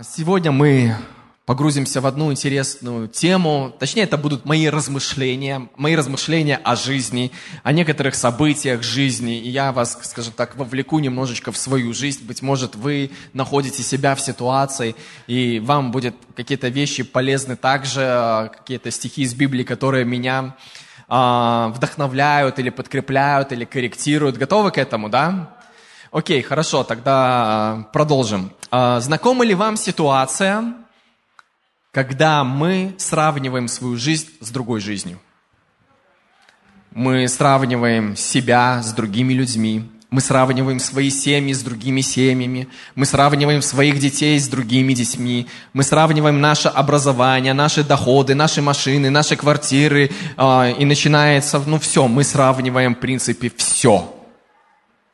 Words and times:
Сегодня 0.00 0.52
мы 0.52 0.94
погрузимся 1.44 2.00
в 2.00 2.06
одну 2.06 2.30
интересную 2.30 3.08
тему. 3.08 3.74
Точнее, 3.80 4.02
это 4.02 4.16
будут 4.16 4.44
мои 4.44 4.68
размышления, 4.68 5.68
мои 5.76 5.96
размышления 5.96 6.54
о 6.62 6.76
жизни, 6.76 7.32
о 7.64 7.72
некоторых 7.72 8.14
событиях 8.14 8.84
жизни. 8.84 9.40
И 9.40 9.48
я 9.48 9.72
вас, 9.72 9.98
скажем 10.04 10.34
так, 10.34 10.54
вовлеку 10.54 11.00
немножечко 11.00 11.50
в 11.50 11.56
свою 11.56 11.92
жизнь. 11.94 12.24
Быть 12.24 12.42
может, 12.42 12.76
вы 12.76 13.10
находите 13.32 13.82
себя 13.82 14.14
в 14.14 14.20
ситуации, 14.20 14.94
и 15.26 15.58
вам 15.58 15.90
будут 15.90 16.14
какие-то 16.36 16.68
вещи 16.68 17.02
полезны 17.02 17.56
также, 17.56 18.52
какие-то 18.56 18.92
стихи 18.92 19.22
из 19.22 19.34
Библии, 19.34 19.64
которые 19.64 20.04
меня 20.04 20.54
э, 21.08 21.72
вдохновляют 21.74 22.60
или 22.60 22.70
подкрепляют, 22.70 23.50
или 23.50 23.64
корректируют. 23.64 24.36
Готовы 24.36 24.70
к 24.70 24.78
этому, 24.78 25.08
да? 25.08 25.57
Окей, 26.10 26.40
хорошо, 26.40 26.84
тогда 26.84 27.86
продолжим. 27.92 28.50
А, 28.70 28.98
знакома 29.00 29.44
ли 29.44 29.54
вам 29.54 29.76
ситуация, 29.76 30.74
когда 31.92 32.44
мы 32.44 32.94
сравниваем 32.96 33.68
свою 33.68 33.96
жизнь 33.96 34.28
с 34.40 34.50
другой 34.50 34.80
жизнью? 34.80 35.20
Мы 36.92 37.28
сравниваем 37.28 38.16
себя 38.16 38.82
с 38.82 38.94
другими 38.94 39.34
людьми, 39.34 39.90
мы 40.10 40.22
сравниваем 40.22 40.78
свои 40.78 41.10
семьи 41.10 41.52
с 41.52 41.62
другими 41.62 42.00
семьями, 42.00 42.68
мы 42.94 43.04
сравниваем 43.04 43.60
своих 43.60 43.98
детей 43.98 44.40
с 44.40 44.48
другими 44.48 44.94
детьми, 44.94 45.46
мы 45.74 45.82
сравниваем 45.82 46.40
наше 46.40 46.68
образование, 46.68 47.52
наши 47.52 47.84
доходы, 47.84 48.34
наши 48.34 48.62
машины, 48.62 49.10
наши 49.10 49.36
квартиры, 49.36 50.10
а, 50.38 50.70
и 50.70 50.86
начинается, 50.86 51.62
ну 51.66 51.78
все, 51.78 52.08
мы 52.08 52.24
сравниваем, 52.24 52.94
в 52.94 52.98
принципе, 52.98 53.52
все 53.54 54.14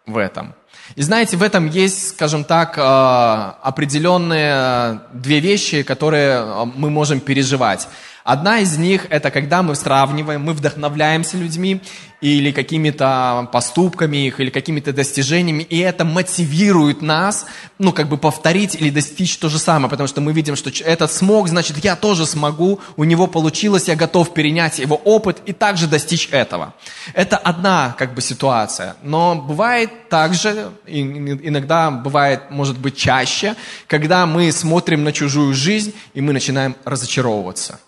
в 0.06 0.16
этом– 0.18 0.54
и 0.96 1.02
знаете, 1.02 1.36
в 1.36 1.42
этом 1.42 1.68
есть, 1.68 2.10
скажем 2.10 2.44
так, 2.44 2.78
э, 2.78 2.80
определенные 2.80 4.52
э, 4.54 4.98
две 5.12 5.40
вещи, 5.40 5.82
которые 5.82 6.40
э, 6.40 6.64
мы 6.76 6.90
можем 6.90 7.20
переживать. 7.20 7.88
Одна 8.24 8.60
из 8.60 8.78
них– 8.78 9.06
это 9.10 9.30
когда 9.30 9.62
мы 9.62 9.74
сравниваем, 9.74 10.40
мы 10.40 10.54
вдохновляемся 10.54 11.36
людьми 11.36 11.82
или 12.22 12.52
какими-то 12.52 13.50
поступками 13.52 14.26
их, 14.26 14.40
или 14.40 14.48
какими-то 14.48 14.94
достижениями, 14.94 15.62
и 15.62 15.78
это 15.80 16.06
мотивирует 16.06 17.02
нас, 17.02 17.44
ну, 17.78 17.92
как 17.92 18.08
бы 18.08 18.16
повторить 18.16 18.76
или 18.76 18.88
достичь 18.88 19.36
то 19.36 19.50
же 19.50 19.58
самое, 19.58 19.90
потому 19.90 20.06
что 20.06 20.22
мы 20.22 20.32
видим, 20.32 20.56
что 20.56 20.70
этот 20.86 21.12
смог, 21.12 21.48
значит, 21.48 21.84
я 21.84 21.96
тоже 21.96 22.24
смогу, 22.24 22.80
у 22.96 23.04
него 23.04 23.26
получилось, 23.26 23.88
я 23.88 23.94
готов 23.94 24.32
перенять 24.32 24.78
его 24.78 24.96
опыт 24.96 25.42
и 25.44 25.52
также 25.52 25.86
достичь 25.86 26.30
этого. 26.30 26.72
Это 27.12 27.36
одна, 27.36 27.94
как 27.98 28.14
бы, 28.14 28.22
ситуация. 28.22 28.96
Но 29.02 29.34
бывает 29.34 30.08
также, 30.08 30.70
иногда 30.86 31.90
бывает, 31.90 32.50
может 32.50 32.78
быть, 32.78 32.96
чаще, 32.96 33.54
когда 33.86 34.24
мы 34.24 34.50
смотрим 34.50 35.04
на 35.04 35.12
чужую 35.12 35.52
жизнь, 35.52 35.92
и 36.14 36.22
мы 36.22 36.32
начинаем 36.32 36.74
разочаровываться. 36.86 37.80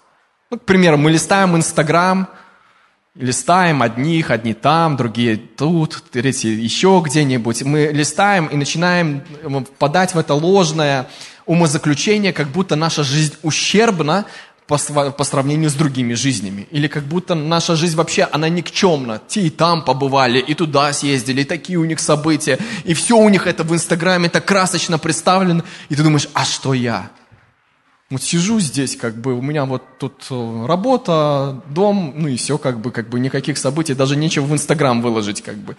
Ну, 0.49 0.59
к 0.59 0.65
примеру, 0.65 0.97
мы 0.97 1.11
листаем 1.11 1.57
Инстаграм, 1.57 2.29
листаем 3.17 3.83
одних, 3.83 4.31
одни 4.31 4.55
там, 4.55 4.97
другие 4.97 5.37
тут, 5.37 6.05
третьи 6.13 6.51
еще 6.51 7.03
где-нибудь. 7.05 7.63
Мы 7.65 7.91
листаем 7.93 8.47
и 8.47 8.57
начинаем 8.57 9.23
впадать 9.65 10.15
в 10.15 10.19
это 10.19 10.35
ложное 10.35 11.09
умозаключение, 11.47 12.33
как 12.33 12.49
будто 12.49 12.77
наша 12.77 13.03
жизнь 13.03 13.35
ущербна 13.43 14.25
по, 14.69 14.79
по 14.79 15.25
сравнению 15.25 15.69
с 15.69 15.75
другими 15.75 16.15
жизнями. 16.15 16.69
Или 16.71 16.87
как 16.87 17.05
будто 17.05 17.35
наша 17.35 17.75
жизнь 17.75 17.97
вообще, 17.97 18.29
она 18.31 18.49
никчемна. 18.49 19.21
Те 19.27 19.43
и 19.43 19.51
там 19.51 19.85
побывали, 19.85 20.39
и 20.39 20.55
туда 20.55 20.93
съездили, 20.93 21.41
и 21.41 21.45
такие 21.45 21.79
у 21.79 21.85
них 21.85 21.99
события. 21.99 22.59
И 22.85 22.95
все 22.95 23.17
у 23.17 23.29
них 23.29 23.49
это 23.49 23.65
в 23.65 23.75
Инстаграме 23.75 24.29
так 24.29 24.45
красочно 24.45 24.99
представлено. 24.99 25.65
И 25.89 25.97
ты 25.97 26.05
думаешь, 26.05 26.29
а 26.35 26.45
что 26.45 26.73
я? 26.73 27.11
Вот 28.09 28.23
сижу 28.23 28.61
здесь, 28.61 28.97
как 28.97 29.17
бы, 29.17 29.35
у 29.35 29.43
меня 29.43 29.65
вот 29.65 29.83
тут 29.99 30.27
э, 30.31 30.67
работа, 30.67 31.61
дом, 31.69 32.15
ну 32.15 32.29
и 32.29 32.37
все, 32.37 32.57
как 32.57 32.79
бы, 32.79 32.93
как 32.93 33.09
бы, 33.09 33.19
никаких 33.19 33.59
событий, 33.59 33.95
даже 33.95 34.15
нечего 34.15 34.45
в 34.45 34.53
Инстаграм 34.53 35.03
выложить, 35.03 35.43
как 35.43 35.57
бы. 35.57 35.77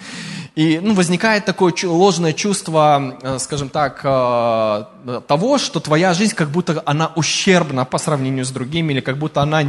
И, 0.53 0.77
ну, 0.83 0.93
возникает 0.93 1.45
такое 1.45 1.73
ложное 1.83 2.33
чувство, 2.33 3.17
э, 3.21 3.39
скажем 3.39 3.69
так, 3.69 4.01
э, 4.03 5.21
того, 5.25 5.57
что 5.57 5.79
твоя 5.79 6.13
жизнь 6.13 6.35
как 6.35 6.49
будто 6.49 6.83
она 6.85 7.13
ущербна 7.15 7.85
по 7.85 7.97
сравнению 7.97 8.43
с 8.43 8.51
другими, 8.51 8.91
или 8.91 8.99
как 8.99 9.17
будто 9.17 9.41
она 9.41 9.63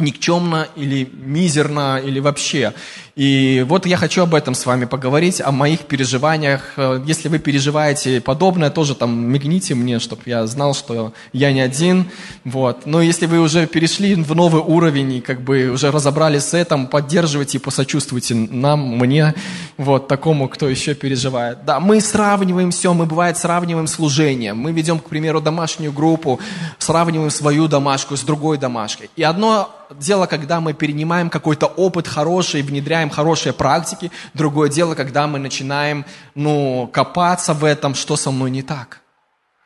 никчемно 0.00 0.68
или 0.76 1.08
мизерно 1.12 2.00
или 2.02 2.20
вообще. 2.20 2.74
И 3.16 3.66
вот 3.68 3.84
я 3.84 3.98
хочу 3.98 4.22
об 4.22 4.34
этом 4.34 4.54
с 4.54 4.64
вами 4.64 4.86
поговорить, 4.86 5.42
о 5.42 5.50
моих 5.52 5.80
переживаниях. 5.80 6.78
Если 7.04 7.28
вы 7.28 7.38
переживаете 7.38 8.20
подобное, 8.20 8.70
тоже 8.70 8.94
там 8.94 9.30
мигните 9.30 9.74
мне, 9.74 9.98
чтобы 9.98 10.22
я 10.24 10.46
знал, 10.46 10.74
что 10.74 11.12
я 11.32 11.52
не 11.52 11.60
один. 11.60 12.08
Вот. 12.44 12.86
Но 12.86 13.02
если 13.02 13.26
вы 13.26 13.40
уже 13.40 13.66
перешли 13.66 14.14
в 14.14 14.34
новый 14.34 14.62
уровень 14.62 15.14
и 15.14 15.20
как 15.20 15.42
бы 15.42 15.68
уже 15.68 15.90
разобрались 15.90 16.44
с 16.44 16.54
этим, 16.54 16.86
поддерживайте 16.86 17.58
и 17.58 17.60
посочувствуйте 17.60 18.34
нам, 18.34 18.96
мне, 18.96 19.34
вот 19.76 20.08
такому, 20.08 20.48
кто 20.48 20.68
еще 20.68 20.94
переживает. 20.94 21.64
Да, 21.66 21.78
мы 21.78 22.00
сравниваем 22.00 22.70
все, 22.70 22.94
мы 22.94 23.04
бывает 23.04 23.36
сравниваем 23.36 23.86
служение. 23.86 24.54
Мы 24.54 24.72
ведем, 24.72 24.98
к 24.98 25.08
примеру, 25.08 25.42
домашнюю 25.42 25.92
группу, 25.92 26.40
сравниваем 26.78 27.30
свою 27.30 27.68
домашку 27.68 28.16
с 28.16 28.22
другой 28.22 28.56
домашкой. 28.56 29.10
И 29.16 29.22
одно 29.22 29.76
дело, 29.98 30.26
когда 30.26 30.60
мы 30.60 30.72
перенимаем 30.72 31.30
какой-то 31.30 31.66
опыт 31.66 32.06
хороший, 32.06 32.62
внедряем 32.62 33.10
хорошие 33.10 33.52
практики. 33.52 34.10
Другое 34.34 34.68
дело, 34.68 34.94
когда 34.94 35.26
мы 35.26 35.38
начинаем, 35.38 36.04
ну, 36.34 36.88
копаться 36.92 37.54
в 37.54 37.64
этом, 37.64 37.94
что 37.94 38.16
со 38.16 38.30
мной 38.30 38.50
не 38.50 38.62
так. 38.62 39.00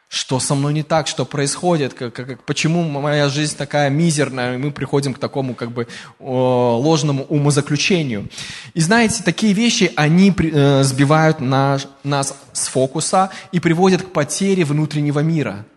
Что 0.09 0.39
со 0.39 0.55
мной 0.55 0.75
не 0.75 0.83
так, 0.83 1.09
что 1.09 1.25
происходит, 1.25 1.95
как, 1.95 2.15
как, 2.15 2.45
почему 2.45 2.83
моя 2.85 3.29
жизнь 3.29 3.57
такая 3.57 3.91
мизерная, 3.91 4.55
и 4.55 4.59
мы 4.59 4.71
приходим 4.71 5.12
к 5.12 5.19
такому 5.19 5.55
как 5.55 5.73
бы 5.73 5.89
ложному 6.21 7.25
умозаключению. 7.25 8.29
И 8.75 8.81
знаете, 8.81 9.25
такие 9.25 9.53
вещи, 9.53 9.93
они 9.97 10.33
э, 10.37 10.85
сбивают 10.85 11.41
наш, 11.41 11.89
нас 12.05 12.37
с 12.53 12.69
фокуса 12.69 13.31
и 13.51 13.59
приводят 13.59 14.03
к 14.03 14.12
потере 14.12 14.65
внутреннего 14.65 15.21
мира– 15.21 15.65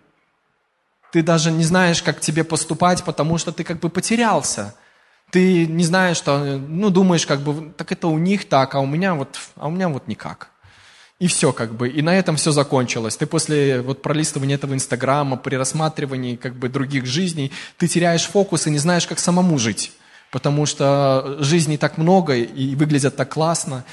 ты 1.11 1.23
даже 1.23 1.51
не 1.51 1.63
знаешь, 1.63 2.01
как 2.01 2.19
тебе 2.19 2.43
поступать, 2.43 3.03
потому 3.03 3.37
что 3.37 3.51
ты 3.51 3.63
как 3.63 3.79
бы 3.79 3.89
потерялся. 3.89 4.75
Ты 5.31 5.67
не 5.67 5.83
знаешь, 5.83 6.17
что, 6.17 6.37
ну, 6.57 6.89
думаешь, 6.89 7.25
как 7.25 7.41
бы, 7.41 7.71
так 7.75 7.91
это 7.91 8.07
у 8.07 8.17
них 8.17 8.47
так, 8.47 8.75
а 8.75 8.79
у 8.79 8.85
меня 8.85 9.13
вот, 9.13 9.39
а 9.55 9.67
у 9.67 9.71
меня 9.71 9.89
вот 9.89 10.07
никак. 10.07 10.51
И 11.19 11.27
все 11.27 11.51
как 11.51 11.73
бы, 11.73 11.89
и 11.89 12.01
на 12.01 12.15
этом 12.15 12.35
все 12.35 12.51
закончилось. 12.51 13.17
Ты 13.17 13.25
после 13.25 13.81
вот 13.81 14.03
пролистывания 14.03 14.55
этого 14.55 14.73
Инстаграма, 14.73 15.35
при 15.35 15.55
рассматривании 15.55 16.35
как 16.35 16.55
бы 16.55 16.69
других 16.69 17.05
жизней, 17.05 17.51
ты 17.77 17.87
теряешь 17.87 18.27
фокус 18.27 18.67
и 18.67 18.69
не 18.69 18.77
знаешь, 18.77 19.07
как 19.07 19.19
самому 19.19 19.57
жить. 19.57 19.91
Потому 20.31 20.65
что 20.65 21.37
жизней 21.39 21.77
так 21.77 21.97
много 21.97 22.35
и 22.35 22.75
выглядят 22.75 23.15
так 23.15 23.29
классно 23.29 23.83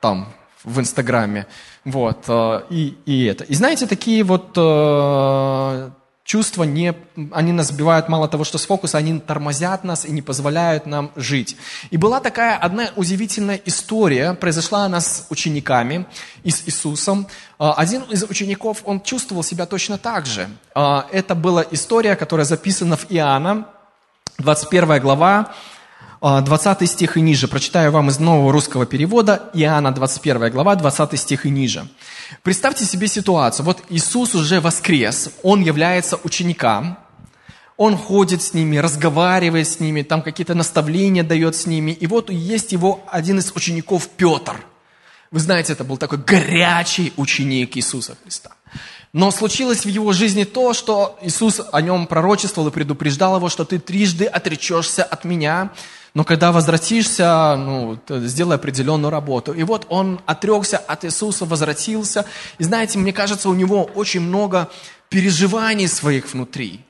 там, 0.00 0.34
в 0.64 0.80
Инстаграме. 0.80 1.46
Вот, 1.84 2.24
э, 2.26 2.62
и, 2.70 2.96
и 3.06 3.24
это. 3.26 3.44
И 3.44 3.54
знаете, 3.54 3.86
такие 3.86 4.24
вот 4.24 4.52
э, 4.56 5.90
чувства 6.24 6.64
не, 6.64 6.94
они 7.32 7.52
нас 7.52 7.68
сбивают 7.68 8.08
мало 8.08 8.28
того, 8.28 8.44
что 8.44 8.58
с 8.58 8.64
фокуса, 8.66 8.98
они 8.98 9.20
тормозят 9.20 9.84
нас 9.84 10.04
и 10.06 10.10
не 10.10 10.22
позволяют 10.22 10.86
нам 10.86 11.12
жить. 11.16 11.56
И 11.90 11.96
была 11.96 12.20
такая 12.20 12.56
одна 12.56 12.88
удивительная 12.96 13.60
история, 13.66 14.32
произошла 14.32 14.86
она 14.86 15.00
с 15.00 15.26
учениками 15.28 16.06
и 16.42 16.50
с 16.50 16.66
Иисусом. 16.66 17.26
А, 17.58 17.74
один 17.74 18.02
из 18.02 18.24
учеников, 18.24 18.82
он 18.84 19.00
чувствовал 19.02 19.42
себя 19.42 19.66
точно 19.66 19.98
так 19.98 20.24
же. 20.26 20.48
А, 20.74 21.06
это 21.12 21.34
была 21.34 21.64
история, 21.70 22.16
которая 22.16 22.46
записана 22.46 22.96
в 22.96 23.06
Иоанна, 23.10 23.68
21 24.38 25.00
глава, 25.00 25.54
20 26.24 26.82
а, 26.82 26.86
стих 26.86 27.18
и 27.18 27.20
ниже. 27.20 27.48
Прочитаю 27.48 27.92
вам 27.92 28.08
из 28.08 28.18
нового 28.18 28.50
русского 28.50 28.86
перевода, 28.86 29.50
Иоанна 29.52 29.92
21 29.92 30.50
глава, 30.50 30.74
20 30.74 31.20
стих 31.20 31.44
и 31.44 31.50
ниже. 31.50 31.86
Представьте 32.42 32.86
себе 32.86 33.08
ситуацию. 33.08 33.66
Вот 33.66 33.82
Иисус 33.90 34.34
уже 34.34 34.62
воскрес, 34.62 35.30
Он 35.42 35.60
является 35.60 36.18
учеником, 36.24 36.96
Он 37.76 37.98
ходит 37.98 38.40
с 38.40 38.54
ними, 38.54 38.78
разговаривает 38.78 39.68
с 39.68 39.80
ними, 39.80 40.00
там 40.00 40.22
какие-то 40.22 40.54
наставления 40.54 41.24
дает 41.24 41.56
с 41.56 41.66
ними. 41.66 41.90
И 41.90 42.06
вот 42.06 42.30
есть 42.30 42.72
его 42.72 43.04
один 43.10 43.38
из 43.38 43.52
учеников 43.54 44.08
Петр. 44.16 44.56
Вы 45.30 45.40
знаете, 45.40 45.74
это 45.74 45.84
был 45.84 45.98
такой 45.98 46.18
горячий 46.18 47.12
ученик 47.18 47.76
Иисуса 47.76 48.16
Христа. 48.22 48.52
Но 49.12 49.30
случилось 49.30 49.84
в 49.84 49.88
его 49.88 50.12
жизни 50.14 50.44
то, 50.44 50.72
что 50.72 51.18
Иисус 51.20 51.60
о 51.70 51.82
нем 51.82 52.06
пророчествовал 52.06 52.70
и 52.70 52.72
предупреждал 52.72 53.36
его, 53.36 53.50
что 53.50 53.66
ты 53.66 53.78
трижды 53.78 54.24
отречешься 54.24 55.04
от 55.04 55.24
меня, 55.24 55.70
но 56.14 56.22
когда 56.22 56.52
возвратишься, 56.52 57.56
ну, 57.56 57.98
сделай 58.08 58.54
определенную 58.54 59.10
работу. 59.10 59.52
И 59.52 59.64
вот 59.64 59.86
он 59.88 60.20
отрекся 60.26 60.78
от 60.78 61.04
Иисуса, 61.04 61.44
возвратился. 61.44 62.24
И 62.58 62.64
знаете, 62.64 62.98
мне 62.98 63.12
кажется, 63.12 63.48
у 63.48 63.54
него 63.54 63.82
очень 63.82 64.20
много 64.20 64.70
переживаний 65.08 65.88
своих 65.88 66.32
внутри. 66.32 66.80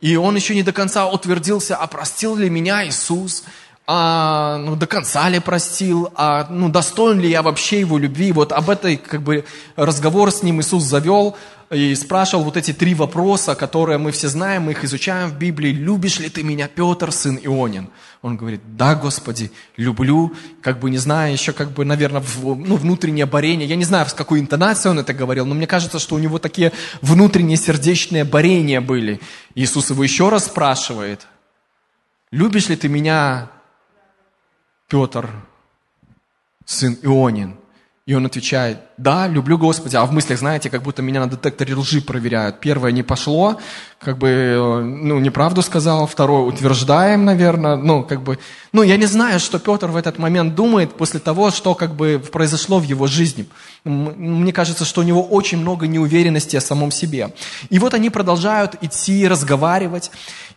И 0.00 0.16
он 0.16 0.34
еще 0.34 0.56
не 0.56 0.64
до 0.64 0.72
конца 0.72 1.06
утвердился, 1.06 1.76
а 1.76 1.86
простил 1.86 2.34
ли 2.34 2.50
меня 2.50 2.86
Иисус, 2.86 3.44
а, 3.86 4.58
ну, 4.58 4.74
до 4.74 4.88
конца 4.88 5.28
ли 5.28 5.38
простил, 5.38 6.10
а, 6.16 6.48
ну, 6.50 6.68
достоин 6.68 7.20
ли 7.20 7.30
я 7.30 7.42
вообще 7.42 7.80
его 7.80 7.98
любви. 7.98 8.32
Вот 8.32 8.50
об 8.50 8.68
этой, 8.68 8.96
как 8.96 9.22
бы, 9.22 9.44
разговор 9.76 10.32
с 10.32 10.42
ним 10.42 10.60
Иисус 10.60 10.82
завел, 10.82 11.36
и 11.70 11.94
спрашивал 11.94 12.44
вот 12.44 12.56
эти 12.56 12.72
три 12.72 12.94
вопроса, 12.94 13.54
которые 13.54 13.98
мы 13.98 14.12
все 14.12 14.28
знаем, 14.28 14.64
мы 14.64 14.72
их 14.72 14.84
изучаем 14.84 15.30
в 15.30 15.38
Библии. 15.38 15.72
«Любишь 15.72 16.20
ли 16.20 16.28
ты 16.28 16.44
меня, 16.44 16.68
Петр, 16.68 17.10
сын 17.10 17.38
Ионин?» 17.42 17.88
Он 18.26 18.36
говорит, 18.36 18.60
«Да, 18.76 18.96
Господи, 18.96 19.52
люблю». 19.76 20.34
Как 20.60 20.80
бы 20.80 20.90
не 20.90 20.98
знаю, 20.98 21.32
еще 21.32 21.52
как 21.52 21.70
бы, 21.70 21.84
наверное, 21.84 22.20
в, 22.20 22.56
ну, 22.56 22.74
внутреннее 22.74 23.24
борение. 23.24 23.68
Я 23.68 23.76
не 23.76 23.84
знаю, 23.84 24.04
с 24.08 24.14
какой 24.14 24.40
интонацией 24.40 24.90
он 24.90 24.98
это 24.98 25.14
говорил, 25.14 25.46
но 25.46 25.54
мне 25.54 25.68
кажется, 25.68 26.00
что 26.00 26.16
у 26.16 26.18
него 26.18 26.40
такие 26.40 26.72
внутренние 27.02 27.56
сердечные 27.56 28.24
борения 28.24 28.80
были. 28.80 29.20
Иисус 29.54 29.90
его 29.90 30.02
еще 30.02 30.28
раз 30.28 30.46
спрашивает, 30.46 31.28
«Любишь 32.32 32.68
ли 32.68 32.74
ты 32.74 32.88
меня, 32.88 33.48
Петр, 34.88 35.30
сын 36.64 36.98
Ионин?» 37.02 37.54
И 38.06 38.14
он 38.14 38.24
отвечает, 38.24 38.78
да, 38.98 39.26
люблю 39.26 39.58
Господа. 39.58 40.00
А 40.00 40.06
в 40.06 40.12
мыслях, 40.12 40.38
знаете, 40.38 40.70
как 40.70 40.84
будто 40.84 41.02
меня 41.02 41.18
на 41.18 41.28
детекторе 41.28 41.74
лжи 41.74 42.00
проверяют. 42.00 42.60
Первое 42.60 42.92
не 42.92 43.02
пошло, 43.02 43.58
как 43.98 44.16
бы, 44.16 44.80
ну, 44.84 45.18
неправду 45.18 45.60
сказал. 45.60 46.06
Второе, 46.06 46.42
утверждаем, 46.42 47.24
наверное. 47.24 47.74
Ну, 47.74 48.04
как 48.04 48.22
бы, 48.22 48.38
ну, 48.70 48.84
я 48.84 48.96
не 48.96 49.06
знаю, 49.06 49.40
что 49.40 49.58
Петр 49.58 49.88
в 49.88 49.96
этот 49.96 50.18
момент 50.18 50.54
думает 50.54 50.94
после 50.94 51.18
того, 51.18 51.50
что, 51.50 51.74
как 51.74 51.96
бы, 51.96 52.22
произошло 52.30 52.78
в 52.78 52.84
его 52.84 53.08
жизни. 53.08 53.46
Мне 53.82 54.52
кажется, 54.52 54.84
что 54.84 55.00
у 55.00 55.04
него 55.04 55.24
очень 55.24 55.58
много 55.58 55.88
неуверенности 55.88 56.54
о 56.54 56.60
самом 56.60 56.92
себе. 56.92 57.34
И 57.70 57.80
вот 57.80 57.92
они 57.92 58.10
продолжают 58.10 58.76
идти, 58.82 59.26
разговаривать. 59.26 60.12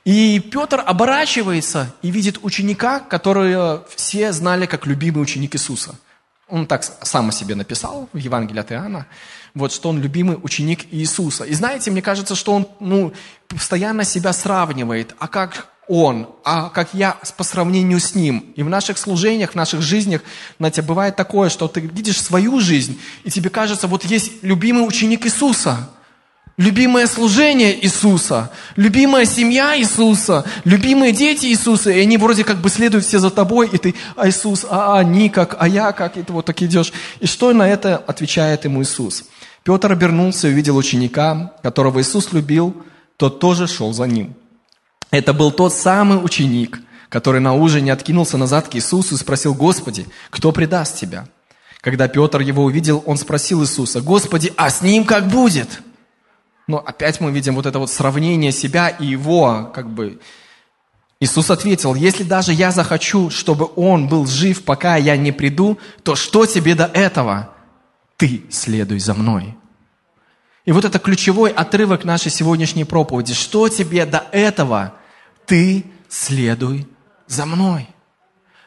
И 0.05 0.39
Петр 0.39 0.83
оборачивается 0.85 1.95
и 2.03 2.11
видит 2.11 2.37
ученика, 2.43 2.99
который 2.99 3.79
все 3.95 4.33
знали 4.33 4.67
как 4.67 4.85
любимый 4.85 5.23
ученик 5.23 5.55
Иисуса– 5.55 5.95
он 6.49 6.65
так 6.65 6.83
сам 6.83 7.29
о 7.29 7.31
себе 7.31 7.55
написал 7.55 8.09
в 8.13 8.17
Евангелии 8.17 8.59
от 8.59 8.71
Иоанна, 8.71 9.07
вот, 9.53 9.71
что 9.71 9.89
он 9.89 10.01
любимый 10.01 10.37
ученик 10.41 10.85
Иисуса. 10.91 11.43
И 11.43 11.53
знаете, 11.53 11.91
мне 11.91 12.01
кажется, 12.01 12.35
что 12.35 12.53
он 12.53 12.67
ну, 12.79 13.13
постоянно 13.47 14.03
себя 14.03 14.33
сравнивает. 14.33 15.15
А 15.19 15.27
как 15.27 15.67
он, 15.87 16.29
а 16.43 16.69
как 16.69 16.93
я 16.93 17.17
по 17.35 17.43
сравнению 17.43 17.99
с 17.99 18.13
ним. 18.13 18.53
И 18.55 18.63
в 18.63 18.69
наших 18.69 18.97
служениях, 18.97 19.51
в 19.51 19.55
наших 19.55 19.81
жизнях, 19.81 20.21
знаете, 20.59 20.81
бывает 20.81 21.15
такое, 21.15 21.49
что 21.49 21.67
ты 21.67 21.81
видишь 21.81 22.21
свою 22.21 22.59
жизнь, 22.59 22.99
и 23.23 23.31
тебе 23.31 23.49
кажется, 23.49 23.87
вот 23.87 24.05
есть 24.05 24.43
любимый 24.43 24.87
ученик 24.87 25.25
Иисуса– 25.25 25.89
любимое 26.59 27.07
служение 27.07 27.73
Иисуса, 27.85 28.51
любимая 28.75 29.25
семья 29.25 29.79
Иисуса, 29.79 30.43
любимые 30.65 31.13
дети 31.13 31.45
Иисуса, 31.45 31.89
и 31.89 31.99
они 32.01 32.17
вроде 32.17 32.43
как 32.43 32.57
бы 32.57 32.69
следуют 32.69 33.05
все 33.05 33.19
за 33.19 33.29
тобой, 33.29 33.69
и 33.71 33.77
ты, 33.77 33.95
а 34.17 34.27
Иисус, 34.27 34.65
а 34.69 34.99
они 34.99 35.29
как, 35.29 35.55
а 35.57 35.69
я 35.69 35.93
как, 35.93 36.17
и 36.17 36.21
ты 36.21 36.33
вот 36.33 36.45
так 36.45 36.61
идешь. 36.61 36.91
И 37.21 37.27
что 37.27 37.53
на 37.53 37.67
это 37.67 37.95
отвечает 37.95 38.65
ему 38.65 38.83
Иисус? 38.83 39.23
Петр 39.63 39.93
обернулся 39.93 40.49
и 40.49 40.51
увидел 40.51 40.75
ученика, 40.75 41.53
которого 41.63 42.01
Иисус 42.01 42.33
любил, 42.33 42.75
тот 43.15 43.39
тоже 43.39 43.65
шел 43.65 43.93
за 43.93 44.03
ним. 44.03 44.35
Это 45.11 45.33
был 45.33 45.51
тот 45.51 45.73
самый 45.73 46.21
ученик, 46.21 46.81
который 47.07 47.39
на 47.39 47.55
ужине 47.55 47.93
откинулся 47.93 48.37
назад 48.37 48.67
к 48.67 48.75
Иисусу 48.75 49.15
и 49.15 49.17
спросил, 49.17 49.53
«Господи, 49.53 50.07
кто 50.29 50.51
предаст 50.51 50.99
Тебя?» 50.99 51.25
Когда 51.79 52.09
Петр 52.09 52.41
его 52.41 52.65
увидел, 52.65 53.01
он 53.05 53.15
спросил 53.15 53.63
Иисуса, 53.63 54.01
«Господи, 54.01 54.51
а 54.57 54.69
с 54.69 54.81
ним 54.81 55.05
как 55.05 55.29
будет?» 55.29 55.81
Но 56.69 56.77
опять 56.77 57.19
мы 57.19 57.31
видим 57.31 57.55
вот 57.55 57.65
это 57.65 57.79
вот 57.79 57.89
сравнение 57.89 58.51
себя 58.51 58.89
и 58.89 59.03
его, 59.03 59.71
как 59.73 59.89
бы. 59.89 60.19
Иисус 61.19 61.49
ответил, 61.49 61.95
если 61.95 62.21
даже 62.21 62.53
я 62.53 62.69
захочу, 62.69 63.31
чтобы 63.31 63.71
он 63.75 64.07
был 64.07 64.27
жив, 64.27 64.63
пока 64.63 64.95
я 64.95 65.17
не 65.17 65.31
приду, 65.31 65.79
то 66.03 66.15
что 66.15 66.45
тебе 66.45 66.75
до 66.75 66.85
этого? 66.85 67.55
Ты 68.17 68.43
следуй 68.51 68.99
за 68.99 69.15
мной. 69.15 69.57
И 70.63 70.71
вот 70.71 70.85
это 70.85 70.99
ключевой 70.99 71.49
отрывок 71.49 72.05
нашей 72.05 72.29
сегодняшней 72.29 72.83
проповеди. 72.83 73.33
Что 73.33 73.67
тебе 73.67 74.05
до 74.05 74.23
этого? 74.31 74.93
Ты 75.47 75.85
следуй 76.07 76.87
за 77.25 77.47
мной. 77.47 77.89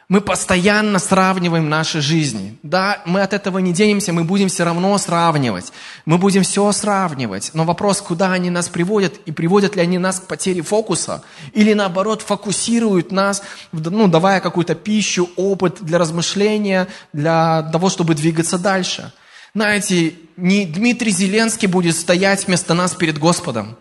Мы 0.09 0.19
постоянно 0.19 0.99
сравниваем 0.99 1.69
наши 1.69 2.01
жизни. 2.01 2.57
Да, 2.61 3.01
мы 3.05 3.21
от 3.21 3.33
этого 3.33 3.59
не 3.59 3.71
денемся, 3.71 4.11
мы 4.11 4.23
будем 4.23 4.49
все 4.49 4.65
равно 4.65 4.97
сравнивать. 4.97 5.71
Мы 6.05 6.17
будем 6.17 6.43
все 6.43 6.69
сравнивать. 6.71 7.51
Но 7.53 7.63
вопрос, 7.63 8.01
куда 8.01 8.33
они 8.33 8.49
нас 8.49 8.67
приводят, 8.67 9.15
и 9.25 9.31
приводят 9.31 9.75
ли 9.75 9.81
они 9.81 9.97
нас 9.97 10.19
к 10.19 10.27
потере 10.27 10.61
фокуса, 10.61 11.23
или 11.53 11.73
наоборот 11.73 12.21
фокусируют 12.21 13.11
нас, 13.11 13.43
ну, 13.71 14.07
давая 14.07 14.41
какую-то 14.41 14.75
пищу, 14.75 15.29
опыт 15.37 15.77
для 15.81 15.97
размышления, 15.99 16.87
для 17.13 17.63
того, 17.71 17.89
чтобы 17.89 18.13
двигаться 18.13 18.57
дальше. 18.57 19.13
Знаете, 19.55 20.15
не 20.35 20.65
Дмитрий 20.65 21.11
Зеленский 21.11 21.67
будет 21.67 21.95
стоять 21.95 22.47
вместо 22.47 22.73
нас 22.73 22.93
перед 22.93 23.19
Господом, 23.19 23.77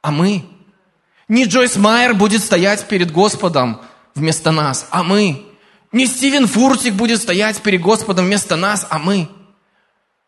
а 0.00 0.10
мы. 0.10 0.46
Не 1.28 1.44
Джойс 1.44 1.76
Майер 1.76 2.14
будет 2.14 2.42
стоять 2.42 2.86
перед 2.86 3.10
Господом, 3.10 3.80
вместо 4.14 4.50
нас, 4.50 4.86
а 4.90 5.02
мы. 5.02 5.46
Не 5.92 6.06
Стивен 6.06 6.46
Фуртик 6.46 6.94
будет 6.94 7.20
стоять 7.20 7.60
перед 7.60 7.80
Господом 7.80 8.26
вместо 8.26 8.56
нас, 8.56 8.86
а 8.88 8.98
мы. 8.98 9.28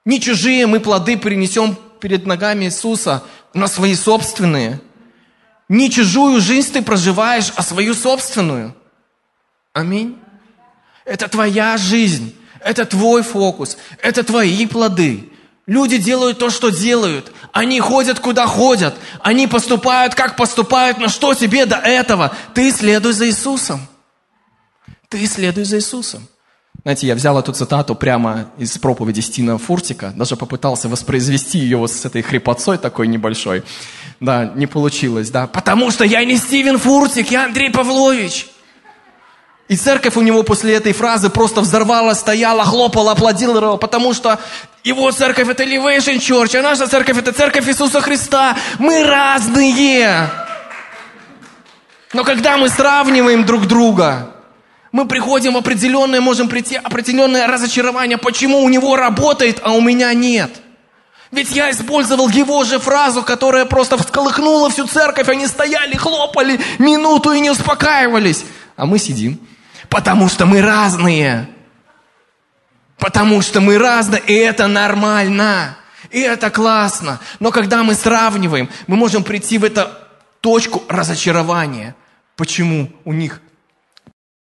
Не 0.04 0.20
чужие 0.20 0.66
мы 0.66 0.80
плоды 0.80 1.16
принесем 1.16 1.76
перед 2.00 2.26
ногами 2.26 2.66
Иисуса, 2.66 3.22
но 3.54 3.66
свои 3.66 3.94
собственные. 3.94 4.80
Не 5.68 5.90
чужую 5.90 6.40
жизнь 6.40 6.72
ты 6.72 6.82
проживаешь, 6.82 7.52
а 7.56 7.62
свою 7.62 7.94
собственную. 7.94 8.76
Аминь. 9.72 10.18
Это 11.04 11.28
твоя 11.28 11.76
жизнь, 11.76 12.34
это 12.60 12.84
твой 12.84 13.22
фокус, 13.22 13.76
это 14.00 14.22
твои 14.22 14.66
плоды. 14.66 15.30
Люди 15.66 15.96
делают 15.96 16.38
то, 16.38 16.50
что 16.50 16.70
делают. 16.70 17.32
Они 17.52 17.80
ходят, 17.80 18.20
куда 18.20 18.46
ходят. 18.46 18.94
Они 19.20 19.46
поступают, 19.46 20.14
как 20.14 20.36
поступают. 20.36 20.98
Но 20.98 21.08
что 21.08 21.32
тебе 21.34 21.64
до 21.64 21.76
этого? 21.76 22.36
Ты 22.52 22.70
следуй 22.70 23.12
за 23.12 23.26
Иисусом. 23.28 23.80
Ты 25.08 25.26
следуй 25.26 25.64
за 25.64 25.76
Иисусом. 25.78 26.26
Знаете, 26.82 27.06
я 27.06 27.14
взял 27.14 27.38
эту 27.38 27.52
цитату 27.54 27.94
прямо 27.94 28.50
из 28.58 28.76
проповеди 28.76 29.20
Стина 29.20 29.56
Фуртика, 29.56 30.12
даже 30.14 30.36
попытался 30.36 30.86
воспроизвести 30.86 31.58
ее 31.58 31.78
вот 31.78 31.90
с 31.90 32.04
этой 32.04 32.20
хрипотцой 32.20 32.76
такой 32.76 33.06
небольшой. 33.08 33.62
Да, 34.20 34.52
не 34.54 34.66
получилось, 34.66 35.30
да. 35.30 35.46
Потому 35.46 35.90
что 35.90 36.04
я 36.04 36.22
не 36.26 36.36
Стивен 36.36 36.78
Фуртик, 36.78 37.30
я 37.30 37.46
Андрей 37.46 37.70
Павлович. 37.70 38.48
И 39.68 39.76
церковь 39.76 40.16
у 40.16 40.20
него 40.20 40.42
после 40.42 40.74
этой 40.74 40.92
фразы 40.92 41.30
просто 41.30 41.62
взорвала, 41.62 42.12
стояла, 42.12 42.64
хлопала, 42.64 43.12
аплодировала, 43.12 43.78
потому 43.78 44.12
что 44.12 44.38
его 44.84 45.10
церковь 45.10 45.48
это 45.48 45.64
Elevation 45.64 46.18
Church, 46.18 46.56
а 46.56 46.62
наша 46.62 46.86
церковь 46.86 47.16
это 47.18 47.32
церковь 47.32 47.66
Иисуса 47.66 48.00
Христа. 48.02 48.56
Мы 48.78 49.02
разные. 49.02 50.30
Но 52.12 52.22
когда 52.22 52.58
мы 52.58 52.68
сравниваем 52.68 53.44
друг 53.44 53.66
друга, 53.66 54.30
мы 54.92 55.08
приходим 55.08 55.54
в 55.54 55.56
определенное, 55.56 56.20
можем 56.20 56.48
прийти 56.48 56.76
определенное 56.76 57.46
разочарование, 57.46 58.18
почему 58.18 58.62
у 58.62 58.68
него 58.68 58.94
работает, 58.94 59.58
а 59.62 59.72
у 59.72 59.80
меня 59.80 60.12
нет. 60.12 60.50
Ведь 61.32 61.50
я 61.50 61.70
использовал 61.70 62.28
его 62.28 62.62
же 62.62 62.78
фразу, 62.78 63.22
которая 63.22 63.64
просто 63.64 63.96
всколыхнула 63.96 64.70
всю 64.70 64.86
церковь, 64.86 65.28
они 65.28 65.48
стояли, 65.48 65.96
хлопали 65.96 66.60
минуту 66.78 67.32
и 67.32 67.40
не 67.40 67.50
успокаивались. 67.50 68.44
А 68.76 68.86
мы 68.86 68.98
сидим 68.98 69.40
Потому 69.88 70.28
что 70.28 70.46
мы 70.46 70.60
разные. 70.60 71.48
Потому 73.04 73.42
что 73.42 73.60
мы 73.60 73.76
разные, 73.76 74.22
и 74.26 74.32
это 74.32 74.66
нормально. 74.66 75.76
И 76.10 76.20
это 76.20 76.48
классно. 76.48 77.20
Но 77.38 77.50
когда 77.50 77.82
мы 77.82 77.94
сравниваем, 77.94 78.70
мы 78.86 78.96
можем 78.96 79.22
прийти 79.22 79.58
в 79.58 79.64
эту 79.64 79.90
точку 80.40 80.82
разочарования. 80.88 81.94
Почему 82.34 82.90
у 83.04 83.12
них 83.12 83.42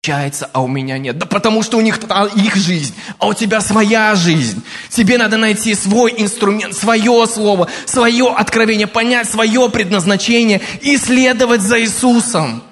получается, 0.01 0.49
а 0.53 0.63
у 0.63 0.69
меня 0.69 0.97
нет? 0.99 1.19
Да 1.19 1.27
потому 1.27 1.65
что 1.65 1.77
у 1.77 1.81
них 1.81 1.99
их 2.37 2.55
жизнь, 2.55 2.95
а 3.19 3.27
у 3.27 3.35
тебя 3.35 3.61
своя 3.61 4.15
жизнь. 4.15 4.63
Тебе 4.91 5.19
надо 5.19 5.39
найти 5.39 5.75
свой 5.75 6.15
инструмент, 6.17 6.77
свое 6.77 7.27
слово, 7.27 7.69
свое 7.85 8.33
откровение, 8.33 8.87
понять 8.87 9.29
свое 9.29 9.69
предназначение 9.71 10.61
и 10.83 10.97
следовать 10.99 11.63
за 11.63 11.81
Иисусом. 11.81 12.63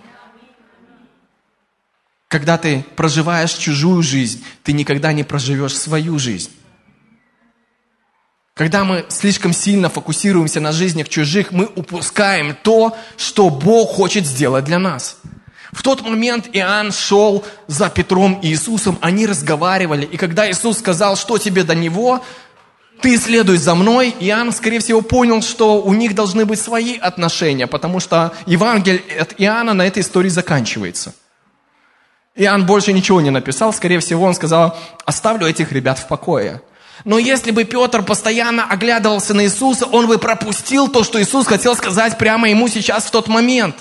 Когда 2.31 2.59
ты 2.59 2.85
проживаешь 2.95 3.53
чужую 3.55 4.05
жизнь, 4.05 4.45
ты 4.63 4.73
никогда 4.73 5.13
не 5.13 5.25
проживешь 5.25 5.77
свою 5.77 6.17
жизнь. 6.21 6.53
Когда 8.55 8.85
мы 8.85 9.05
слишком 9.09 9.53
сильно 9.53 9.89
фокусируемся 9.91 10.61
на 10.61 10.71
жизнях 10.71 11.09
чужих, 11.09 11.51
мы 11.51 11.67
упускаем 11.75 12.57
то, 12.63 12.97
что 13.17 13.51
Бог 13.51 13.91
хочет 13.91 14.27
сделать 14.27 14.65
для 14.65 14.79
нас. 14.79 15.17
В 15.73 15.83
тот 15.83 16.03
момент 16.03 16.49
Иоанн 16.53 16.93
шел 16.93 17.45
за 17.67 17.91
Петром 17.91 18.39
и 18.45 18.51
Иисусом, 18.51 18.97
они 19.01 19.27
разговаривали, 19.27 20.07
и 20.07 20.17
когда 20.17 20.49
Иисус 20.49 20.79
сказал, 20.79 21.17
что 21.17 21.37
тебе 21.37 21.65
до 21.65 21.75
него, 21.75 22.25
ты 23.01 23.17
следуй 23.17 23.57
за 23.57 23.75
мной, 23.75 24.15
Иоанн, 24.21 24.53
скорее 24.53 24.79
всего, 24.79 25.01
понял, 25.01 25.43
что 25.43 25.83
у 25.83 25.95
них 25.95 26.15
должны 26.15 26.45
быть 26.45 26.61
свои 26.61 26.97
отношения, 26.97 27.67
потому 27.67 27.99
что 27.99 28.35
Евангелие 28.47 29.03
от 29.19 29.35
Иоанна 29.39 29.75
на 29.75 29.85
этой 29.85 30.03
истории 30.03 30.29
заканчивается. 30.29 31.13
Иоанн 32.37 32.65
больше 32.65 32.93
ничего 32.93 33.21
не 33.21 33.31
написал, 33.31 33.73
скорее 33.73 33.99
всего, 34.01 34.25
он 34.25 34.35
сказал, 34.35 34.79
оставлю 35.05 35.47
этих 35.47 35.73
ребят 35.73 35.99
в 35.99 36.07
покое. 36.07 36.63
Но 37.05 37.19
если 37.19 37.51
бы 37.51 37.65
Петр 37.65 38.03
постоянно 38.03 38.65
оглядывался 38.65 39.35
на 39.35 39.45
Иисуса, 39.45 39.87
он 39.87 40.07
бы 40.07 40.19
пропустил 40.19 40.89
то, 40.89 41.03
что 41.03 41.21
Иисус 41.21 41.47
хотел 41.47 41.75
сказать 41.75 42.19
прямо 42.19 42.49
ему 42.49 42.69
сейчас 42.69 43.07
в 43.07 43.11
тот 43.11 43.27
момент. 43.29 43.77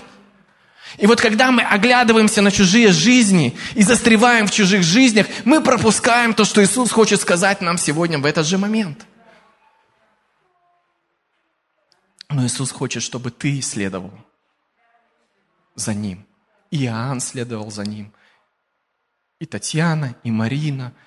И 0.98 1.06
вот 1.06 1.22
когда 1.22 1.52
мы 1.52 1.62
оглядываемся 1.62 2.42
на 2.42 2.52
чужие 2.52 2.92
жизни 2.92 3.58
и 3.76 3.84
застреваем 3.84 4.48
в 4.48 4.52
чужих 4.52 4.84
жизнях, 4.84 5.28
мы 5.46 5.62
пропускаем 5.62 6.34
то, 6.34 6.46
что 6.46 6.64
Иисус 6.64 6.92
хочет 6.92 7.22
сказать 7.22 7.62
нам 7.62 7.78
сегодня 7.78 8.18
в 8.20 8.26
этот 8.26 8.46
же 8.46 8.58
момент. 8.58 9.06
Но 12.30 12.46
Иисус 12.46 12.72
хочет, 12.72 13.04
чтобы 13.04 13.32
ты 13.32 13.62
следовал 13.62 14.14
за 15.76 15.94
Ним. 15.94 16.26
Иоанн 16.72 17.20
следовал 17.20 17.72
за 17.72 17.84
Ним. 17.84 18.14
И 19.40 19.46
Татьяна, 19.46 20.16
и 20.24 20.32
Марина– 20.32 20.94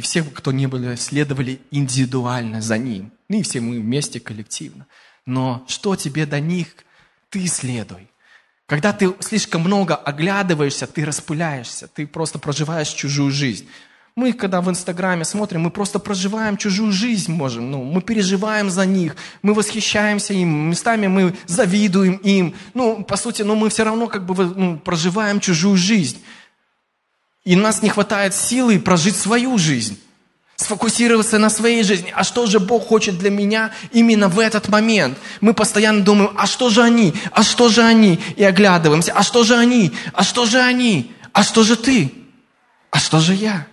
и 0.00 0.02
все, 0.02 0.22
кто 0.22 0.50
не 0.50 0.66
были, 0.66 0.94
следовали 0.94 1.60
индивидуально 1.70 2.62
за 2.62 2.78
ним. 2.78 3.12
Ну 3.28 3.38
и 3.38 3.42
все 3.42 3.60
мы 3.60 3.80
вместе, 3.80 4.18
коллективно. 4.18 4.86
Но 5.26 5.62
что 5.68 5.94
тебе 5.94 6.24
до 6.24 6.40
них, 6.40 6.68
ты 7.28 7.46
следуй. 7.46 8.08
Когда 8.64 8.94
ты 8.94 9.12
слишком 9.20 9.60
много 9.60 9.96
оглядываешься, 9.96 10.86
ты 10.86 11.04
распыляешься, 11.04 11.86
ты 11.86 12.06
просто 12.06 12.38
проживаешь 12.38 12.88
чужую 12.88 13.30
жизнь. 13.30 13.68
Мы, 14.16 14.32
когда 14.32 14.62
в 14.62 14.70
Инстаграме 14.70 15.26
смотрим, 15.26 15.62
мы 15.62 15.70
просто 15.70 15.98
проживаем 15.98 16.56
чужую 16.56 16.92
жизнь 16.92 17.32
можем. 17.32 17.70
Ну, 17.70 17.84
мы 17.84 18.00
переживаем 18.00 18.70
за 18.70 18.86
них, 18.86 19.16
мы 19.42 19.52
восхищаемся 19.52 20.32
им, 20.32 20.70
местами 20.70 21.08
мы 21.08 21.36
завидуем 21.46 22.14
им. 22.16 22.54
Ну, 22.72 23.04
по 23.04 23.16
сути, 23.16 23.42
но 23.42 23.54
ну, 23.54 23.60
мы 23.60 23.68
все 23.68 23.84
равно 23.84 24.06
как 24.06 24.24
бы 24.24 24.46
ну, 24.46 24.78
проживаем 24.78 25.40
чужую 25.40 25.76
жизнь. 25.76 26.22
И 27.44 27.56
нас 27.56 27.82
не 27.82 27.88
хватает 27.88 28.34
силы 28.34 28.78
прожить 28.78 29.16
свою 29.16 29.56
жизнь, 29.56 29.98
сфокусироваться 30.56 31.38
на 31.38 31.48
своей 31.48 31.82
жизни. 31.82 32.12
А 32.14 32.22
что 32.22 32.46
же 32.46 32.60
Бог 32.60 32.86
хочет 32.86 33.18
для 33.18 33.30
меня 33.30 33.72
именно 33.92 34.28
в 34.28 34.38
этот 34.38 34.68
момент? 34.68 35.18
Мы 35.40 35.54
постоянно 35.54 36.02
думаем, 36.02 36.32
а 36.36 36.46
что 36.46 36.68
же 36.68 36.82
они? 36.82 37.14
А 37.32 37.42
что 37.42 37.68
же 37.68 37.82
они? 37.82 38.20
И 38.36 38.44
оглядываемся, 38.44 39.12
а 39.12 39.22
что 39.22 39.42
же 39.42 39.56
они? 39.56 39.92
А 40.12 40.22
что 40.22 40.44
же 40.44 40.60
они? 40.60 41.14
А 41.32 41.42
что 41.42 41.62
же 41.62 41.76
ты? 41.76 42.12
А 42.90 42.98
что 42.98 43.20
же 43.20 43.34
я? 43.34 43.66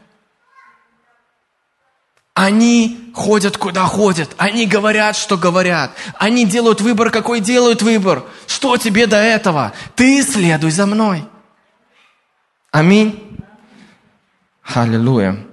Они 2.33 3.11
ходят, 3.15 3.57
куда 3.57 3.85
ходят. 3.85 4.29
Они 4.37 4.67
говорят, 4.67 5.17
что 5.17 5.37
говорят. 5.37 5.91
Они 6.19 6.45
делают 6.45 6.81
выбор, 6.81 7.09
какой 7.09 7.39
делают 7.39 7.81
выбор. 7.81 8.23
Что 8.45 8.77
тебе 8.77 9.07
до 9.07 9.17
этого? 9.17 9.73
Ты 9.95 10.21
следуй 10.21 10.69
за 10.69 10.85
мной. 10.85 11.25
Аминь. 12.71 13.27
Аллилуйя. 14.73 15.45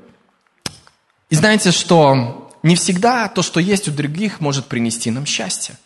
И 1.30 1.34
знаете, 1.36 1.70
что 1.70 2.50
не 2.62 2.74
всегда 2.74 3.28
то, 3.28 3.42
что 3.42 3.60
есть 3.60 3.88
у 3.88 3.92
других, 3.92 4.40
может 4.40 4.66
принести 4.66 5.10
нам 5.10 5.24
счастье. 5.24 5.76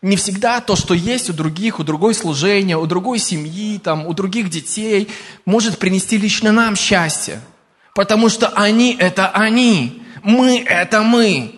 Не 0.00 0.16
всегда 0.16 0.60
то, 0.60 0.76
что 0.76 0.94
есть 0.94 1.28
у 1.28 1.32
других, 1.32 1.80
у 1.80 1.82
другой 1.82 2.14
служения, 2.14 2.76
у 2.76 2.86
другой 2.86 3.18
семьи, 3.18 3.78
там, 3.78 4.06
у 4.06 4.12
других 4.12 4.48
детей, 4.48 5.08
может 5.44 5.78
принести 5.78 6.18
лично 6.18 6.52
нам 6.52 6.76
счастье. 6.76 7.40
Потому 7.94 8.28
что 8.28 8.48
они– 8.48 8.94
это 8.98 9.28
они. 9.30 10.02
Мы– 10.22 10.62
это 10.66 11.02
мы. 11.02 11.57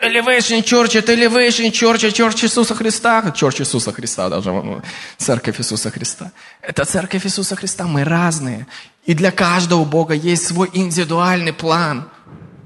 Elevation 0.00 0.62
Church– 0.62 0.98
это 0.98 1.12
Elevation 1.12 1.70
Church, 1.70 2.10
Church 2.12 2.44
Иисуса 2.44 2.74
Христа. 2.74 3.20
Church 3.34 3.60
Иисуса 3.60 3.92
Христа 3.92 4.28
даже, 4.28 4.82
Церковь 5.16 5.58
Иисуса 5.60 5.90
Христа. 5.90 6.30
Это 6.62 6.84
Церковь 6.84 7.26
Иисуса 7.26 7.56
Христа, 7.56 7.86
мы 7.86 8.04
разные. 8.04 8.66
И 9.06 9.14
для 9.14 9.30
каждого 9.30 9.84
Бога 9.84 10.14
есть 10.14 10.46
свой 10.46 10.70
индивидуальный 10.72 11.52
план. 11.52 12.08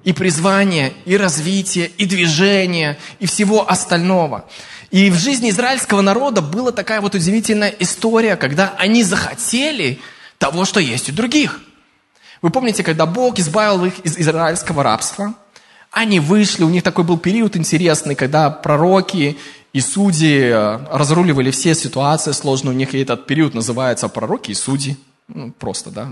И 0.05 0.13
призвание, 0.13 0.93
и 1.05 1.17
развитие, 1.17 1.87
и 1.87 2.07
движение, 2.07 2.99
и 3.21 3.27
всего 3.27 3.71
остального. 3.71 4.47
И 4.91 5.11
в 5.11 5.15
жизни 5.15 5.51
израильского 5.51 6.01
народа 6.01 6.43
была 6.43 6.73
такая 6.73 7.01
вот 7.01 7.15
удивительная 7.15 7.75
история, 7.79 8.37
когда 8.37 8.75
они 8.79 9.05
захотели 9.05 10.01
того, 10.39 10.65
что 10.65 10.81
есть 10.81 11.09
у 11.09 11.13
других. 11.13 11.61
Вы 12.43 12.51
помните, 12.51 12.83
когда 12.83 13.07
Бог 13.07 13.39
избавил 13.39 13.85
их 13.85 14.01
из 14.01 14.19
израильского 14.19 14.83
рабства– 14.83 15.35
они 15.93 16.21
вышли, 16.21 16.65
у 16.65 16.71
них 16.71 16.83
такой 16.83 17.05
был 17.05 17.19
период 17.19 17.55
интересный, 17.57 18.15
когда 18.15 18.51
пророки 18.51 19.37
и 19.75 19.81
судьи 19.81 20.41
э, 20.41 20.79
разруливали 20.91 21.51
все 21.51 21.75
ситуации 21.75 22.33
сложные. 22.33 22.75
У 22.75 22.77
них 22.77 22.95
и 22.95 22.99
этот 22.99 23.27
период 23.27 23.55
называется 23.55 24.09
пророки 24.09 24.51
и 24.51 24.55
судьи. 24.55 24.97
Ну, 25.29 25.53
просто, 25.53 25.91
да, 25.91 26.11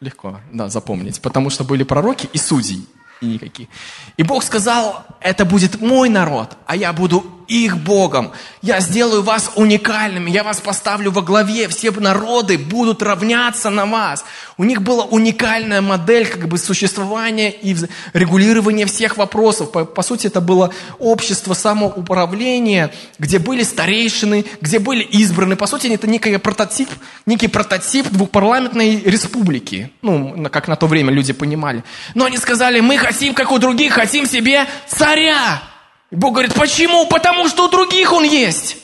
легко 0.00 0.40
да, 0.52 0.68
запомнить. 0.68 1.20
Потому 1.20 1.50
что 1.50 1.64
были 1.64 1.84
пророки 1.84 2.28
и 2.32 2.38
судьи 2.38 2.84
и 3.20 3.26
никакие. 3.26 3.68
И 4.16 4.22
Бог 4.22 4.42
сказал, 4.42 5.04
это 5.20 5.44
будет 5.44 5.80
мой 5.80 6.08
народ, 6.08 6.56
а 6.66 6.76
я 6.76 6.92
буду 6.92 7.24
их 7.48 7.78
Богом. 7.78 8.32
Я 8.62 8.80
сделаю 8.80 9.22
вас 9.22 9.52
уникальными, 9.56 10.30
я 10.30 10.42
вас 10.42 10.60
поставлю 10.60 11.10
во 11.10 11.22
главе, 11.22 11.68
все 11.68 11.90
народы 11.90 12.58
будут 12.58 13.02
равняться 13.02 13.70
на 13.70 13.86
вас. 13.86 14.24
У 14.56 14.64
них 14.64 14.82
была 14.82 15.04
уникальная 15.04 15.80
модель 15.80 16.26
как 16.26 16.48
бы 16.48 16.58
существования 16.58 17.50
и 17.50 17.76
регулирования 18.12 18.86
всех 18.86 19.16
вопросов. 19.16 19.72
По, 19.72 19.84
по 19.84 20.02
сути, 20.02 20.28
это 20.28 20.40
было 20.40 20.72
общество 20.98 21.54
самоуправления, 21.54 22.92
где 23.18 23.38
были 23.38 23.62
старейшины, 23.62 24.44
где 24.60 24.78
были 24.78 25.02
избраны. 25.02 25.56
По 25.56 25.66
сути, 25.66 25.88
это 25.88 26.06
некий 26.06 26.36
прототип, 26.38 26.88
некий 27.26 27.48
прототип 27.48 28.08
двухпарламентной 28.08 29.00
республики. 29.00 29.90
Ну, 30.02 30.48
как 30.50 30.68
на 30.68 30.76
то 30.76 30.86
время 30.86 31.12
люди 31.12 31.32
понимали. 31.32 31.82
Но 32.14 32.24
они 32.24 32.36
сказали, 32.38 32.80
мы 32.80 32.96
хотим, 32.96 33.34
как 33.34 33.50
у 33.52 33.58
других, 33.58 33.94
хотим 33.94 34.26
себе 34.26 34.66
царя. 34.88 35.62
И 36.10 36.16
Бог 36.16 36.32
говорит, 36.32 36.54
почему? 36.54 37.06
Потому 37.06 37.48
что 37.48 37.66
у 37.66 37.68
других 37.70 38.12
он 38.12 38.24
есть. 38.24 38.76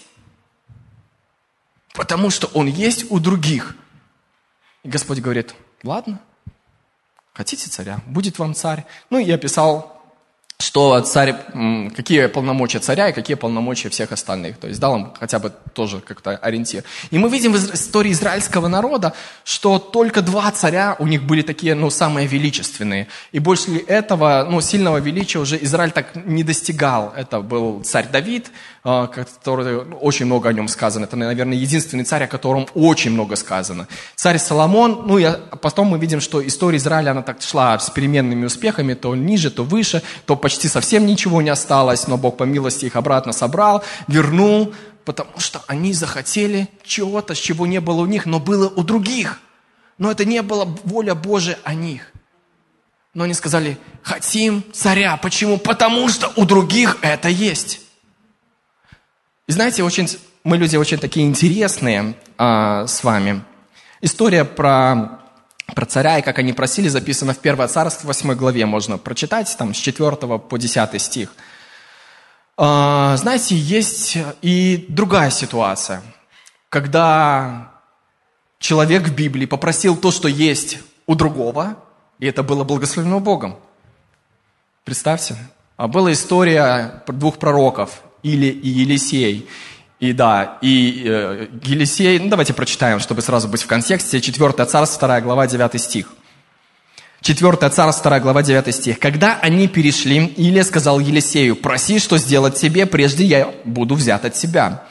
Потому 1.93 2.31
что 2.31 2.47
он 2.55 2.67
есть 2.67 3.11
у 3.11 3.19
других. 3.19 3.77
И 4.83 4.89
Господь 4.89 5.19
говорит, 5.21 5.55
ладно, 5.83 6.21
хотите 7.33 7.69
царя, 7.69 8.01
будет 8.07 8.39
вам 8.39 8.55
царь. 8.55 8.87
Ну, 9.11 9.19
я 9.19 9.39
писал 9.39 10.00
что 10.61 11.01
царь, 11.01 11.35
какие 11.97 12.27
полномочия 12.27 12.79
царя 12.79 13.09
и 13.09 13.13
какие 13.13 13.35
полномочия 13.35 13.89
всех 13.89 14.13
остальных. 14.13 14.59
То 14.59 14.69
есть 14.69 14.79
дал 14.81 14.97
им 14.97 15.13
хотя 15.19 15.39
бы 15.39 15.53
тоже 15.73 16.01
как-то 16.01 16.37
ориентир. 16.37 16.85
И 17.11 17.19
мы 17.19 17.29
видим 17.29 17.53
в 17.53 17.75
истории 17.75 18.13
израильского 18.13 18.69
народа, 18.69 19.15
что 19.45 19.79
только 19.79 20.23
два 20.23 20.51
царя 20.51 20.97
у 20.99 21.07
них 21.07 21.23
были 21.23 21.43
такие, 21.43 21.75
ну, 21.75 21.91
самые 21.91 22.27
величественные. 22.27 23.09
И 23.33 23.39
больше 23.39 23.77
этого, 23.87 24.47
ну, 24.49 24.61
сильного 24.61 24.99
величия 24.99 25.39
уже 25.39 25.59
Израиль 25.63 25.93
так 25.93 26.15
не 26.27 26.45
достигал. 26.45 27.13
Это 27.17 27.41
был 27.41 27.83
царь 27.83 28.09
Давид, 28.13 28.51
который, 28.83 29.85
ну, 29.85 29.97
очень 29.97 30.27
много 30.27 30.49
о 30.49 30.53
нем 30.53 30.67
сказано. 30.69 31.05
Это, 31.05 31.17
наверное, 31.17 31.57
единственный 31.57 32.05
царь, 32.05 32.25
о 32.25 32.27
котором 32.27 32.67
очень 32.75 33.11
много 33.11 33.37
сказано. 33.37 33.87
Царь 34.17 34.39
Соломон, 34.39 35.03
ну, 35.07 35.19
и 35.19 35.27
потом 35.61 35.89
мы 35.89 35.99
видим, 35.99 36.21
что 36.21 36.47
история 36.47 36.79
Израиля, 36.79 37.11
она 37.11 37.23
так 37.23 37.43
шла 37.43 37.79
с 37.79 37.91
переменными 37.91 38.47
успехами, 38.47 38.95
то 38.95 39.15
ниже, 39.15 39.51
то 39.51 39.65
выше, 39.65 40.03
то 40.25 40.35
почти 40.35 40.69
совсем 40.69 41.05
ничего 41.05 41.43
не 41.43 41.51
осталось, 41.51 42.07
но 42.07 42.17
Бог 42.17 42.39
по 42.39 42.45
милости 42.45 42.87
их 42.87 42.97
обратно 42.97 43.33
собрал, 43.33 43.85
вернул, 44.09 44.75
потому 45.05 45.39
что 45.39 45.63
они 45.67 45.93
захотели 45.93 46.69
чего-то, 46.83 47.35
с 47.35 47.39
чего 47.39 47.67
не 47.67 47.81
было 47.81 48.01
у 48.01 48.07
них, 48.07 48.25
но 48.25 48.41
было 48.41 48.69
у 48.69 48.83
других. 48.83 49.41
Но 49.99 50.11
это 50.11 50.25
не 50.25 50.41
была 50.41 50.65
воля 50.85 51.15
Божия 51.15 51.59
о 51.65 51.75
них. 51.75 52.11
Но 53.13 53.25
они 53.25 53.35
сказали, 53.35 53.77
хотим 54.03 54.65
царя. 54.73 55.19
Почему? 55.19 55.59
Потому 55.59 56.09
что 56.09 56.33
у 56.37 56.47
других 56.47 56.97
это 57.03 57.29
есть. 57.29 57.81
И 59.51 59.53
знаете, 59.53 59.83
очень, 59.83 60.09
мы 60.45 60.59
люди 60.59 60.77
очень 60.77 60.99
такие 60.99 61.27
интересные 61.27 62.15
а, 62.39 62.87
с 62.87 63.03
вами. 63.03 63.43
История 64.01 64.45
про, 64.45 65.19
про 65.75 65.87
царя 65.87 66.21
и 66.21 66.23
как 66.23 66.39
они 66.39 66.53
просили 66.53 66.87
записана 66.87 67.35
в 67.35 67.41
1 67.41 67.69
царство 67.69 68.07
8 68.07 68.35
главе. 68.35 68.65
Можно 68.67 68.97
прочитать 68.97 69.53
там 69.59 69.75
с 69.75 69.79
4 69.79 70.39
по 70.39 70.57
10 70.57 71.03
стих. 71.03 71.35
А, 72.57 73.17
знаете, 73.17 73.57
есть 73.57 74.19
и 74.41 74.87
другая 74.89 75.31
ситуация, 75.31 76.01
когда 76.69 77.73
человек 78.61 79.09
в 79.09 79.15
Библии 79.17 79.47
попросил 79.47 79.97
то, 79.97 80.13
что 80.13 80.29
есть 80.29 80.79
у 81.09 81.17
другого, 81.17 81.77
и 82.21 82.27
это 82.29 82.45
было 82.45 82.63
благословено 82.63 83.19
Богом. 83.19 83.59
Представьте. 84.85 85.35
А 85.77 85.89
была 85.89 86.13
история 86.13 87.03
двух 87.09 87.41
пророков, 87.41 88.01
или 88.23 88.47
и 88.47 88.69
Елисей. 88.69 89.49
И 90.01 90.15
да, 90.15 90.59
и 90.63 91.03
э, 91.05 91.47
Елисей, 91.63 92.19
ну 92.19 92.29
давайте 92.29 92.55
прочитаем, 92.55 93.01
чтобы 93.01 93.21
сразу 93.21 93.49
быть 93.49 93.63
в 93.63 93.67
контексте. 93.67 94.21
4 94.21 94.65
царство, 94.65 95.09
2 95.09 95.21
глава, 95.21 95.47
9 95.47 95.81
стих. 95.81 96.13
4 97.21 97.57
царство, 97.71 98.11
2 98.11 98.21
глава, 98.21 98.43
9 98.43 98.75
стих. 98.75 98.99
«Когда 98.99 99.39
они 99.43 99.69
перешли, 99.69 100.27
Илия 100.37 100.65
сказал 100.65 101.01
Елисею, 101.01 101.55
проси, 101.55 101.99
что 101.99 102.17
сделать 102.17 102.55
тебе, 102.55 102.87
прежде 102.87 103.27
я 103.27 103.55
буду 103.65 103.95
взят 103.95 104.25
от 104.25 104.33
тебя. 104.33 104.85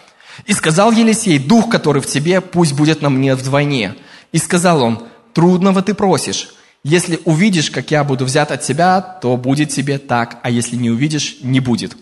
И 0.45 0.53
сказал 0.53 0.91
Елисей, 0.91 1.39
дух, 1.39 1.69
который 1.69 2.01
в 2.03 2.05
тебе, 2.05 2.39
пусть 2.39 2.74
будет 2.74 3.01
на 3.01 3.09
мне 3.09 3.36
вдвойне. 3.36 3.95
И 4.31 4.38
сказал 4.38 4.83
он, 4.83 5.07
трудного 5.33 5.81
ты 5.81 5.93
просишь, 5.93 6.53
Если 6.83 7.19
увидишь, 7.25 7.71
как 7.71 7.91
я 7.91 8.03
буду 8.05 8.24
взят 8.25 8.51
от 8.51 8.62
тебя, 8.62 9.01
то 9.01 9.36
будет 9.36 9.69
тебе 9.69 9.98
так, 9.98 10.38
а 10.43 10.50
если 10.50 10.77
не 10.77 10.89
увидишь, 10.89 11.38
не 11.41 11.59
будет. 11.59 11.98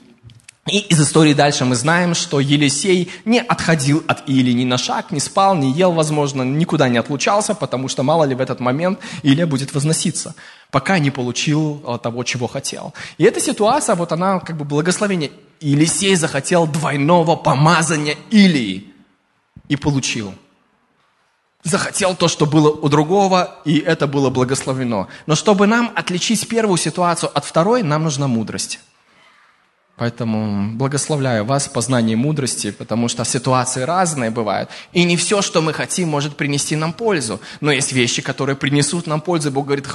И 0.67 0.79
из 0.79 1.00
истории 1.00 1.33
дальше 1.33 1.65
мы 1.65 1.75
знаем, 1.75 2.13
что 2.13 2.39
Елисей 2.39 3.09
не 3.25 3.39
отходил 3.39 4.03
от 4.07 4.27
Или 4.29 4.51
ни 4.51 4.65
на 4.65 4.77
шаг, 4.77 5.12
не 5.12 5.19
спал, 5.19 5.55
не 5.55 5.71
ел, 5.71 5.91
возможно, 5.93 6.43
никуда 6.43 6.89
не 6.89 6.97
отлучался, 6.97 7.55
потому 7.55 7.88
что 7.88 8.03
мало 8.03 8.25
ли 8.25 8.36
в 8.36 8.41
этот 8.41 8.59
момент 8.59 9.00
Илия 9.24 9.47
будет 9.47 9.74
возноситься, 9.74 10.36
пока 10.71 11.00
не 11.00 11.12
получил 11.12 11.81
а, 11.86 11.97
того, 11.97 12.24
чего 12.24 12.47
хотел. 12.47 12.93
И 13.17 13.24
эта 13.24 13.39
ситуация, 13.39 13.95
вот 13.95 14.12
она 14.12 14.39
как 14.39 14.57
бы 14.57 14.65
благословение. 14.65 15.31
Елисей 15.62 16.15
захотел 16.15 16.67
двойного 16.67 17.36
помазания 17.36 18.15
Илии 18.29 18.93
и 19.69 19.75
получил. 19.75 20.33
Захотел 21.63 22.15
то, 22.15 22.27
что 22.27 22.45
было 22.45 22.69
у 22.69 22.89
другого, 22.89 23.55
и 23.65 23.79
это 23.79 24.07
было 24.07 24.29
благословено. 24.29 25.07
Но 25.25 25.36
чтобы 25.36 25.67
нам 25.67 25.91
отличить 25.95 26.47
первую 26.47 26.77
ситуацию 26.77 27.31
от 27.33 27.45
второй, 27.45 27.83
нам 27.83 28.03
нужна 28.03 28.27
мудрость. 28.27 28.79
Поэтому 29.98 30.74
благословляю 30.77 31.44
вас 31.44 31.66
в 31.66 31.72
познании 31.72 32.13
мудрости, 32.13 32.70
потому 32.70 33.08
что 33.08 33.25
ситуации 33.25 33.82
разные 33.82 34.30
бывают. 34.30 34.70
И 34.94 35.04
не 35.04 35.18
все, 35.18 35.42
что 35.42 35.60
мы 35.62 35.74
хотим, 35.74 36.10
может 36.10 36.38
принести 36.38 36.75
нам 36.75 36.94
пользу. 36.94 37.42
Но 37.62 37.72
есть 37.72 37.94
вещи, 37.94 38.22
которые 38.22 38.56
принесут 38.56 39.08
нам 39.08 39.22
пользу. 39.22 39.51
Бог 39.51 39.66
говорит, 39.66 39.88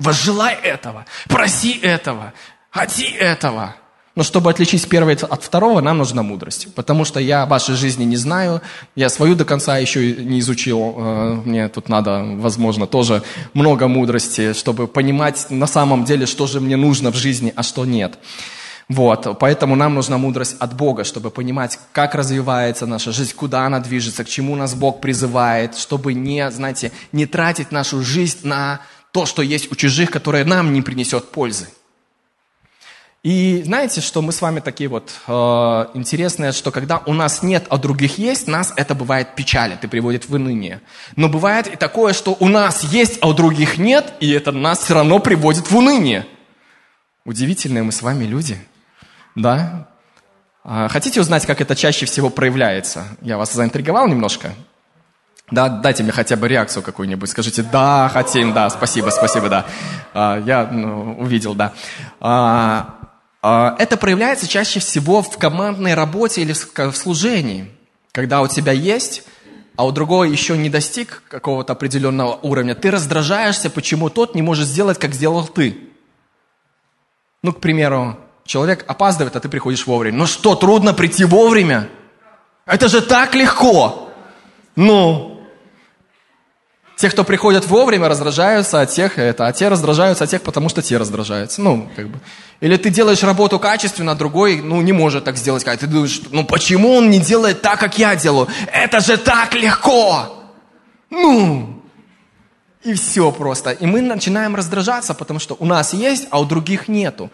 возжелай 0.00 0.54
этого, 0.54 1.06
проси 1.28 1.78
этого, 1.80 2.32
хоти 2.70 3.06
этого. 3.12 3.76
Но 4.16 4.24
чтобы 4.24 4.50
отличить 4.50 4.88
первое 4.88 5.16
от 5.16 5.42
второго, 5.44 5.80
нам 5.80 5.98
нужна 5.98 6.24
мудрость. 6.24 6.74
Потому 6.74 7.04
что 7.04 7.20
я 7.20 7.46
вашей 7.46 7.76
жизни 7.76 8.04
не 8.04 8.16
знаю, 8.16 8.60
я 8.96 9.08
свою 9.08 9.36
до 9.36 9.44
конца 9.44 9.78
еще 9.78 10.16
не 10.16 10.40
изучил. 10.40 10.94
Э, 10.96 11.42
мне 11.44 11.68
тут 11.68 11.88
надо, 11.88 12.24
возможно, 12.24 12.88
тоже 12.88 13.22
много 13.54 13.86
мудрости, 13.86 14.52
чтобы 14.52 14.88
понимать 14.88 15.46
на 15.50 15.66
самом 15.68 16.04
деле, 16.04 16.26
что 16.26 16.48
же 16.48 16.60
мне 16.60 16.76
нужно 16.76 17.12
в 17.12 17.16
жизни, 17.16 17.52
а 17.54 17.62
что 17.62 17.84
нет. 17.84 18.18
Вот, 18.88 19.38
поэтому 19.38 19.76
нам 19.76 19.94
нужна 19.94 20.18
мудрость 20.18 20.56
от 20.58 20.76
Бога, 20.76 21.04
чтобы 21.04 21.30
понимать, 21.30 21.78
как 21.92 22.14
развивается 22.14 22.84
наша 22.84 23.12
жизнь, 23.12 23.34
куда 23.34 23.64
она 23.64 23.80
движется, 23.80 24.24
к 24.24 24.28
чему 24.28 24.56
нас 24.56 24.74
Бог 24.74 25.00
призывает, 25.00 25.74
чтобы 25.76 26.12
не, 26.12 26.50
знаете, 26.50 26.92
не 27.10 27.24
тратить 27.24 27.72
нашу 27.72 28.02
жизнь 28.02 28.40
на 28.42 28.80
то, 29.10 29.24
что 29.24 29.40
есть 29.40 29.72
у 29.72 29.74
чужих, 29.74 30.10
которое 30.10 30.44
нам 30.44 30.74
не 30.74 30.82
принесет 30.82 31.30
пользы. 31.30 31.68
И 33.22 33.62
знаете, 33.64 34.02
что 34.02 34.20
мы 34.20 34.32
с 34.32 34.42
вами 34.42 34.60
такие 34.60 34.90
вот 34.90 35.10
э, 35.26 35.32
интересные, 35.94 36.52
что 36.52 36.70
когда 36.70 36.98
у 37.06 37.14
нас 37.14 37.42
нет, 37.42 37.64
а 37.70 37.78
других 37.78 38.18
есть, 38.18 38.48
нас 38.48 38.74
это 38.76 38.94
бывает 38.94 39.34
печалит 39.34 39.82
и 39.82 39.86
приводит 39.86 40.28
в 40.28 40.34
уныние. 40.34 40.82
Но 41.16 41.30
бывает 41.30 41.68
и 41.68 41.76
такое, 41.76 42.12
что 42.12 42.36
у 42.38 42.48
нас 42.48 42.84
есть, 42.84 43.16
а 43.22 43.28
у 43.28 43.32
других 43.32 43.78
нет, 43.78 44.12
и 44.20 44.30
это 44.30 44.52
нас 44.52 44.80
все 44.80 44.92
равно 44.92 45.20
приводит 45.20 45.70
в 45.70 45.74
уныние. 45.74 46.26
Удивительные 47.24 47.82
мы 47.82 47.92
с 47.92 48.02
вами 48.02 48.24
люди– 48.24 48.58
да? 49.34 49.88
А 50.62 50.88
хотите 50.88 51.20
узнать, 51.20 51.46
как 51.46 51.60
это 51.60 51.76
чаще 51.76 52.06
всего 52.06 52.30
проявляется? 52.30 53.04
Я 53.20 53.36
вас 53.36 53.52
заинтриговал 53.52 54.08
немножко? 54.08 54.54
Да, 55.50 55.68
дайте 55.68 56.02
мне 56.02 56.12
хотя 56.12 56.36
бы 56.36 56.48
реакцию 56.48 56.82
какую-нибудь. 56.82 57.28
Скажите, 57.28 57.62
да, 57.62 58.08
хотим, 58.12 58.54
да, 58.54 58.70
спасибо, 58.70 59.10
спасибо, 59.10 59.50
да. 59.50 59.66
А, 60.14 60.40
я 60.40 60.64
ну, 60.64 61.18
увидел, 61.18 61.54
да. 61.54 61.74
А, 62.20 63.76
это 63.78 63.98
проявляется 63.98 64.48
чаще 64.48 64.80
всего 64.80 65.20
в 65.20 65.36
командной 65.36 65.92
работе 65.92 66.40
или 66.40 66.54
в 66.54 66.96
служении. 66.96 67.70
Когда 68.10 68.40
у 68.40 68.48
тебя 68.48 68.72
есть, 68.72 69.24
а 69.76 69.84
у 69.84 69.92
другого 69.92 70.24
еще 70.24 70.56
не 70.56 70.70
достиг 70.70 71.22
какого-то 71.28 71.74
определенного 71.74 72.38
уровня, 72.40 72.74
ты 72.74 72.90
раздражаешься, 72.90 73.68
почему 73.68 74.08
тот 74.08 74.34
не 74.34 74.40
может 74.40 74.66
сделать, 74.66 74.98
как 74.98 75.12
сделал 75.12 75.46
ты. 75.46 75.76
Ну, 77.42 77.52
к 77.52 77.60
примеру, 77.60 78.16
Человек 78.44 78.84
опаздывает, 78.86 79.36
а 79.36 79.40
ты 79.40 79.48
приходишь 79.48 79.86
вовремя. 79.86 80.18
Ну 80.18 80.26
что, 80.26 80.54
трудно 80.54 80.92
прийти 80.92 81.24
вовремя? 81.24 81.88
Это 82.66 82.88
же 82.88 83.00
так 83.00 83.34
легко. 83.34 84.10
Ну, 84.76 85.34
те, 86.96 87.10
кто 87.10 87.24
приходят 87.24 87.66
вовремя, 87.66 88.08
раздражаются 88.08 88.80
от 88.80 88.90
тех, 88.90 89.18
это, 89.18 89.46
а 89.46 89.52
те 89.52 89.68
раздражаются 89.68 90.24
от 90.24 90.30
тех, 90.30 90.42
потому 90.42 90.68
что 90.68 90.80
те 90.80 90.96
раздражаются. 90.96 91.60
Ну, 91.60 91.88
как 91.96 92.08
бы. 92.08 92.20
Или 92.60 92.76
ты 92.76 92.90
делаешь 92.90 93.22
работу 93.22 93.58
качественно, 93.58 94.12
а 94.12 94.14
другой, 94.14 94.60
ну, 94.60 94.80
не 94.80 94.92
может 94.92 95.24
так 95.24 95.36
сделать. 95.36 95.64
Как 95.64 95.78
ты 95.78 95.86
думаешь, 95.86 96.20
ну, 96.30 96.44
почему 96.44 96.94
он 96.94 97.10
не 97.10 97.18
делает 97.18 97.62
так, 97.62 97.80
как 97.80 97.98
я 97.98 98.14
делаю? 98.14 98.48
Это 98.72 99.00
же 99.00 99.16
так 99.16 99.54
легко! 99.54 100.52
Ну, 101.10 101.82
и 102.84 102.94
все 102.94 103.32
просто. 103.32 103.72
И 103.72 103.86
мы 103.86 104.00
начинаем 104.00 104.54
раздражаться, 104.54 105.14
потому 105.14 105.40
что 105.40 105.56
у 105.58 105.66
нас 105.66 105.94
есть, 105.94 106.28
а 106.30 106.40
у 106.40 106.44
других 106.44 106.86
нету. 106.86 107.30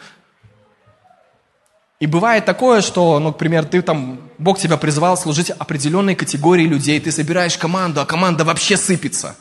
И 2.00 2.06
бывает 2.06 2.46
такое, 2.46 2.80
что, 2.80 3.18
ну, 3.18 3.28
например, 3.28 3.66
ты 3.66 3.82
там, 3.82 4.20
Бог 4.38 4.58
тебя 4.58 4.78
призвал 4.78 5.18
служить 5.18 5.50
определенной 5.50 6.14
категории 6.14 6.64
людей, 6.64 6.98
ты 6.98 7.12
собираешь 7.12 7.58
команду, 7.58 8.00
а 8.00 8.06
команда 8.06 8.44
вообще 8.44 8.78
сыпется. 8.78 9.36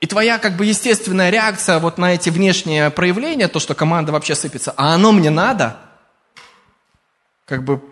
И 0.00 0.06
твоя 0.06 0.38
как 0.38 0.56
бы 0.56 0.64
естественная 0.64 1.28
реакция 1.28 1.78
вот 1.78 1.98
на 1.98 2.14
эти 2.14 2.30
внешние 2.30 2.88
проявления, 2.88 3.48
то, 3.48 3.60
что 3.60 3.74
команда 3.74 4.12
вообще 4.12 4.34
сыпется, 4.34 4.72
а 4.76 4.94
оно 4.94 5.12
мне 5.12 5.28
надо, 5.28 5.76
как 7.44 7.64
бы 7.64 7.82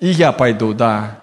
и 0.00 0.08
я 0.08 0.32
пойду, 0.32 0.74
да. 0.74 1.19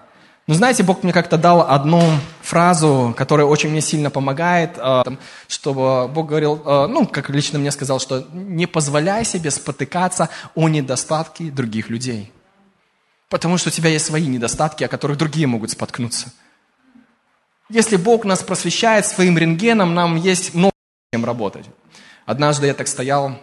Но 0.48 0.54
знаете, 0.54 0.82
Бог 0.82 1.02
мне 1.02 1.12
как-то 1.12 1.36
дал 1.36 1.60
одну 1.60 2.02
фразу, 2.40 3.14
которая 3.14 3.46
очень 3.46 3.68
мне 3.68 3.82
сильно 3.82 4.10
помогает, 4.10 4.78
э, 4.78 5.02
чтобы 5.46 6.08
Бог 6.08 6.26
говорил, 6.26 6.62
э, 6.64 6.86
ну, 6.86 7.06
как 7.06 7.28
лично 7.28 7.58
мне 7.58 7.70
сказал, 7.70 8.00
что 8.00 8.26
не 8.32 8.64
позволяй 8.66 9.26
себе 9.26 9.50
спотыкаться 9.50 10.30
о 10.54 10.70
недостатке 10.70 11.50
других 11.50 11.90
людей. 11.90 12.32
Потому 13.28 13.58
что 13.58 13.68
у 13.68 13.72
тебя 13.72 13.90
есть 13.90 14.06
свои 14.06 14.26
недостатки, 14.26 14.84
о 14.84 14.88
которых 14.88 15.18
другие 15.18 15.46
могут 15.46 15.70
споткнуться. 15.70 16.32
Если 17.68 17.96
Бог 17.96 18.24
нас 18.24 18.42
просвещает 18.42 19.04
своим 19.04 19.36
рентгеном, 19.36 19.94
нам 19.94 20.16
есть 20.16 20.54
много 20.54 20.72
чем 21.12 21.26
работать. 21.26 21.66
Однажды 22.24 22.68
я 22.68 22.74
так 22.74 22.88
стоял 22.88 23.38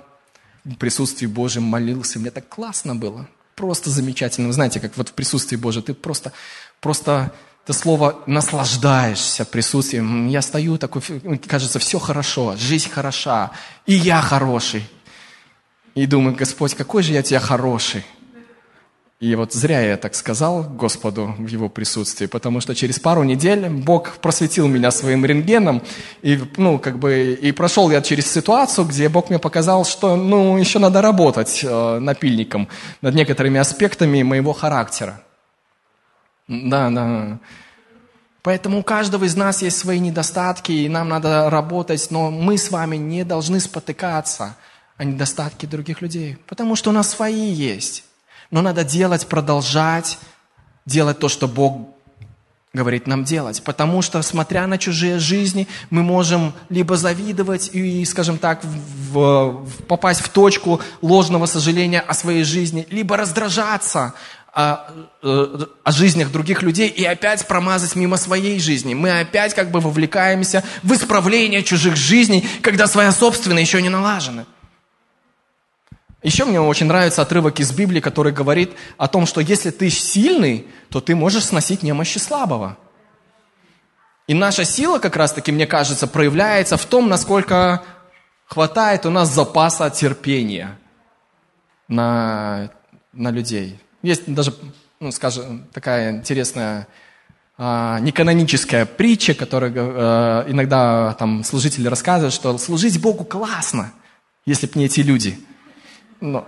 в 0.63 0.73
присутствии 0.77 1.27
Божьем, 1.27 1.61
молился, 1.61 2.17
мне 2.17 2.31
так 2.31 2.49
классно 2.49 2.95
было, 2.95 3.27
просто 3.55 3.89
замечательно. 3.89 4.47
Вы 4.47 4.53
знаете, 4.53 4.79
как 4.79 4.95
вот 4.97 5.09
в 5.09 5.13
присутствии 5.13 5.55
Божьем 5.55 5.83
ты 5.83 5.93
просто 5.93 6.33
просто 6.85 7.31
это 7.63 7.73
слово 7.73 8.19
наслаждаешься 8.27 9.43
присутствием. 9.43 10.27
Я 10.27 10.43
стою 10.43 10.77
такой, 10.77 11.01
кажется, 11.47 11.79
все 11.79 11.97
хорошо, 11.97 12.55
жизнь 12.57 12.91
хороша, 12.91 13.49
и 13.87 13.93
я 13.95 14.21
хороший. 14.21 14.87
И 15.95 16.05
думаю, 16.05 16.35
Господь, 16.35 16.75
какой 16.75 17.01
же 17.01 17.13
я 17.13 17.23
тебя 17.23 17.39
хороший. 17.39 18.05
И 19.19 19.33
вот 19.33 19.51
зря 19.51 19.81
я 19.81 19.97
так 19.97 20.13
сказал 20.13 20.61
Господу 20.61 21.33
в 21.39 21.47
его 21.47 21.67
присутствии, 21.67 22.27
потому 22.27 22.61
что 22.61 22.75
через 22.75 22.99
пару 22.99 23.23
недель 23.23 23.67
Бог 23.67 24.17
просветил 24.17 24.67
меня 24.67 24.91
своим 24.91 25.25
рентгеном, 25.25 25.81
и, 26.21 26.39
ну, 26.57 26.77
как 26.77 26.99
бы, 26.99 27.35
и 27.41 27.51
прошел 27.51 27.89
я 27.89 28.01
через 28.03 28.31
ситуацию, 28.31 28.85
где 28.85 29.09
Бог 29.09 29.31
мне 29.31 29.39
показал, 29.39 29.85
что, 29.85 30.15
ну, 30.15 30.55
еще 30.55 30.77
надо 30.77 31.01
работать 31.01 31.61
э, 31.63 31.99
напильником 31.99 32.67
над 33.01 33.15
некоторыми 33.15 33.59
аспектами 33.59 34.21
моего 34.21 34.53
характера. 34.53 35.23
Да, 36.47 36.89
да. 36.89 37.39
Поэтому 38.41 38.79
у 38.79 38.83
каждого 38.83 39.25
из 39.25 39.35
нас 39.35 39.61
есть 39.63 39.77
свои 39.77 39.99
недостатки, 39.99 40.71
и 40.71 40.87
нам 40.87 41.09
надо 41.09 41.49
работать, 41.49 42.07
но 42.11 42.29
мы 42.29 42.57
с 42.57 42.69
вами 42.69 42.95
не 42.95 43.23
должны 43.23 43.59
спотыкаться 43.59 44.55
о 44.97 45.03
недостатке 45.03 45.65
других 45.65 46.01
людей, 46.01 46.37
потому 46.47 46.75
что 46.75 46.91
у 46.91 46.93
нас 46.93 47.09
свои 47.09 47.51
есть. 47.51 48.03
Но 48.51 48.61
надо 48.61 48.83
делать, 48.83 49.27
продолжать 49.27 50.19
делать 50.85 51.17
то, 51.17 51.29
что 51.29 51.47
Бог 51.47 51.95
говорит 52.75 53.07
нам 53.07 53.23
делать. 53.23 53.63
Потому 53.63 54.01
что, 54.01 54.21
смотря 54.21 54.67
на 54.67 54.77
чужие 54.77 55.17
жизни, 55.17 55.67
мы 55.89 56.03
можем 56.03 56.53
либо 56.69 56.97
завидовать 56.97 57.69
и, 57.73 58.03
скажем 58.05 58.37
так, 58.37 58.63
в, 58.63 59.63
в, 59.63 59.83
попасть 59.87 60.21
в 60.21 60.29
точку 60.29 60.81
ложного 61.01 61.45
сожаления 61.45 62.01
о 62.01 62.13
своей 62.13 62.43
жизни, 62.43 62.85
либо 62.91 63.17
раздражаться 63.17 64.13
о, 64.55 64.87
э, 65.21 65.65
о 65.83 65.91
жизнях 65.91 66.31
других 66.31 66.61
людей 66.61 66.87
и 66.87 67.03
опять 67.03 67.45
промазать 67.45 67.95
мимо 67.95 68.15
своей 68.15 68.57
жизни. 68.59 68.93
Мы 68.93 69.19
опять 69.19 69.53
как 69.53 69.69
бы 69.69 69.81
вовлекаемся 69.81 70.63
в 70.81 70.93
исправление 70.93 71.61
чужих 71.61 71.97
жизней, 71.97 72.47
когда 72.61 72.87
своя 72.87 73.11
собственная 73.11 73.61
еще 73.61 73.81
не 73.81 73.89
налажена. 73.89 74.45
Еще 76.23 76.45
мне 76.45 76.61
очень 76.61 76.85
нравится 76.85 77.21
отрывок 77.21 77.59
из 77.59 77.73
Библии, 77.73 77.99
который 77.99 78.31
говорит 78.31 78.71
о 78.97 79.09
том, 79.09 79.25
что 79.25 79.41
если 79.41 79.71
ты 79.71 79.89
сильный, 79.89 80.65
то 80.89 81.01
ты 81.01 81.15
можешь 81.15 81.43
сносить 81.43 81.83
немощи 81.83 82.17
слабого. 82.17 82.77
И 84.27 84.33
наша 84.33 84.63
сила, 84.63 84.99
как 84.99 85.17
раз-таки, 85.17 85.51
мне 85.51 85.67
кажется, 85.67 86.07
проявляется 86.07 86.77
в 86.77 86.85
том, 86.85 87.09
насколько 87.09 87.83
хватает 88.45 89.05
у 89.05 89.09
нас 89.09 89.29
запаса 89.29 89.89
терпения 89.89 90.79
на, 91.89 92.71
на 93.11 93.31
людей. 93.31 93.81
Есть 94.05 94.31
даже, 94.31 94.53
ну, 94.99 95.11
скажем, 95.11 95.65
такая 95.73 96.11
интересная 96.11 96.87
а, 97.57 97.99
неканоническая 98.01 98.85
притча, 98.85 99.33
которую 99.33 99.73
э, 99.75 100.45
иногда 100.49 101.15
там 101.17 101.43
служители 101.43 101.87
рассказывают, 101.87 102.31
что 102.31 102.55
служить 102.59 103.01
Богу 103.01 103.23
классно, 103.23 103.93
если 104.45 104.67
бы 104.67 104.73
не 104.75 104.85
эти 104.85 104.99
люди. 104.99 105.39
Но, 106.21 106.45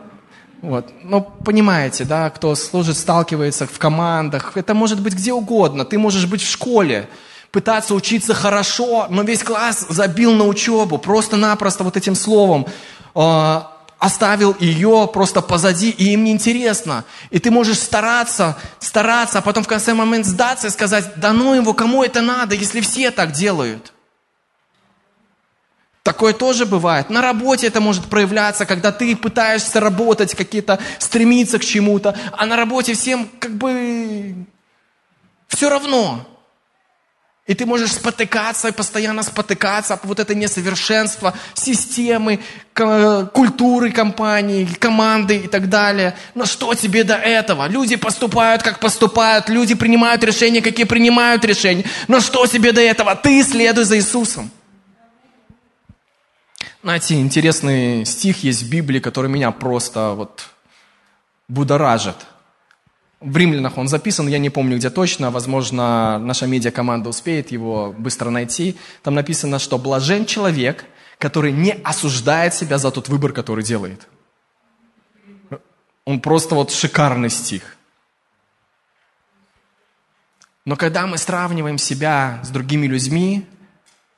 вот. 0.62 0.94
Но 1.02 1.22
понимаете, 1.22 2.06
да, 2.06 2.30
кто 2.30 2.54
служит, 2.54 2.96
сталкивается 2.96 3.66
в 3.66 3.80
командах, 3.80 4.56
это 4.56 4.76
может 4.76 5.02
быть 5.02 5.16
где 5.16 5.34
угодно. 5.34 5.84
Ты 5.84 5.98
можешь 5.98 6.28
быть 6.28 6.44
в 6.44 6.52
школе, 6.52 7.10
пытаться 7.52 7.96
учиться 7.96 8.36
хорошо, 8.36 9.08
но 9.10 9.24
весь 9.24 9.42
класс 9.42 9.88
забил 9.90 10.34
на 10.34 10.46
учебу, 10.46 11.00
просто-напросто 11.00 11.84
вот 11.84 11.98
этим 11.98 12.14
словом. 12.14 12.68
А, 13.16 13.77
оставил 14.00 14.56
ее 14.60 15.10
просто 15.12 15.42
позади, 15.42 15.90
и 15.90 16.14
им 16.14 16.24
неинтересно. 16.24 17.04
И 17.30 17.40
ты 17.40 17.52
можешь 17.52 17.80
стараться, 17.80 18.58
стараться, 18.80 19.40
а 19.40 19.42
потом 19.42 19.64
в 19.64 19.68
конце 19.68 19.94
момента 19.94 20.30
сдаться 20.30 20.68
и 20.68 20.72
сказать, 20.72 21.14
да 21.16 21.34
ну 21.34 21.54
его, 21.54 21.74
кому 21.74 22.04
это 22.04 22.22
надо, 22.22 22.56
если 22.56 22.82
все 22.82 23.12
так 23.12 23.32
делают. 23.32 23.94
Такое 26.04 26.34
тоже 26.34 26.66
бывает. 26.66 27.10
На 27.10 27.22
работе 27.22 27.68
это 27.68 27.82
может 27.82 28.06
проявляться, 28.06 28.66
когда 28.66 28.94
ты 28.94 29.16
пытаешься 29.16 29.80
работать, 29.82 30.36
какие-то 30.36 30.80
стремиться 31.00 31.60
к 31.60 31.66
чему-то, 31.66 32.16
а 32.32 32.46
на 32.46 32.56
работе 32.56 32.94
всем 32.94 33.30
как 33.40 33.52
бы 33.58 34.46
все 35.50 35.70
равно. 35.70 36.26
И 37.48 37.54
ты 37.54 37.66
можешь 37.66 37.94
спотыкаться 37.94 38.74
постоянно 38.74 39.24
спотыкаться 39.24 39.94
об 39.94 40.02
вот 40.04 40.20
это 40.20 40.36
несовершенство 40.36 41.34
системы, 41.54 42.42
культуры 42.74 43.92
компании, 43.92 44.66
команды 44.66 45.38
и 45.38 45.48
так 45.48 45.70
далее. 45.70 46.14
Но 46.36 46.46
что 46.46 46.74
тебе 46.74 47.06
до 47.06 47.16
этого? 47.16 47.68
Люди 47.70 47.96
поступают, 47.96 48.64
как 48.64 48.80
поступают, 48.82 49.48
люди 49.48 49.76
принимают 49.76 50.24
решения, 50.26 50.62
какие 50.62 50.86
принимают 50.86 51.46
решения. 51.46 51.86
Но 52.10 52.20
что 52.20 52.46
тебе 52.48 52.74
до 52.74 52.82
этого? 52.82 53.16
Ты 53.16 53.42
следуй 53.44 53.86
за 53.86 53.98
Иисусом. 53.98 54.52
Знаете, 56.84 57.16
интересный 57.16 58.06
стих 58.06 58.44
есть 58.44 58.64
в 58.64 58.70
Библии, 58.70 59.00
который 59.00 59.30
меня 59.32 59.52
просто 59.52 60.12
вот 60.12 60.44
будоражит– 61.48 62.18
в 63.20 63.36
римлянах 63.36 63.78
он 63.78 63.88
записан, 63.88 64.28
я 64.28 64.38
не 64.38 64.50
помню 64.50 64.78
где 64.78 64.90
точно, 64.90 65.32
возможно, 65.32 66.20
наша 66.20 66.46
медиакоманда 66.46 67.10
успеет 67.10 67.52
его 67.52 67.94
быстро 67.98 68.30
найти. 68.30 68.78
Там 69.02 69.16
написано, 69.16 69.60
что 69.60 69.78
блажен 69.78 70.26
человек, 70.26 70.86
который 71.18 71.52
не 71.52 71.72
осуждает 71.72 72.54
себя 72.54 72.78
за 72.78 72.92
тот 72.92 73.10
выбор, 73.10 73.34
который 73.34 73.64
делает. 73.64 74.08
Он 76.06 76.22
просто 76.22 76.56
вот 76.56 76.72
шикарный 76.72 77.30
стих. 77.30 77.76
Но 80.64 80.76
когда 80.76 81.08
мы 81.08 81.18
сравниваем 81.18 81.78
себя 81.78 82.40
с 82.44 82.50
другими 82.50 82.88
людьми, 82.88 83.48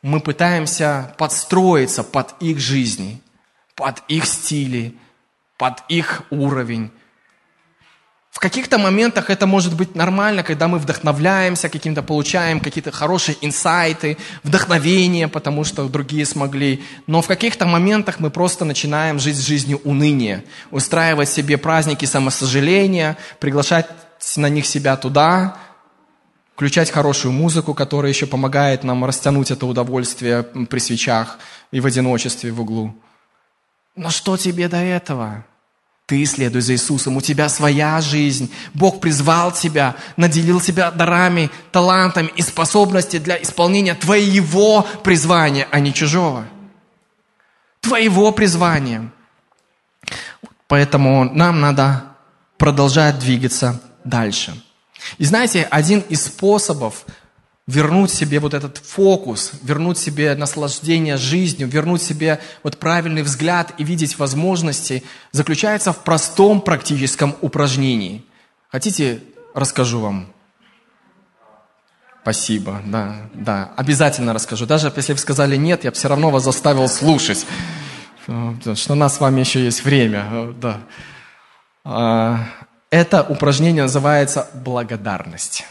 мы 0.02 0.20
пытаемся 0.20 1.14
подстроиться 1.18 2.04
под 2.04 2.36
их 2.42 2.60
жизни, 2.60 3.22
под 3.76 4.04
их 4.08 4.26
стили, 4.26 4.98
под 5.58 5.84
их 5.90 6.24
уровень, 6.32 6.92
в 8.32 8.40
каких-то 8.40 8.78
моментах 8.78 9.30
это 9.30 9.48
может 9.48 9.76
быть 9.76 9.96
нормально, 9.96 10.44
когда 10.44 10.68
мы 10.68 10.78
вдохновляемся 10.78 11.68
каким-то, 11.68 12.04
получаем 12.04 12.60
какие-то 12.60 12.92
хорошие 12.92 13.36
инсайты, 13.42 14.18
вдохновение, 14.44 15.28
потому 15.28 15.64
что 15.64 15.90
другие 15.90 16.26
смогли. 16.26 16.84
Но 17.08 17.22
в 17.22 17.28
каких-то 17.28 17.66
моментах 17.66 18.20
мы 18.20 18.30
просто 18.30 18.66
начинаем 18.66 19.20
жить 19.20 19.38
жизнью 19.38 19.82
уныния, 19.84 20.44
устраивать 20.70 21.30
себе 21.30 21.58
праздники 21.58 22.06
самосожаления, 22.06 23.18
приглашать 23.40 23.88
на 24.36 24.48
них 24.48 24.68
себя 24.68 24.96
туда, 24.96 25.58
включать 26.54 26.92
хорошую 26.92 27.32
музыку, 27.32 27.74
которая 27.74 28.12
еще 28.12 28.28
помогает 28.28 28.84
нам 28.84 29.04
растянуть 29.06 29.50
это 29.50 29.66
удовольствие 29.66 30.44
при 30.44 30.80
свечах 30.80 31.40
и 31.72 31.80
в 31.80 31.86
одиночестве 31.88 32.52
в 32.52 32.62
углу. 32.62 32.94
Но 33.96 34.12
что 34.12 34.38
тебе 34.38 34.68
до 34.68 34.78
этого? 34.78 35.46
Ты 36.10 36.26
следуй 36.26 36.62
за 36.62 36.74
Иисусом, 36.74 37.18
у 37.18 37.22
тебя 37.22 37.48
своя 37.50 38.02
жизнь. 38.02 38.52
Бог 38.74 39.00
призвал 39.00 39.52
тебя, 39.52 39.96
наделил 40.18 40.60
тебя 40.60 40.90
дарами, 40.90 41.52
талантами 41.72 42.32
и 42.36 42.42
способностями 42.42 43.22
для 43.22 43.40
исполнения 43.40 43.94
твоего 43.94 44.88
призвания, 45.04 45.68
а 45.70 45.80
не 45.80 45.94
чужого. 45.94 46.48
Твоего 47.82 48.32
призвания. 48.32 49.12
Поэтому 50.68 51.26
нам 51.26 51.62
надо 51.62 52.06
продолжать 52.58 53.20
двигаться 53.20 53.80
дальше. 54.04 54.60
И 55.20 55.26
знаете, 55.26 55.68
один 55.70 56.00
из 56.00 56.26
способов 56.26 57.06
вернуть 57.70 58.12
себе 58.12 58.40
вот 58.40 58.56
этот 58.56 58.80
фокус, 58.80 59.52
вернуть 59.62 60.00
себе 60.00 60.34
наслаждение 60.34 61.18
жизнью, 61.18 61.68
вернуть 61.68 62.02
себе 62.02 62.40
вот 62.64 62.80
правильный 62.80 63.22
взгляд 63.22 63.76
и 63.78 63.84
видеть 63.84 64.18
возможности, 64.18 65.04
заключается 65.32 65.94
в 65.94 66.04
простом 66.04 66.62
практическом 66.62 67.36
упражнении. 67.42 68.26
Хотите, 68.72 69.22
расскажу 69.54 70.00
вам? 70.00 70.34
Спасибо, 72.24 72.82
да, 72.86 73.30
да, 73.36 73.72
обязательно 73.78 74.34
расскажу. 74.34 74.66
Даже 74.66 74.92
если 74.96 75.14
вы 75.14 75.20
сказали 75.20 75.56
нет, 75.56 75.84
я 75.84 75.92
все 75.92 76.08
равно 76.08 76.32
вас 76.32 76.44
заставил 76.44 76.88
слушать, 76.88 77.46
потому 78.26 78.76
что 78.76 78.94
у 78.94 78.96
нас 78.96 79.18
с 79.18 79.20
вами 79.20 79.42
еще 79.42 79.64
есть 79.64 79.86
время, 79.86 80.54
да. 80.60 80.80
А, 81.84 82.46
это 82.90 83.22
упражнение 83.22 83.84
называется 83.84 84.48
благодарность. 84.56 85.66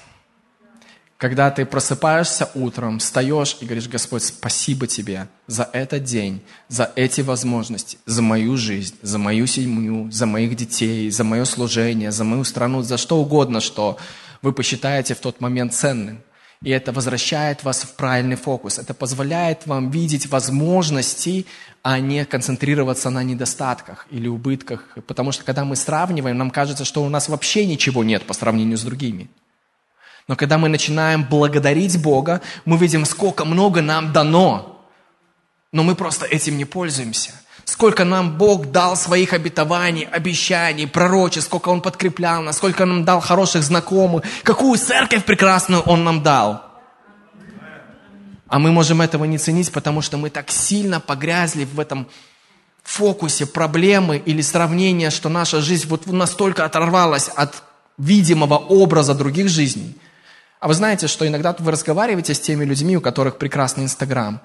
Когда 1.18 1.50
ты 1.50 1.66
просыпаешься 1.66 2.48
утром, 2.54 3.00
встаешь 3.00 3.56
и 3.60 3.64
говоришь, 3.64 3.88
Господь, 3.88 4.22
спасибо 4.22 4.86
тебе 4.86 5.26
за 5.48 5.68
этот 5.72 6.04
день, 6.04 6.40
за 6.68 6.92
эти 6.94 7.22
возможности, 7.22 7.98
за 8.06 8.22
мою 8.22 8.56
жизнь, 8.56 8.94
за 9.02 9.18
мою 9.18 9.48
семью, 9.48 10.08
за 10.12 10.26
моих 10.26 10.54
детей, 10.54 11.10
за 11.10 11.24
мое 11.24 11.44
служение, 11.44 12.12
за 12.12 12.22
мою 12.22 12.44
страну, 12.44 12.82
за 12.82 12.98
что 12.98 13.18
угодно, 13.18 13.60
что 13.60 13.98
вы 14.42 14.52
посчитаете 14.52 15.16
в 15.16 15.18
тот 15.18 15.40
момент 15.40 15.74
ценным. 15.74 16.20
И 16.62 16.70
это 16.70 16.92
возвращает 16.92 17.64
вас 17.64 17.82
в 17.82 17.96
правильный 17.96 18.36
фокус. 18.36 18.78
Это 18.78 18.94
позволяет 18.94 19.66
вам 19.66 19.90
видеть 19.90 20.28
возможности, 20.28 21.46
а 21.82 21.98
не 21.98 22.24
концентрироваться 22.26 23.10
на 23.10 23.24
недостатках 23.24 24.06
или 24.12 24.28
убытках. 24.28 24.96
Потому 25.08 25.32
что 25.32 25.42
когда 25.42 25.64
мы 25.64 25.74
сравниваем, 25.74 26.38
нам 26.38 26.52
кажется, 26.52 26.84
что 26.84 27.02
у 27.02 27.08
нас 27.08 27.28
вообще 27.28 27.66
ничего 27.66 28.04
нет 28.04 28.22
по 28.22 28.34
сравнению 28.34 28.78
с 28.78 28.82
другими. 28.82 29.28
Но 30.28 30.36
когда 30.36 30.58
мы 30.58 30.68
начинаем 30.68 31.24
благодарить 31.24 32.00
Бога, 32.00 32.42
мы 32.66 32.76
видим, 32.76 33.06
сколько 33.06 33.46
много 33.46 33.80
нам 33.80 34.12
дано. 34.12 34.86
Но 35.72 35.82
мы 35.82 35.94
просто 35.94 36.26
этим 36.26 36.58
не 36.58 36.66
пользуемся. 36.66 37.32
Сколько 37.64 38.04
нам 38.04 38.36
Бог 38.36 38.70
дал 38.70 38.96
своих 38.96 39.32
обетований, 39.32 40.04
обещаний, 40.04 40.86
пророчеств, 40.86 41.48
сколько 41.48 41.70
Он 41.70 41.80
подкреплял 41.80 42.42
нас, 42.42 42.58
сколько 42.58 42.84
нам 42.84 43.04
дал 43.04 43.20
хороших 43.20 43.62
знакомых, 43.62 44.24
какую 44.42 44.78
церковь 44.78 45.24
прекрасную 45.24 45.82
Он 45.82 46.04
нам 46.04 46.22
дал. 46.22 46.62
А 48.48 48.58
мы 48.58 48.70
можем 48.70 49.00
этого 49.00 49.24
не 49.24 49.38
ценить, 49.38 49.72
потому 49.72 50.02
что 50.02 50.16
мы 50.18 50.30
так 50.30 50.50
сильно 50.50 51.00
погрязли 51.00 51.64
в 51.64 51.80
этом 51.80 52.06
фокусе 52.82 53.44
проблемы 53.46 54.16
или 54.16 54.40
сравнения, 54.40 55.10
что 55.10 55.28
наша 55.28 55.60
жизнь 55.60 55.86
вот 55.88 56.06
настолько 56.06 56.64
оторвалась 56.64 57.28
от 57.28 57.62
видимого 57.96 58.56
образа 58.56 59.14
других 59.14 59.48
жизней– 59.48 59.96
а 60.60 60.68
вы 60.68 60.74
знаете, 60.74 61.06
что 61.06 61.26
иногда 61.26 61.54
вы 61.58 61.70
разговариваете 61.70 62.34
с 62.34 62.40
теми 62.40 62.64
людьми, 62.64 62.96
у 62.96 63.00
которых 63.00 63.38
прекрасный 63.38 63.84
Инстаграм, 63.84 64.40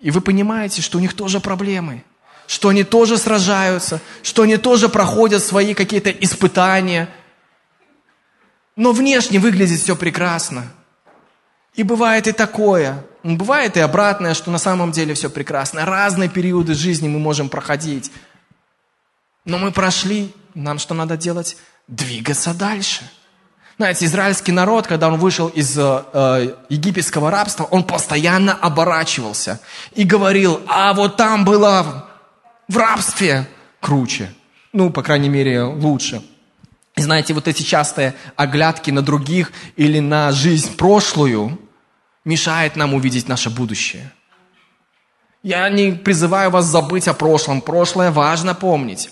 и 0.00 0.10
вы 0.10 0.20
понимаете, 0.20 0.82
что 0.82 0.98
у 0.98 1.00
них 1.00 1.14
тоже 1.14 1.40
проблемы, 1.40 2.04
что 2.46 2.68
они 2.68 2.84
тоже 2.84 3.16
сражаются, 3.18 4.00
что 4.22 4.42
они 4.42 4.56
тоже 4.56 4.88
проходят 4.88 5.42
свои 5.42 5.74
какие-то 5.74 6.10
испытания, 6.10 7.08
но 8.76 8.92
внешне 8.92 9.38
выглядит 9.38 9.80
все 9.80 9.96
прекрасно. 9.96 10.70
И 11.74 11.82
бывает 11.82 12.26
и 12.26 12.32
такое, 12.32 13.04
бывает 13.22 13.76
и 13.76 13.80
обратное, 13.80 14.34
что 14.34 14.50
на 14.50 14.58
самом 14.58 14.92
деле 14.92 15.14
все 15.14 15.28
прекрасно. 15.28 15.84
Разные 15.84 16.28
периоды 16.28 16.74
жизни 16.74 17.08
мы 17.08 17.18
можем 17.18 17.48
проходить. 17.48 18.12
Но 19.44 19.58
мы 19.58 19.72
прошли, 19.72 20.34
нам 20.54 20.78
что 20.78 20.94
надо 20.94 21.16
делать? 21.16 21.56
Двигаться 21.88 22.54
дальше– 22.54 23.10
знаете, 23.76 24.04
израильский 24.04 24.52
народ, 24.52 24.86
когда 24.86 25.08
он 25.08 25.18
вышел 25.18 25.48
из 25.48 25.76
э, 25.76 26.04
э, 26.12 26.54
египетского 26.68 27.30
рабства, 27.30 27.64
он 27.64 27.84
постоянно 27.84 28.54
оборачивался 28.54 29.60
и 29.94 30.04
говорил, 30.04 30.60
а 30.68 30.94
вот 30.94 31.16
там 31.16 31.44
было 31.44 32.08
в 32.68 32.76
рабстве 32.76 33.48
круче. 33.80 34.32
Ну, 34.72 34.90
по 34.90 35.02
крайней 35.02 35.28
мере, 35.28 35.62
лучше. 35.62 36.22
И 36.96 37.02
знаете, 37.02 37.34
вот 37.34 37.48
эти 37.48 37.62
частые 37.62 38.14
оглядки 38.36 38.90
на 38.92 39.02
других 39.02 39.52
или 39.76 39.98
на 39.98 40.30
жизнь 40.30 40.76
прошлую 40.76 41.60
мешает 42.24 42.76
нам 42.76 42.94
увидеть 42.94 43.28
наше 43.28 43.50
будущее. 43.50 44.12
Я 45.42 45.68
не 45.68 45.92
призываю 45.92 46.50
вас 46.50 46.64
забыть 46.64 47.08
о 47.08 47.14
прошлом. 47.14 47.60
Прошлое 47.60 48.10
важно 48.10 48.54
помнить. 48.54 49.10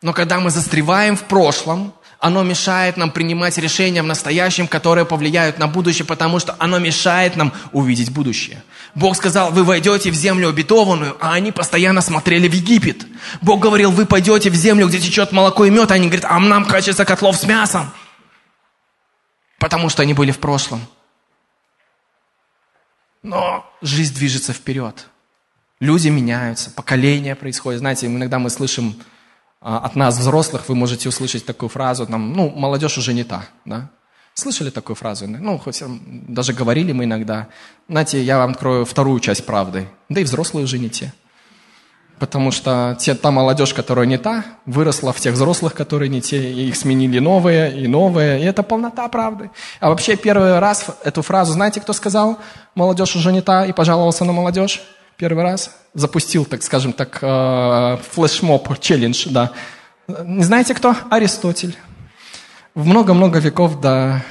Но 0.00 0.12
когда 0.12 0.38
мы 0.38 0.50
застреваем 0.50 1.16
в 1.16 1.24
прошлом, 1.24 1.92
оно 2.20 2.42
мешает 2.42 2.96
нам 2.96 3.12
принимать 3.12 3.58
решения 3.58 4.02
в 4.02 4.06
настоящем, 4.06 4.66
которые 4.66 5.04
повлияют 5.06 5.58
на 5.58 5.68
будущее, 5.68 6.04
потому 6.04 6.40
что 6.40 6.56
оно 6.58 6.78
мешает 6.78 7.36
нам 7.36 7.52
увидеть 7.72 8.10
будущее. 8.10 8.64
Бог 8.94 9.16
сказал, 9.16 9.52
вы 9.52 9.62
войдете 9.62 10.10
в 10.10 10.14
землю 10.14 10.48
обетованную, 10.48 11.16
а 11.20 11.34
они 11.34 11.52
постоянно 11.52 12.00
смотрели 12.00 12.48
в 12.48 12.52
Египет. 12.52 13.06
Бог 13.40 13.60
говорил, 13.60 13.92
вы 13.92 14.04
пойдете 14.04 14.50
в 14.50 14.54
землю, 14.54 14.88
где 14.88 14.98
течет 14.98 15.30
молоко 15.30 15.64
и 15.64 15.70
мед, 15.70 15.92
а 15.92 15.94
они 15.94 16.08
говорят, 16.08 16.26
а 16.28 16.40
нам 16.40 16.64
качается 16.64 17.04
котлов 17.04 17.36
с 17.36 17.44
мясом. 17.44 17.88
Потому 19.60 19.88
что 19.88 20.02
они 20.02 20.14
были 20.14 20.32
в 20.32 20.38
прошлом. 20.38 20.80
Но 23.22 23.64
жизнь 23.80 24.14
движется 24.14 24.52
вперед. 24.52 25.06
Люди 25.78 26.08
меняются, 26.08 26.70
поколения 26.70 27.36
происходят. 27.36 27.78
Знаете, 27.78 28.06
иногда 28.06 28.40
мы 28.40 28.50
слышим 28.50 28.96
от 29.60 29.96
нас, 29.96 30.18
взрослых, 30.18 30.68
вы 30.68 30.74
можете 30.74 31.08
услышать 31.08 31.44
такую 31.44 31.68
фразу, 31.68 32.06
там, 32.06 32.32
ну, 32.32 32.50
молодежь 32.50 32.98
уже 32.98 33.12
не 33.12 33.24
та, 33.24 33.44
да? 33.64 33.90
Слышали 34.34 34.70
такую 34.70 34.94
фразу? 34.94 35.26
Ну, 35.26 35.58
хоть 35.58 35.82
даже 36.28 36.52
говорили 36.52 36.92
мы 36.92 37.04
иногда. 37.04 37.48
Знаете, 37.88 38.22
я 38.22 38.38
вам 38.38 38.52
открою 38.52 38.84
вторую 38.84 39.18
часть 39.18 39.44
правды. 39.44 39.88
Да 40.08 40.20
и 40.20 40.24
взрослые 40.24 40.62
уже 40.62 40.78
не 40.78 40.88
те. 40.88 41.12
Потому 42.20 42.52
что 42.52 42.96
те, 43.00 43.14
та 43.14 43.32
молодежь, 43.32 43.74
которая 43.74 44.06
не 44.06 44.16
та, 44.16 44.44
выросла 44.64 45.12
в 45.12 45.18
тех 45.18 45.34
взрослых, 45.34 45.74
которые 45.74 46.08
не 46.08 46.20
те, 46.20 46.52
и 46.52 46.68
их 46.68 46.76
сменили 46.76 47.18
новые 47.18 47.82
и 47.82 47.88
новые. 47.88 48.40
И 48.40 48.44
это 48.44 48.62
полнота 48.62 49.08
правды. 49.08 49.50
А 49.80 49.88
вообще 49.88 50.16
первый 50.16 50.60
раз 50.60 50.86
эту 51.02 51.22
фразу, 51.22 51.52
знаете, 51.52 51.80
кто 51.80 51.92
сказал? 51.92 52.38
Молодежь 52.76 53.16
уже 53.16 53.32
не 53.32 53.40
та, 53.40 53.66
и 53.66 53.72
пожаловался 53.72 54.24
на 54.24 54.32
молодежь? 54.32 54.82
Первый 55.18 55.42
раз 55.42 55.76
запустил, 55.94 56.44
так 56.44 56.62
скажем 56.62 56.92
так, 56.92 57.18
э, 57.20 57.98
флешмоб, 58.12 58.78
челлендж, 58.78 59.26
да. 59.28 59.50
Не 60.06 60.44
знаете 60.44 60.74
кто? 60.74 60.94
Аристотель. 61.10 61.76
В 62.76 62.86
много-много 62.86 63.40
веков 63.40 63.80
до, 63.80 64.22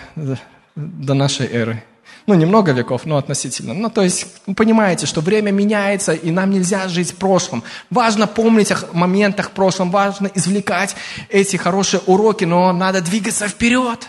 до 0.76 1.14
нашей 1.14 1.48
эры. 1.48 1.84
Ну, 2.26 2.36
немного 2.36 2.72
веков, 2.72 3.06
но 3.06 3.18
относительно. 3.18 3.74
Ну, 3.74 3.90
то 3.90 4.02
есть, 4.02 4.28
вы 4.46 4.56
понимаете, 4.56 5.08
что 5.08 5.20
время 5.20 5.52
меняется, 5.52 6.14
и 6.14 6.32
нам 6.32 6.52
нельзя 6.52 6.88
жить 6.88 7.12
в 7.12 7.16
прошлом. 7.16 7.64
Важно 7.90 8.26
помнить 8.26 8.72
о 8.72 8.78
моментах 8.94 9.50
в 9.50 9.52
прошлом, 9.52 9.92
важно 9.92 10.32
извлекать 10.36 10.96
эти 11.28 11.58
хорошие 11.58 12.00
уроки, 12.06 12.46
но 12.46 12.72
надо 12.72 13.02
двигаться 13.02 13.50
вперед, 13.50 14.08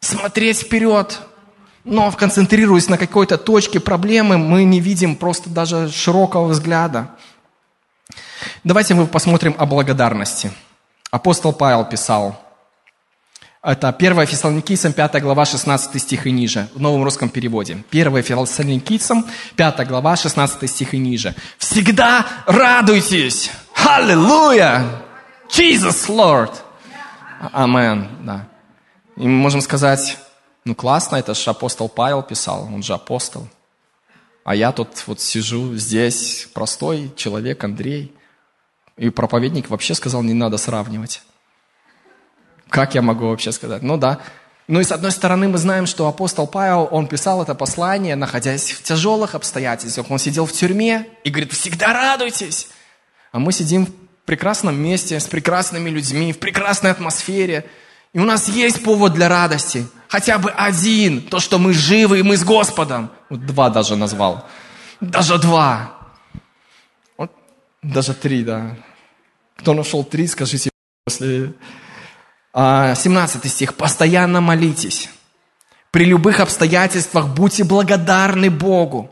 смотреть 0.00 0.60
вперед, 0.60 1.20
но 1.84 2.10
концентрируясь 2.12 2.88
на 2.88 2.98
какой-то 2.98 3.38
точке 3.38 3.80
проблемы, 3.80 4.38
мы 4.38 4.64
не 4.64 4.80
видим 4.80 5.16
просто 5.16 5.50
даже 5.50 5.90
широкого 5.90 6.48
взгляда. 6.48 7.10
Давайте 8.64 8.94
мы 8.94 9.06
посмотрим 9.06 9.54
о 9.58 9.66
благодарности. 9.66 10.50
Апостол 11.10 11.52
Павел 11.52 11.84
писал, 11.84 12.40
это 13.62 13.88
1 13.88 14.26
Фессалоникийцам, 14.26 14.94
5 14.94 15.20
глава, 15.22 15.44
16 15.44 16.00
стих 16.00 16.26
и 16.26 16.30
ниже, 16.30 16.68
в 16.74 16.80
новом 16.80 17.04
русском 17.04 17.28
переводе. 17.28 17.84
1 17.90 18.22
Фессалоникийцам, 18.22 19.26
5 19.56 19.86
глава, 19.86 20.16
16 20.16 20.70
стих 20.70 20.94
и 20.94 20.98
ниже. 20.98 21.34
«Всегда 21.58 22.26
радуйтесь! 22.46 23.50
Аллилуйя! 23.74 25.02
Jesus 25.50 26.08
Lord!» 26.08 26.52
Амен, 27.52 28.08
да. 28.22 28.46
И 29.16 29.22
мы 29.22 29.42
можем 29.42 29.60
сказать, 29.60 30.16
ну 30.64 30.74
классно, 30.74 31.16
это 31.16 31.34
же 31.34 31.50
апостол 31.50 31.88
Павел 31.88 32.22
писал, 32.22 32.64
он 32.64 32.82
же 32.82 32.92
апостол. 32.92 33.48
А 34.44 34.54
я 34.54 34.72
тут 34.72 34.88
вот 35.06 35.20
сижу 35.20 35.74
здесь, 35.76 36.48
простой 36.52 37.12
человек, 37.16 37.62
Андрей. 37.64 38.14
И 38.96 39.10
проповедник 39.10 39.70
вообще 39.70 39.94
сказал, 39.94 40.22
не 40.22 40.34
надо 40.34 40.58
сравнивать. 40.58 41.22
Как 42.68 42.94
я 42.94 43.02
могу 43.02 43.28
вообще 43.28 43.52
сказать? 43.52 43.82
Ну 43.82 43.96
да. 43.96 44.20
Ну 44.68 44.80
и 44.80 44.84
с 44.84 44.92
одной 44.92 45.10
стороны 45.10 45.48
мы 45.48 45.58
знаем, 45.58 45.86
что 45.86 46.06
апостол 46.06 46.46
Павел, 46.46 46.88
он 46.90 47.06
писал 47.06 47.42
это 47.42 47.54
послание, 47.54 48.14
находясь 48.14 48.70
в 48.70 48.82
тяжелых 48.82 49.34
обстоятельствах. 49.34 50.10
Он 50.10 50.18
сидел 50.18 50.46
в 50.46 50.52
тюрьме 50.52 51.06
и 51.24 51.30
говорит, 51.30 51.52
всегда 51.52 51.92
радуйтесь. 51.92 52.68
А 53.32 53.38
мы 53.38 53.52
сидим 53.52 53.86
в 53.86 53.92
прекрасном 54.26 54.76
месте, 54.76 55.18
с 55.18 55.26
прекрасными 55.26 55.88
людьми, 55.88 56.32
в 56.32 56.38
прекрасной 56.38 56.90
атмосфере. 56.90 57.66
И 58.12 58.18
у 58.18 58.24
нас 58.24 58.48
есть 58.48 58.84
повод 58.84 59.14
для 59.14 59.28
радости– 59.30 59.86
хотя 60.10 60.38
бы 60.38 60.50
один, 60.50 61.22
то, 61.22 61.38
что 61.38 61.58
мы 61.58 61.72
живы 61.72 62.18
и 62.18 62.22
мы 62.22 62.36
с 62.36 62.44
Господом. 62.44 63.10
Вот 63.30 63.46
два 63.46 63.70
даже 63.70 63.94
назвал. 63.94 64.44
Даже 65.00 65.38
два. 65.38 65.92
Вот, 67.16 67.30
даже 67.80 68.12
три, 68.12 68.42
да. 68.42 68.76
Кто 69.56 69.72
нашел 69.72 70.04
три, 70.04 70.26
скажите 70.26 70.70
после... 71.04 71.52
17 72.52 73.44
а, 73.44 73.48
стих. 73.48 73.74
«Постоянно 73.74 74.40
молитесь. 74.40 75.08
При 75.92 76.04
любых 76.04 76.40
обстоятельствах 76.40 77.28
будьте 77.28 77.62
благодарны 77.62 78.50
Богу, 78.50 79.08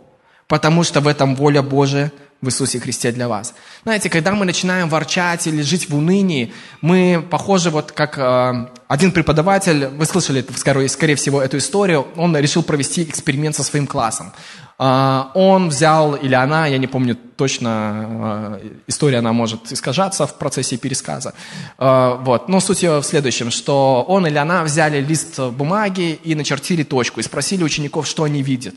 потому 0.48 0.82
что 0.82 1.00
в 1.00 1.06
этом 1.06 1.36
воля 1.36 1.62
Божия– 1.62 2.12
в 2.40 2.46
Иисусе 2.46 2.78
Христе 2.78 3.10
для 3.10 3.28
вас. 3.28 3.54
Знаете, 3.82 4.08
когда 4.08 4.32
мы 4.32 4.44
начинаем 4.44 4.88
ворчать 4.88 5.46
или 5.48 5.62
жить 5.62 5.90
в 5.90 5.96
унынии, 5.96 6.52
мы 6.80 7.24
похожи 7.28 7.70
вот 7.70 7.90
как 7.90 8.16
э, 8.16 8.68
один 8.86 9.10
преподаватель, 9.10 9.88
вы 9.88 10.04
слышали, 10.06 10.44
скорее, 10.56 10.88
скорее 10.88 11.14
всего, 11.16 11.42
эту 11.42 11.58
историю, 11.58 12.06
он 12.16 12.36
решил 12.36 12.62
провести 12.62 13.02
эксперимент 13.02 13.56
со 13.56 13.64
своим 13.64 13.88
классом. 13.88 14.32
Э, 14.78 15.24
он 15.34 15.68
взял, 15.68 16.14
или 16.14 16.34
она, 16.34 16.68
я 16.68 16.78
не 16.78 16.86
помню 16.86 17.16
точно, 17.16 18.58
э, 18.62 18.68
история, 18.86 19.18
она 19.18 19.32
может 19.32 19.72
искажаться 19.72 20.24
в 20.28 20.38
процессе 20.38 20.76
пересказа. 20.76 21.34
Э, 21.76 22.18
вот. 22.20 22.48
Но 22.48 22.60
суть 22.60 22.84
ее 22.84 23.00
в 23.00 23.04
следующем, 23.04 23.50
что 23.50 24.04
он 24.06 24.28
или 24.28 24.38
она 24.38 24.62
взяли 24.62 25.00
лист 25.00 25.40
бумаги 25.40 26.20
и 26.22 26.36
начертили 26.36 26.84
точку, 26.84 27.18
и 27.18 27.24
спросили 27.24 27.64
учеников, 27.64 28.06
что 28.06 28.22
они 28.22 28.44
видят. 28.44 28.76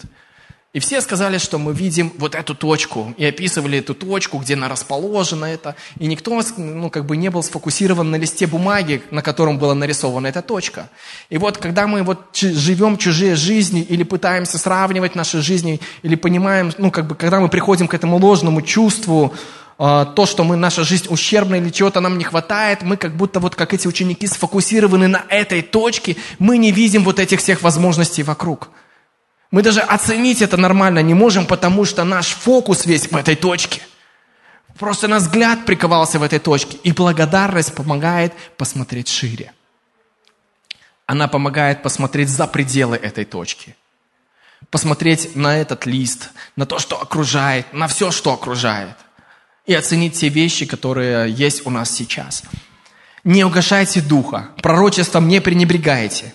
И 0.73 0.79
все 0.79 1.01
сказали, 1.01 1.37
что 1.37 1.57
мы 1.57 1.73
видим 1.73 2.13
вот 2.17 2.33
эту 2.33 2.55
точку, 2.55 3.13
и 3.17 3.25
описывали 3.25 3.79
эту 3.79 3.93
точку, 3.93 4.37
где 4.37 4.53
она 4.53 4.69
расположена 4.69 5.43
это. 5.43 5.75
И 5.99 6.07
никто 6.07 6.41
ну, 6.55 6.89
как 6.89 7.05
бы 7.05 7.17
не 7.17 7.29
был 7.29 7.43
сфокусирован 7.43 8.09
на 8.09 8.15
листе 8.15 8.47
бумаги, 8.47 9.01
на 9.11 9.21
котором 9.21 9.59
была 9.59 9.75
нарисована 9.75 10.27
эта 10.27 10.41
точка. 10.41 10.89
И 11.29 11.37
вот 11.37 11.57
когда 11.57 11.87
мы 11.87 12.03
вот 12.03 12.19
живем 12.37 12.97
чужие 12.97 13.35
жизни 13.35 13.81
или 13.81 14.03
пытаемся 14.03 14.57
сравнивать 14.57 15.13
наши 15.13 15.41
жизни, 15.41 15.81
или 16.03 16.15
понимаем, 16.15 16.71
ну 16.77 16.89
как 16.89 17.05
бы 17.05 17.15
когда 17.15 17.41
мы 17.41 17.49
приходим 17.49 17.89
к 17.89 17.93
этому 17.93 18.17
ложному 18.17 18.61
чувству, 18.61 19.33
а, 19.77 20.05
то, 20.05 20.25
что 20.25 20.45
мы, 20.45 20.55
наша 20.55 20.85
жизнь 20.85 21.07
ущербна 21.09 21.55
или 21.55 21.69
чего-то 21.69 21.99
нам 21.99 22.17
не 22.17 22.23
хватает, 22.23 22.81
мы 22.83 22.95
как 22.95 23.17
будто 23.17 23.41
вот 23.41 23.55
как 23.55 23.73
эти 23.73 23.89
ученики 23.89 24.25
сфокусированы 24.25 25.09
на 25.09 25.25
этой 25.27 25.63
точке, 25.63 26.15
мы 26.39 26.57
не 26.57 26.71
видим 26.71 27.03
вот 27.03 27.19
этих 27.19 27.41
всех 27.41 27.61
возможностей 27.61 28.23
вокруг. 28.23 28.69
Мы 29.51 29.61
даже 29.61 29.81
оценить 29.81 30.41
это 30.41 30.55
нормально 30.55 30.99
не 30.99 31.13
можем, 31.13 31.45
потому 31.45 31.83
что 31.83 32.05
наш 32.05 32.27
фокус 32.27 32.85
весь 32.85 33.11
в 33.11 33.15
этой 33.17 33.35
точке. 33.35 33.81
Просто 34.79 35.09
наш 35.09 35.23
взгляд 35.23 35.65
приковался 35.65 36.19
в 36.19 36.23
этой 36.23 36.39
точке. 36.39 36.77
И 36.83 36.93
благодарность 36.93 37.75
помогает 37.75 38.33
посмотреть 38.57 39.09
шире. 39.09 39.53
Она 41.05 41.27
помогает 41.27 41.83
посмотреть 41.83 42.29
за 42.29 42.47
пределы 42.47 42.95
этой 42.95 43.25
точки. 43.25 43.75
Посмотреть 44.69 45.35
на 45.35 45.57
этот 45.57 45.85
лист, 45.85 46.29
на 46.55 46.65
то, 46.65 46.79
что 46.79 47.01
окружает, 47.01 47.73
на 47.73 47.87
все, 47.87 48.11
что 48.11 48.31
окружает. 48.31 48.95
И 49.65 49.73
оценить 49.73 50.17
те 50.17 50.29
вещи, 50.29 50.65
которые 50.65 51.29
есть 51.29 51.65
у 51.65 51.69
нас 51.69 51.91
сейчас. 51.91 52.43
Не 53.25 53.43
угошайте 53.43 54.01
духа, 54.01 54.51
пророчеством 54.61 55.27
не 55.27 55.41
пренебрегайте, 55.41 56.33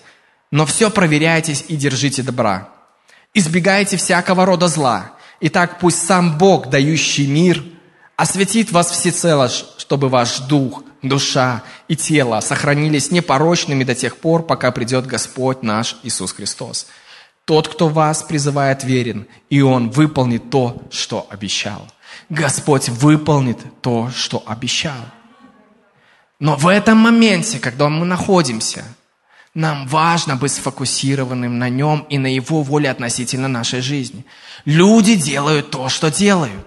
но 0.50 0.66
все 0.66 0.90
проверяйтесь 0.90 1.64
и 1.68 1.76
держите 1.76 2.22
добра. 2.22 2.75
Избегайте 3.38 3.98
всякого 3.98 4.46
рода 4.46 4.66
зла. 4.66 5.12
Итак, 5.40 5.78
пусть 5.78 6.06
сам 6.06 6.38
Бог, 6.38 6.70
дающий 6.70 7.26
мир, 7.26 7.62
осветит 8.16 8.72
вас 8.72 8.90
всецело, 8.90 9.50
чтобы 9.50 10.08
ваш 10.08 10.38
дух, 10.38 10.82
душа 11.02 11.62
и 11.86 11.96
тело 11.96 12.40
сохранились 12.40 13.10
непорочными 13.10 13.84
до 13.84 13.94
тех 13.94 14.16
пор, 14.16 14.42
пока 14.42 14.70
придет 14.72 15.06
Господь 15.06 15.62
наш 15.62 15.98
Иисус 16.02 16.32
Христос. 16.32 16.86
Тот, 17.44 17.68
кто 17.68 17.90
вас 17.90 18.22
призывает, 18.22 18.84
верен, 18.84 19.26
и 19.50 19.60
Он 19.60 19.90
выполнит 19.90 20.48
то, 20.48 20.82
что 20.90 21.26
обещал. 21.28 21.86
Господь 22.30 22.88
выполнит 22.88 23.58
то, 23.82 24.10
что 24.16 24.42
обещал. 24.46 25.04
Но 26.40 26.56
в 26.56 26.68
этом 26.68 26.96
моменте, 26.96 27.58
когда 27.58 27.90
мы 27.90 28.06
находимся– 28.06 28.82
нам 29.56 29.88
важно 29.88 30.36
быть 30.36 30.52
сфокусированным 30.52 31.58
на 31.58 31.70
нем 31.70 32.06
и 32.10 32.18
на 32.18 32.32
его 32.32 32.62
воле 32.62 32.90
относительно 32.90 33.48
нашей 33.48 33.80
жизни. 33.80 34.26
Люди 34.66 35.14
делают 35.14 35.70
то, 35.70 35.88
что 35.88 36.10
делают. 36.10 36.66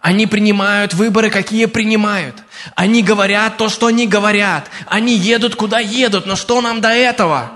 Они 0.00 0.26
принимают 0.26 0.94
выборы, 0.94 1.30
какие 1.30 1.66
принимают. 1.66 2.42
Они 2.74 3.04
говорят 3.04 3.56
то, 3.56 3.68
что 3.68 3.86
они 3.86 4.08
говорят. 4.08 4.68
Они 4.86 5.16
едут, 5.16 5.54
куда 5.54 5.78
едут. 5.78 6.26
Но 6.26 6.34
что 6.34 6.60
нам 6.60 6.80
до 6.80 6.88
этого? 6.88 7.52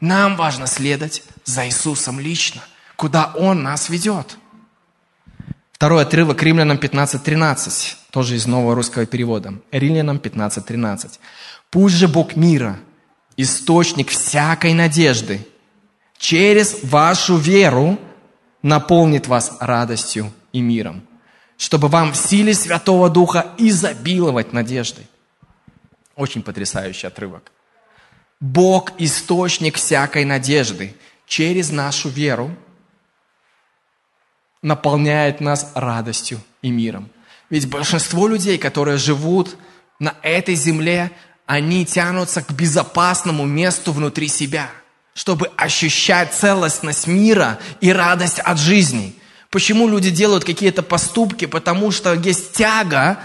Нам 0.00 0.36
важно 0.36 0.68
следовать 0.68 1.24
за 1.44 1.66
Иисусом 1.66 2.20
лично, 2.20 2.62
куда 2.94 3.32
Он 3.34 3.64
нас 3.64 3.88
ведет. 3.88 4.38
Второй 5.72 6.02
отрывок 6.02 6.40
Римлянам 6.40 6.76
15.13, 6.76 7.96
тоже 8.10 8.36
из 8.36 8.46
нового 8.46 8.76
русского 8.76 9.06
перевода. 9.06 9.54
Римлянам 9.72 10.18
15.13. 10.18 11.18
«Пусть 11.70 11.96
же 11.96 12.06
Бог 12.06 12.36
мира, 12.36 12.78
источник 13.36 14.10
всякой 14.10 14.74
надежды, 14.74 15.46
через 16.18 16.82
вашу 16.82 17.36
веру 17.36 17.98
наполнит 18.62 19.26
вас 19.26 19.56
радостью 19.60 20.32
и 20.52 20.60
миром, 20.60 21.02
чтобы 21.56 21.88
вам 21.88 22.12
в 22.12 22.16
силе 22.16 22.54
Святого 22.54 23.10
Духа 23.10 23.46
изобиловать 23.58 24.52
надеждой». 24.52 25.06
Очень 26.16 26.42
потрясающий 26.42 27.08
отрывок. 27.08 27.50
Бог– 28.40 28.92
источник 28.98 29.76
всякой 29.76 30.24
надежды. 30.24 30.94
Через 31.26 31.70
нашу 31.70 32.08
веру 32.08 32.54
наполняет 34.62 35.40
нас 35.40 35.72
радостью 35.74 36.40
и 36.62 36.70
миром. 36.70 37.10
Ведь 37.50 37.68
большинство 37.68 38.28
людей, 38.28 38.58
которые 38.58 38.96
живут 38.96 39.56
на 39.98 40.14
этой 40.22 40.54
земле, 40.54 41.10
они 41.46 41.84
тянутся 41.84 42.42
к 42.42 42.52
безопасному 42.52 43.44
месту 43.44 43.92
внутри 43.92 44.28
себя, 44.28 44.70
чтобы 45.14 45.50
ощущать 45.56 46.34
целостность 46.34 47.06
мира 47.06 47.58
и 47.80 47.92
радость 47.92 48.38
от 48.40 48.58
жизни. 48.58 49.14
Почему 49.50 49.88
люди 49.88 50.10
делают 50.10 50.44
какие-то 50.44 50.82
поступки? 50.82 51.44
Потому 51.44 51.90
что 51.90 52.14
есть 52.14 52.52
тяга 52.52 53.18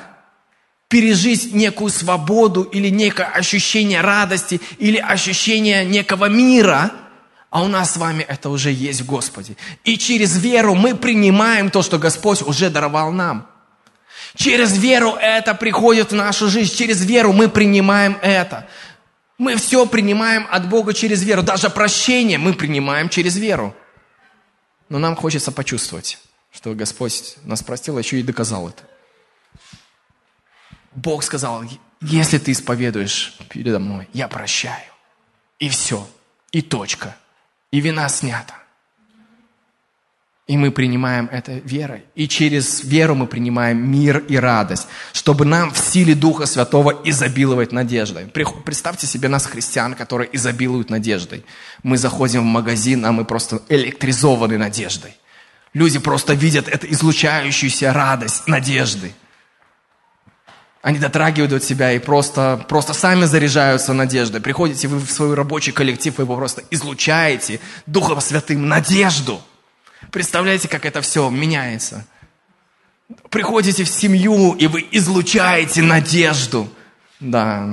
пережить 0.88 1.54
некую 1.54 1.90
свободу 1.90 2.64
или 2.64 2.90
некое 2.90 3.28
ощущение 3.28 4.02
радости 4.02 4.60
или 4.78 4.98
ощущение 4.98 5.86
некого 5.86 6.26
мира– 6.26 6.92
а 7.50 7.64
у 7.64 7.68
нас 7.68 7.94
с 7.94 7.98
вами 7.98 8.24
это 8.24 8.50
уже 8.50 8.72
есть 8.72 9.02
в 9.02 9.06
Господе. 9.06 9.56
И 9.84 9.98
через 9.98 10.38
веру 10.38 10.76
мы 10.76 10.96
принимаем 10.96 11.72
то, 11.72 11.82
что 11.82 11.98
Господь 11.98 12.42
уже 12.44 12.70
даровал 12.70 13.12
нам. 13.12 13.48
Через 14.36 14.78
веру 14.78 15.16
это 15.20 15.56
приходит 15.56 16.12
в 16.12 16.16
нашу 16.16 16.50
жизнь. 16.50 16.76
Через 16.76 17.04
веру 17.06 17.34
мы 17.34 17.50
принимаем 17.50 18.18
это. 18.22 18.68
Мы 19.38 19.56
все 19.56 19.86
принимаем 19.86 20.48
от 20.50 20.68
Бога 20.68 20.94
через 20.94 21.24
веру. 21.24 21.44
Даже 21.44 21.70
прощение 21.70 22.38
мы 22.38 22.54
принимаем 22.54 23.10
через 23.10 23.38
веру. 23.38 23.76
Но 24.90 25.00
нам 25.00 25.16
хочется 25.16 25.52
почувствовать, 25.52 26.20
что 26.52 26.74
Господь 26.74 27.36
нас 27.44 27.64
простил, 27.64 27.98
а 27.98 28.02
еще 28.02 28.20
и 28.20 28.24
доказал 28.24 28.70
это. 28.70 28.84
Бог 30.94 31.24
сказал, 31.24 31.64
если 32.02 32.38
ты 32.38 32.52
исповедуешь 32.52 33.38
передо 33.50 33.80
мной, 33.80 34.10
я 34.14 34.28
прощаю. 34.28 34.92
И 35.60 35.70
все. 35.70 36.08
И 36.52 36.62
точка 36.62 37.16
и 37.72 37.80
вина 37.80 38.10
снята. 38.10 38.59
И 40.50 40.58
мы 40.58 40.72
принимаем 40.72 41.30
это 41.32 41.62
верой. 41.64 42.06
И 42.16 42.28
через 42.28 42.84
веру 42.84 43.14
мы 43.14 43.28
принимаем 43.28 43.88
мир 43.88 44.18
и 44.18 44.36
радость, 44.36 44.88
чтобы 45.14 45.46
нам 45.46 45.72
в 45.72 45.78
силе 45.78 46.16
Духа 46.16 46.48
Святого 46.48 46.90
изобиловать 47.04 47.72
надеждой. 47.72 48.26
Представьте 48.66 49.06
себе 49.06 49.30
нас, 49.30 49.46
христиан, 49.46 49.94
которые 49.94 50.28
изобилуют 50.34 50.90
надеждой. 50.90 51.46
Мы 51.84 52.00
заходим 52.00 52.42
в 52.42 52.46
магазин, 52.46 53.06
а 53.06 53.12
мы 53.12 53.26
просто 53.26 53.62
электризованы 53.70 54.58
надеждой. 54.58 55.16
Люди 55.76 56.00
просто 56.00 56.34
видят 56.34 56.68
эту 56.68 56.92
излучающуюся 56.92 57.94
радость, 57.94 58.48
надежды. 58.48 59.14
Они 60.82 60.98
дотрагивают 60.98 61.54
от 61.54 61.64
себя 61.64 61.92
и 61.92 62.00
просто, 62.00 62.66
просто 62.68 62.94
сами 62.94 63.26
заряжаются 63.26 63.94
надеждой. 63.94 64.42
Приходите 64.42 64.88
вы 64.88 64.98
в 64.98 65.12
свой 65.12 65.36
рабочий 65.36 65.74
коллектив, 65.74 66.20
и 66.20 66.24
вы 66.24 66.36
просто 66.36 66.64
излучаете 66.72 67.60
Духом 67.86 68.20
Святым 68.20 68.68
надежду. 68.68 69.44
Представляете, 70.12 70.68
как 70.68 70.86
это 70.86 71.02
все 71.02 71.30
меняется? 71.30 72.06
Приходите 73.30 73.84
в 73.84 73.90
семью, 73.90 74.54
и 74.54 74.68
вы 74.68 74.88
излучаете 74.92 75.82
надежду. 75.82 76.70
Да, 77.20 77.68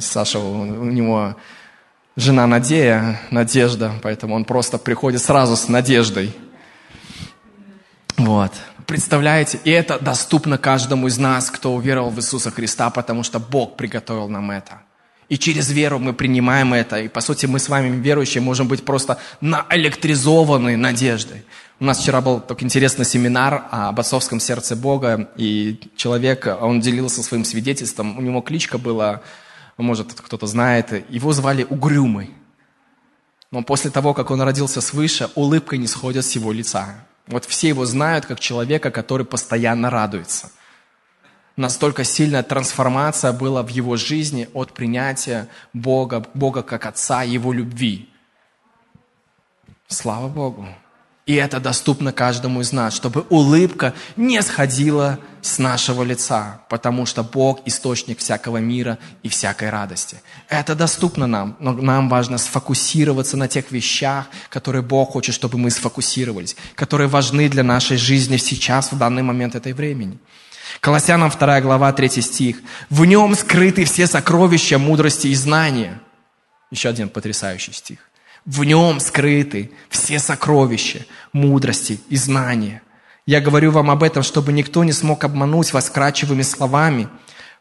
Саша, 0.00 0.38
у 0.38 0.84
него 0.84 1.36
жена 2.16 2.46
Надея, 2.46 3.20
Надежда, 3.30 3.92
поэтому 4.02 4.34
он 4.34 4.44
просто 4.44 4.78
приходит 4.78 5.20
сразу 5.20 5.56
с 5.56 5.68
надеждой. 5.68 6.34
Вот. 8.16 8.52
Представляете? 8.86 9.58
И 9.64 9.70
это 9.70 9.98
доступно 9.98 10.58
каждому 10.58 11.08
из 11.08 11.18
нас, 11.18 11.50
кто 11.50 11.74
уверовал 11.74 12.10
в 12.10 12.18
Иисуса 12.18 12.50
Христа, 12.50 12.90
потому 12.90 13.22
что 13.22 13.40
Бог 13.40 13.76
приготовил 13.76 14.28
нам 14.28 14.50
это. 14.50 14.82
И 15.28 15.38
через 15.38 15.70
веру 15.70 15.98
мы 15.98 16.12
принимаем 16.12 16.74
это. 16.74 17.00
И, 17.00 17.08
по 17.08 17.20
сути, 17.20 17.46
мы 17.46 17.58
с 17.58 17.68
вами, 17.68 17.96
верующие, 18.00 18.42
можем 18.42 18.68
быть 18.68 18.84
просто 18.84 19.18
наэлектризованы 19.40 20.76
надеждой. 20.76 21.44
У 21.80 21.84
нас 21.84 21.98
вчера 21.98 22.20
был 22.20 22.40
такой 22.40 22.64
интересный 22.64 23.04
семинар 23.04 23.66
об 23.70 23.98
отцовском 23.98 24.38
сердце 24.38 24.76
Бога, 24.76 25.28
и 25.36 25.80
человек, 25.96 26.46
он 26.60 26.80
делился 26.80 27.22
своим 27.22 27.44
свидетельством. 27.44 28.16
У 28.16 28.20
него 28.20 28.42
кличка 28.42 28.78
была, 28.78 29.22
может, 29.76 30.12
кто-то 30.12 30.46
знает, 30.46 31.10
его 31.10 31.32
звали 31.32 31.66
Угрюмый. 31.68 32.30
Но 33.50 33.62
после 33.62 33.90
того, 33.90 34.14
как 34.14 34.30
он 34.30 34.40
родился 34.42 34.80
свыше, 34.80 35.30
улыбка 35.34 35.76
не 35.76 35.88
сходит 35.88 36.24
с 36.24 36.32
его 36.32 36.52
лица. 36.52 37.06
Вот 37.26 37.44
все 37.44 37.68
его 37.68 37.84
знают 37.86 38.26
как 38.26 38.38
человека, 38.38 38.92
который 38.92 39.26
постоянно 39.26 39.90
радуется. 39.90 40.52
Настолько 41.56 42.04
сильная 42.04 42.44
трансформация 42.44 43.32
была 43.32 43.62
в 43.62 43.68
его 43.68 43.96
жизни 43.96 44.48
от 44.54 44.72
принятия 44.72 45.48
Бога, 45.72 46.24
Бога 46.34 46.62
как 46.62 46.86
Отца, 46.86 47.22
Его 47.22 47.52
любви. 47.52 48.08
Слава 49.88 50.28
Богу. 50.28 50.66
И 51.26 51.34
это 51.34 51.58
доступно 51.58 52.12
каждому 52.12 52.60
из 52.60 52.72
нас, 52.72 52.94
чтобы 52.94 53.24
улыбка 53.30 53.94
не 54.14 54.42
сходила 54.42 55.18
с 55.40 55.58
нашего 55.58 56.02
лица, 56.02 56.60
потому 56.68 57.06
что 57.06 57.22
Бог– 57.22 57.60
источник 57.64 58.18
всякого 58.18 58.58
мира 58.58 58.98
и 59.22 59.30
всякой 59.30 59.70
радости. 59.70 60.20
Это 60.48 60.74
доступно 60.74 61.26
нам, 61.26 61.56
но 61.60 61.72
нам 61.72 62.10
важно 62.10 62.36
сфокусироваться 62.36 63.38
на 63.38 63.48
тех 63.48 63.70
вещах, 63.70 64.26
которые 64.50 64.82
Бог 64.82 65.12
хочет, 65.12 65.34
чтобы 65.34 65.56
мы 65.56 65.70
сфокусировались, 65.70 66.56
которые 66.74 67.08
важны 67.08 67.48
для 67.48 67.62
нашей 67.62 67.96
жизни 67.96 68.36
сейчас, 68.36 68.92
в 68.92 68.98
данный 68.98 69.22
момент 69.22 69.54
этой 69.54 69.72
времени. 69.72 70.18
Колоссянам 70.80 71.30
2 71.30 71.60
глава, 71.62 71.90
3 71.92 72.20
стих. 72.20 72.58
«В 72.90 73.06
нем 73.06 73.34
скрыты 73.34 73.86
все 73.86 74.06
сокровища 74.06 74.78
мудрости 74.78 75.28
и 75.28 75.34
знания». 75.34 76.00
Еще 76.70 76.90
один 76.90 77.08
потрясающий 77.08 77.72
стих. 77.72 77.98
В 78.46 78.64
нем 78.64 79.00
скрыты 79.00 79.70
все 79.88 80.18
сокровища 80.18 81.06
мудрости 81.32 82.00
и 82.10 82.16
знания. 82.16 82.82
Я 83.26 83.40
говорю 83.40 83.70
вам 83.70 83.90
об 83.90 84.02
этом, 84.02 84.22
чтобы 84.22 84.52
никто 84.52 84.84
не 84.84 84.92
смог 84.92 85.24
обмануть 85.24 85.72
вас 85.72 85.88
крачевыми 85.88 86.42
словами. 86.42 87.08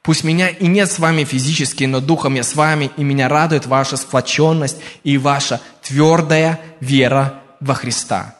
Пусть 0.01 0.25
меня 0.25 0.49
и 0.49 0.67
нет 0.67 0.91
с 0.91 0.99
вами 0.99 1.23
физически, 1.23 1.85
но 1.85 2.01
духом 2.01 2.33
я 2.35 2.43
с 2.43 2.55
вами, 2.55 2.91
и 2.97 3.03
меня 3.03 3.29
радует 3.29 3.65
ваша 3.65 3.95
сплоченность 3.95 4.77
и 5.05 5.17
ваша 5.17 5.61
твердая 5.81 6.59
вера 6.81 7.41
во 7.61 7.73
Христа. 7.75 8.35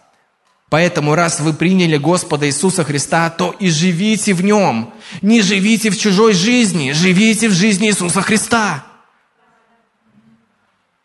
Поэтому, 0.70 1.16
раз 1.16 1.40
вы 1.40 1.54
приняли 1.54 1.96
Господа 1.96 2.48
Иисуса 2.48 2.84
Христа, 2.84 3.30
то 3.30 3.56
и 3.58 3.70
живите 3.70 4.34
в 4.34 4.44
Нем. 4.44 4.94
Не 5.22 5.42
живите 5.42 5.92
в 5.92 5.98
чужой 5.98 6.34
жизни, 6.34 6.92
живите 6.92 7.48
в 7.48 7.54
жизни 7.54 7.88
Иисуса 7.88 8.22
Христа. 8.22 8.84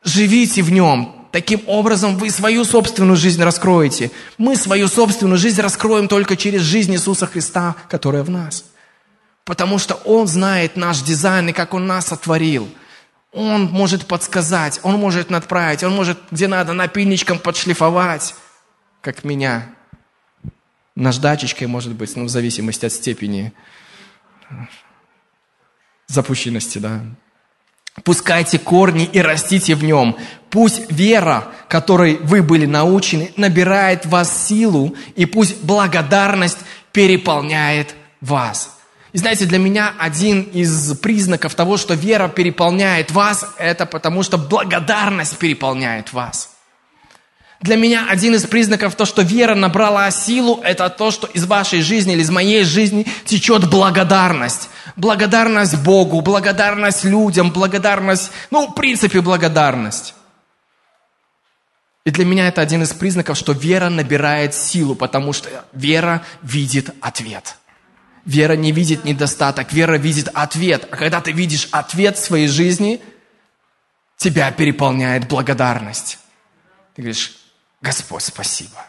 Живите 0.03 0.63
в 0.63 0.73
Нем, 0.73 1.18
Таким 1.31 1.63
образом, 1.67 2.17
вы 2.17 2.31
свою 2.31 2.65
собственную 2.65 3.17
жизнь 3.17 3.43
раскроете. 3.43 4.11
Мы 4.39 4.57
свою 4.57 4.89
собственную 4.89 5.39
жизнь 5.39 5.61
раскроем 5.61 6.09
только 6.09 6.37
через 6.37 6.63
жизнь 6.63 6.93
Иисуса 6.95 7.27
Христа, 7.27 7.77
которая 7.89 8.23
в 8.23 8.31
нас. 8.31 8.65
Потому 9.45 9.79
что 9.79 9.95
Он 9.95 10.27
знает 10.27 10.77
наш 10.77 11.03
дизайн 11.03 11.51
и 11.51 11.53
как 11.53 11.75
Он 11.75 11.87
нас 11.87 12.07
сотворил. 12.07 12.69
Он 13.33 13.65
может 13.65 14.07
подсказать, 14.07 14.81
Он 14.83 14.95
может 14.97 15.29
надправить, 15.29 15.83
Он 15.83 15.95
может, 15.95 16.19
где 16.31 16.49
надо, 16.49 16.73
напильничком 16.73 17.39
подшлифовать, 17.39 18.35
как 19.03 19.25
меня. 19.25 19.69
Наждачечкой, 20.95 21.67
может 21.67 21.93
быть, 21.93 22.17
ну, 22.17 22.25
в 22.25 22.29
зависимости 22.29 22.87
от 22.87 22.93
степени 22.93 23.53
запущенности, 26.07 26.79
да. 26.79 27.03
Пускайте 28.05 28.59
корни 28.59 29.09
и 29.13 29.21
растите 29.21 29.75
в 29.75 29.85
нем. 29.85 30.17
Пусть 30.51 30.91
вера, 30.91 31.49
которой 31.69 32.17
вы 32.23 32.43
были 32.43 32.67
научены, 32.67 33.33
набирает 33.37 34.07
вас 34.07 34.47
силу, 34.47 34.95
и 35.15 35.27
пусть 35.27 35.63
благодарность 35.63 36.59
переполняет 36.93 37.95
вас. 38.21 38.79
И 39.13 39.19
знаете, 39.19 39.47
для 39.47 39.59
меня 39.59 39.95
один 39.99 40.43
из 40.43 40.97
признаков 40.99 41.55
того, 41.55 41.77
что 41.77 41.95
вера 41.95 42.29
переполняет 42.29 43.11
вас, 43.11 43.45
это 43.59 43.87
потому 43.87 44.23
что 44.23 44.37
благодарность 44.39 45.39
переполняет 45.39 46.13
вас. 46.13 46.58
Для 47.61 47.77
меня 47.77 48.07
один 48.09 48.37
из 48.37 48.47
признаков 48.47 48.95
того, 48.95 49.07
что 49.07 49.23
вера 49.23 49.57
набрала 49.57 50.11
силу, 50.13 50.61
это 50.63 50.89
то, 50.91 51.11
что 51.11 51.27
из 51.27 51.45
вашей 51.45 51.83
жизни 51.83 52.13
или 52.13 52.23
из 52.23 52.31
моей 52.31 52.65
жизни 52.65 53.07
течет 53.25 53.69
благодарность. 53.69 54.71
Благодарность 54.95 55.77
Богу, 55.83 56.21
благодарность 56.21 57.03
людям, 57.05 57.51
благодарность, 57.51 58.31
ну, 58.53 58.69
в 58.69 58.75
принципе, 58.75 59.21
благодарность. 59.21 60.15
И 62.05 62.11
для 62.11 62.25
меня 62.25 62.47
это 62.47 62.61
один 62.61 62.83
из 62.83 62.93
признаков, 62.93 63.37
что 63.37 63.53
вера 63.53 63.89
набирает 63.89 64.55
силу, 64.55 64.95
потому 64.95 65.33
что 65.33 65.51
вера 65.73 66.23
видит 66.43 66.91
ответ. 67.01 67.57
Вера 68.25 68.55
не 68.55 68.73
видит 68.73 69.05
недостаток, 69.05 69.73
вера 69.73 69.97
видит 69.99 70.29
ответ. 70.33 70.87
А 70.91 70.97
когда 70.97 71.21
ты 71.21 71.33
видишь 71.33 71.69
ответ 71.73 72.17
в 72.17 72.25
своей 72.25 72.47
жизни, 72.47 73.01
тебя 74.17 74.51
переполняет 74.53 75.29
благодарность. 75.29 76.19
Ты 76.95 77.03
говоришь, 77.03 77.38
Господь, 77.81 78.23
спасибо. 78.23 78.85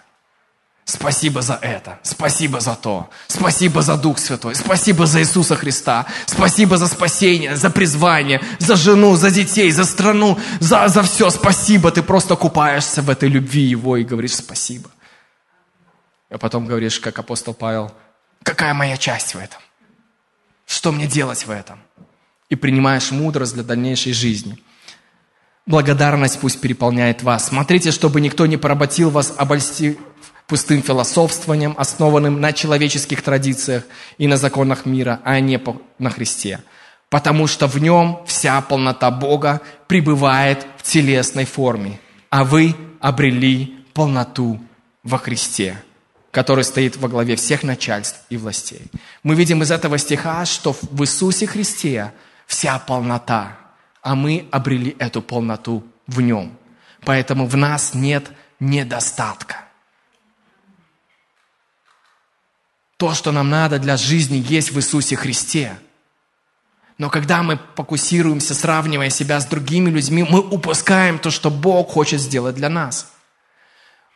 Спасибо 0.90 1.44
за 1.44 1.54
это, 1.62 2.00
спасибо 2.02 2.60
за 2.60 2.76
то, 2.76 3.12
спасибо 3.28 3.84
за 3.84 3.96
Дух 3.96 4.18
Святой, 4.18 4.56
спасибо 4.56 5.06
за 5.06 5.20
Иисуса 5.20 5.56
Христа, 5.56 6.08
спасибо 6.26 6.78
за 6.78 6.88
спасение, 6.88 7.56
за 7.56 7.70
призвание, 7.70 8.42
за 8.58 8.76
жену, 8.76 9.16
за 9.16 9.30
детей, 9.30 9.70
за 9.70 9.86
страну, 9.86 10.40
за, 10.60 10.88
за 10.88 11.04
все, 11.04 11.30
спасибо. 11.30 11.92
Ты 11.92 12.02
просто 12.02 12.36
купаешься 12.36 13.04
в 13.04 13.10
этой 13.12 13.30
любви 13.30 13.62
Его 13.62 13.98
и 13.98 14.04
говоришь 14.04 14.38
спасибо. 14.38 14.90
А 16.32 16.40
потом 16.40 16.66
говоришь, 16.66 17.00
как 17.00 17.20
апостол 17.20 17.54
Павел, 17.54 17.92
какая 18.42 18.74
моя 18.74 18.98
часть 18.98 19.36
в 19.36 19.38
этом? 19.38 19.62
Что 20.66 20.92
мне 20.92 21.06
делать 21.06 21.46
в 21.46 21.52
этом? 21.52 21.80
И 22.50 22.56
принимаешь 22.56 23.12
мудрость 23.12 23.54
для 23.54 23.64
дальнейшей 23.64 24.14
жизни. 24.14 24.58
Благодарность 25.66 26.40
пусть 26.40 26.62
переполняет 26.62 27.22
вас. 27.22 27.48
Смотрите, 27.48 27.92
чтобы 27.92 28.22
никто 28.22 28.46
не 28.46 28.58
поработил 28.58 29.10
вас, 29.10 29.34
обольстив 29.38 29.98
пустым 30.50 30.82
философствованием, 30.82 31.76
основанным 31.78 32.42
на 32.42 32.52
человеческих 32.54 33.22
традициях 33.22 33.84
и 34.18 34.28
на 34.28 34.36
законах 34.36 34.86
мира, 34.86 35.22
а 35.24 35.40
не 35.40 35.62
на 36.00 36.10
Христе. 36.10 36.60
Потому 37.10 37.48
что 37.48 37.68
в 37.68 37.80
нем 37.80 38.24
вся 38.26 38.60
полнота 38.62 39.12
Бога 39.12 39.62
пребывает 39.88 40.66
в 40.78 40.84
телесной 40.84 41.46
форме, 41.46 42.00
а 42.32 42.44
вы 42.44 42.76
обрели 43.00 43.78
полноту 43.94 44.60
во 45.04 45.20
Христе, 45.20 45.82
который 46.32 46.64
стоит 46.64 46.98
во 46.98 47.08
главе 47.08 47.36
всех 47.36 47.64
начальств 47.64 48.20
и 48.30 48.38
властей. 48.38 48.88
Мы 49.22 49.36
видим 49.36 49.62
из 49.62 49.72
этого 49.72 49.98
стиха, 50.00 50.46
что 50.46 50.74
в 50.74 51.02
Иисусе 51.02 51.46
Христе 51.46 52.12
вся 52.48 52.80
полнота, 52.80 53.59
а 54.02 54.16
мы 54.16 54.48
обрели 54.52 54.96
эту 55.00 55.22
полноту 55.22 55.84
в 56.08 56.22
нем. 56.22 56.58
Поэтому 57.06 57.48
в 57.48 57.56
нас 57.56 57.94
нет 57.94 58.32
недостатка. 58.60 59.66
То, 62.98 63.14
что 63.14 63.32
нам 63.32 63.50
надо 63.50 63.80
для 63.80 63.96
жизни, 63.96 64.44
есть 64.46 64.72
в 64.72 64.78
Иисусе 64.78 65.16
Христе. 65.16 65.78
Но 66.98 67.10
когда 67.10 67.44
мы 67.44 67.58
фокусируемся, 67.76 68.54
сравнивая 68.54 69.10
себя 69.10 69.40
с 69.40 69.46
другими 69.46 69.90
людьми, 69.90 70.24
мы 70.30 70.42
упускаем 70.42 71.18
то, 71.18 71.32
что 71.32 71.50
Бог 71.50 71.92
хочет 71.92 72.20
сделать 72.20 72.56
для 72.56 72.68
нас. 72.68 73.14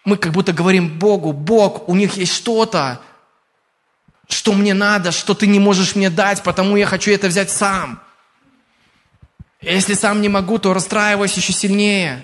Мы 0.03 0.17
как 0.17 0.34
будто 0.34 0.51
говорим 0.51 0.99
Богу, 0.99 1.31
Бог, 1.31 1.88
у 1.88 1.95
них 1.95 2.17
есть 2.17 2.34
что-то, 2.34 2.99
что 4.27 4.51
мне 4.51 4.73
надо, 4.73 5.13
что 5.13 5.34
ты 5.34 5.47
не 5.47 5.59
можешь 5.59 5.95
мне 5.95 6.09
дать, 6.09 6.43
потому 6.43 6.75
я 6.75 6.86
хочу 6.86 7.11
это 7.11 7.27
взять 7.27 7.49
сам. 7.49 8.01
Если 9.64 9.93
сам 9.93 10.22
не 10.22 10.30
могу, 10.30 10.59
то 10.59 10.74
расстраиваюсь 10.74 11.36
еще 11.36 11.53
сильнее. 11.53 12.24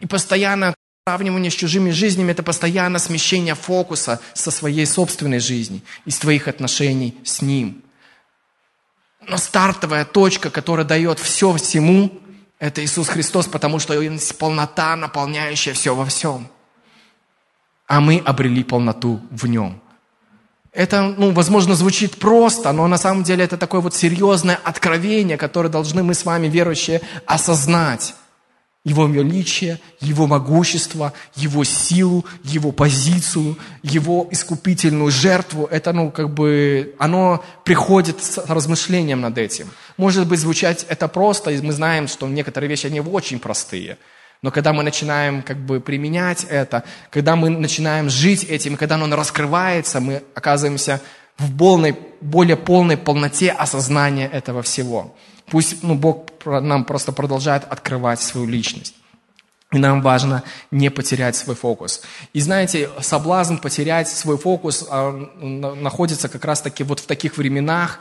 И 0.00 0.06
постоянно 0.06 0.74
Сравнивание 1.08 1.50
с 1.50 1.54
чужими 1.54 1.88
жизнями– 1.88 2.32
это 2.32 2.42
постоянно 2.42 2.98
смещение 2.98 3.54
фокуса 3.54 4.20
со 4.34 4.50
своей 4.50 4.84
собственной 4.84 5.38
жизни 5.38 5.82
и 6.04 6.10
с 6.10 6.18
твоих 6.18 6.48
отношений 6.48 7.16
с 7.24 7.40
Ним. 7.40 7.82
Но 9.26 9.38
стартовая 9.38 10.04
точка, 10.04 10.50
которая 10.50 10.84
дает 10.84 11.18
все 11.18 11.50
всему, 11.54 12.20
это 12.58 12.84
Иисус 12.84 13.08
Христос, 13.08 13.46
потому 13.46 13.78
что 13.78 13.98
Он 13.98 14.20
полнота, 14.38 14.96
наполняющая 14.96 15.72
все 15.72 15.94
во 15.94 16.04
всем. 16.04 16.46
А 17.86 18.02
мы 18.02 18.18
обрели 18.22 18.62
полноту 18.62 19.22
в 19.30 19.46
Нем. 19.46 19.80
Это, 20.78 21.12
ну, 21.18 21.32
возможно, 21.32 21.74
звучит 21.74 22.18
просто, 22.18 22.70
но 22.70 22.86
на 22.86 22.98
самом 22.98 23.24
деле 23.24 23.42
это 23.42 23.56
такое 23.56 23.80
вот 23.80 23.96
серьезное 23.96 24.60
откровение, 24.62 25.36
которое 25.36 25.68
должны 25.68 26.04
мы 26.04 26.14
с 26.14 26.24
вами, 26.24 26.46
верующие, 26.46 27.00
осознать. 27.26 28.14
Его 28.84 29.06
величие, 29.06 29.80
Его 29.98 30.28
могущество, 30.28 31.14
Его 31.34 31.64
силу, 31.64 32.24
Его 32.44 32.70
позицию, 32.70 33.58
Его 33.82 34.28
искупительную 34.30 35.10
жертву. 35.10 35.66
Это, 35.68 35.92
ну, 35.92 36.12
как 36.12 36.32
бы, 36.32 36.94
оно 37.00 37.42
приходит 37.64 38.22
с 38.22 38.38
размышлением 38.46 39.20
над 39.20 39.36
этим. 39.36 39.68
Может 39.96 40.28
быть, 40.28 40.38
звучать 40.38 40.86
это 40.88 41.08
просто, 41.08 41.50
и 41.50 41.60
мы 41.60 41.72
знаем, 41.72 42.06
что 42.06 42.28
некоторые 42.28 42.70
вещи, 42.70 42.86
они 42.86 43.00
очень 43.00 43.40
простые. 43.40 43.98
Но 44.42 44.50
когда 44.50 44.72
мы 44.72 44.82
начинаем 44.82 45.42
как 45.42 45.58
бы 45.58 45.80
применять 45.80 46.44
это, 46.48 46.84
когда 47.10 47.34
мы 47.34 47.50
начинаем 47.50 48.08
жить 48.08 48.44
этим, 48.44 48.76
когда 48.76 48.94
оно 48.94 49.14
раскрывается, 49.16 50.00
мы 50.00 50.22
оказываемся 50.34 51.00
в 51.38 51.56
полной, 51.56 51.96
более 52.20 52.56
полной 52.56 52.96
полноте 52.96 53.50
осознания 53.50 54.28
этого 54.28 54.62
всего. 54.62 55.16
Пусть 55.46 55.82
ну, 55.82 55.94
Бог 55.94 56.26
нам 56.44 56.84
просто 56.84 57.12
продолжает 57.12 57.64
открывать 57.64 58.20
свою 58.20 58.46
личность. 58.46 58.94
И 59.70 59.78
нам 59.78 60.00
важно 60.00 60.44
не 60.70 60.90
потерять 60.90 61.36
свой 61.36 61.54
фокус. 61.54 62.00
И 62.32 62.40
знаете, 62.40 62.88
соблазн 63.00 63.56
потерять 63.56 64.08
свой 64.08 64.38
фокус 64.38 64.86
а, 64.88 65.12
находится 65.12 66.30
как 66.30 66.44
раз-таки 66.46 66.84
вот 66.84 67.00
в 67.00 67.06
таких 67.06 67.36
временах, 67.36 68.00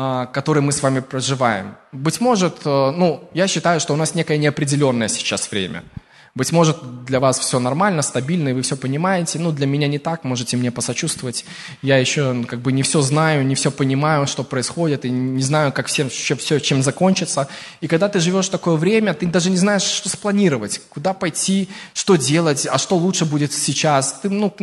а, 0.00 0.26
которые 0.26 0.62
мы 0.62 0.70
с 0.70 0.80
вами 0.80 1.00
проживаем. 1.00 1.74
Быть 1.90 2.20
может, 2.20 2.64
э, 2.64 2.90
ну, 2.92 3.28
я 3.34 3.48
считаю, 3.48 3.80
что 3.80 3.94
у 3.94 3.96
нас 3.96 4.14
некое 4.14 4.38
неопределенное 4.38 5.08
сейчас 5.08 5.50
время– 5.50 5.82
быть 6.38 6.52
может, 6.52 7.04
для 7.04 7.20
вас 7.20 7.38
все 7.38 7.58
нормально, 7.58 8.02
стабильно, 8.02 8.50
и 8.50 8.52
вы 8.52 8.62
все 8.62 8.76
понимаете. 8.76 9.38
Ну, 9.38 9.50
для 9.50 9.66
меня 9.66 9.88
не 9.88 9.98
так, 9.98 10.24
можете 10.24 10.56
мне 10.56 10.70
посочувствовать. 10.70 11.44
Я 11.82 11.98
еще 11.98 12.44
как 12.44 12.60
бы 12.60 12.72
не 12.72 12.82
все 12.82 13.02
знаю, 13.02 13.44
не 13.44 13.54
все 13.54 13.70
понимаю, 13.70 14.26
что 14.26 14.44
происходит, 14.44 15.04
и 15.04 15.10
не 15.10 15.42
знаю, 15.42 15.72
как 15.72 15.88
все, 15.88 16.08
все, 16.08 16.58
чем 16.60 16.82
закончится. 16.82 17.48
И 17.80 17.88
когда 17.88 18.08
ты 18.08 18.20
живешь 18.20 18.48
такое 18.48 18.76
время, 18.76 19.14
ты 19.14 19.26
даже 19.26 19.50
не 19.50 19.56
знаешь, 19.56 19.82
что 19.82 20.08
спланировать, 20.08 20.80
куда 20.88 21.12
пойти, 21.12 21.68
что 21.92 22.16
делать, 22.16 22.68
а 22.70 22.78
что 22.78 22.96
лучше 22.96 23.24
будет 23.24 23.52
сейчас. 23.52 24.20
Ты 24.22 24.30
ну, 24.30 24.54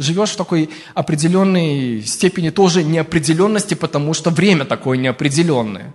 живешь 0.00 0.30
в 0.30 0.36
такой 0.36 0.68
определенной 0.94 2.02
степени 2.02 2.50
тоже 2.50 2.82
неопределенности, 2.82 3.74
потому 3.74 4.14
что 4.14 4.30
время 4.30 4.64
такое 4.64 4.98
неопределенное. 4.98 5.94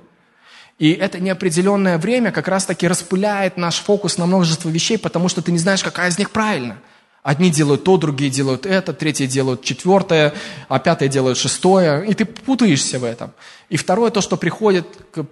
И 0.80 0.94
это 0.94 1.20
неопределенное 1.20 1.98
время 1.98 2.32
как 2.32 2.48
раз-таки 2.48 2.88
распыляет 2.88 3.58
наш 3.58 3.76
фокус 3.80 4.18
на 4.18 4.26
множество 4.26 4.70
вещей, 4.70 4.98
потому 4.98 5.28
что 5.30 5.42
ты 5.42 5.52
не 5.52 5.60
знаешь, 5.60 5.84
какая 5.84 6.10
из 6.10 6.18
них 6.18 6.32
правильна. 6.32 6.78
Одни 7.22 7.52
делают 7.52 7.84
то, 7.84 7.98
другие 7.98 8.32
делают 8.32 8.66
это, 8.66 8.94
третьи 8.94 9.26
делают 9.26 9.62
четвертое, 9.62 10.34
а 10.70 10.80
пятые 10.80 11.10
делают 11.10 11.38
шестое, 11.38 12.06
и 12.06 12.14
ты 12.14 12.24
путаешься 12.24 12.98
в 12.98 13.04
этом. 13.04 13.34
И 13.68 13.76
второе, 13.76 14.10
то, 14.10 14.22
что 14.22 14.38
приходит, 14.38 14.88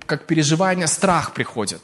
как 0.05 0.25
переживание, 0.25 0.85
страх 0.85 1.33
приходит, 1.33 1.81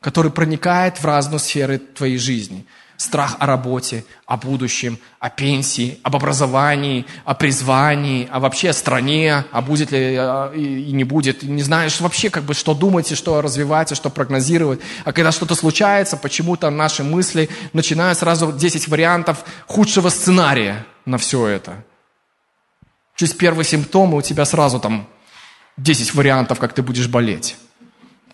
который 0.00 0.30
проникает 0.30 0.98
в 0.98 1.04
разные 1.06 1.38
сферы 1.38 1.78
твоей 1.78 2.18
жизни– 2.18 2.66
Страх 2.96 3.36
о 3.38 3.46
работе, 3.46 4.04
о 4.26 4.36
будущем, 4.36 4.98
о 5.18 5.28
пенсии, 5.28 5.98
об 6.02 6.16
образовании, 6.16 7.04
о 7.24 7.34
призвании, 7.34 8.28
о 8.30 8.40
вообще 8.40 8.72
стране, 8.72 9.44
а 9.52 9.60
будет 9.60 9.92
ли 9.92 10.16
э, 10.18 10.56
и 10.56 10.92
не 10.92 11.04
будет. 11.04 11.42
Не 11.42 11.62
знаешь 11.62 12.00
вообще, 12.00 12.30
как 12.30 12.44
бы, 12.44 12.54
что 12.54 12.74
думать 12.74 13.12
и 13.12 13.14
что 13.14 13.42
развивать, 13.42 13.92
и 13.92 13.94
что 13.94 14.08
прогнозировать. 14.08 14.80
А 15.04 15.12
когда 15.12 15.30
что-то 15.30 15.54
случается, 15.54 16.16
почему-то 16.16 16.70
наши 16.70 17.04
мысли 17.04 17.50
начинают 17.72 18.18
сразу 18.18 18.52
10 18.52 18.88
вариантов 18.88 19.44
худшего 19.66 20.08
сценария 20.08 20.86
на 21.04 21.18
все 21.18 21.46
это. 21.46 21.84
Через 23.14 23.34
первые 23.34 23.64
симптомы 23.64 24.18
у 24.18 24.22
тебя 24.22 24.44
сразу 24.44 24.78
там 24.80 25.08
10 25.76 26.14
вариантов, 26.14 26.58
как 26.58 26.72
ты 26.72 26.82
будешь 26.82 27.08
болеть. 27.08 27.56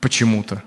Почему-то. 0.01 0.63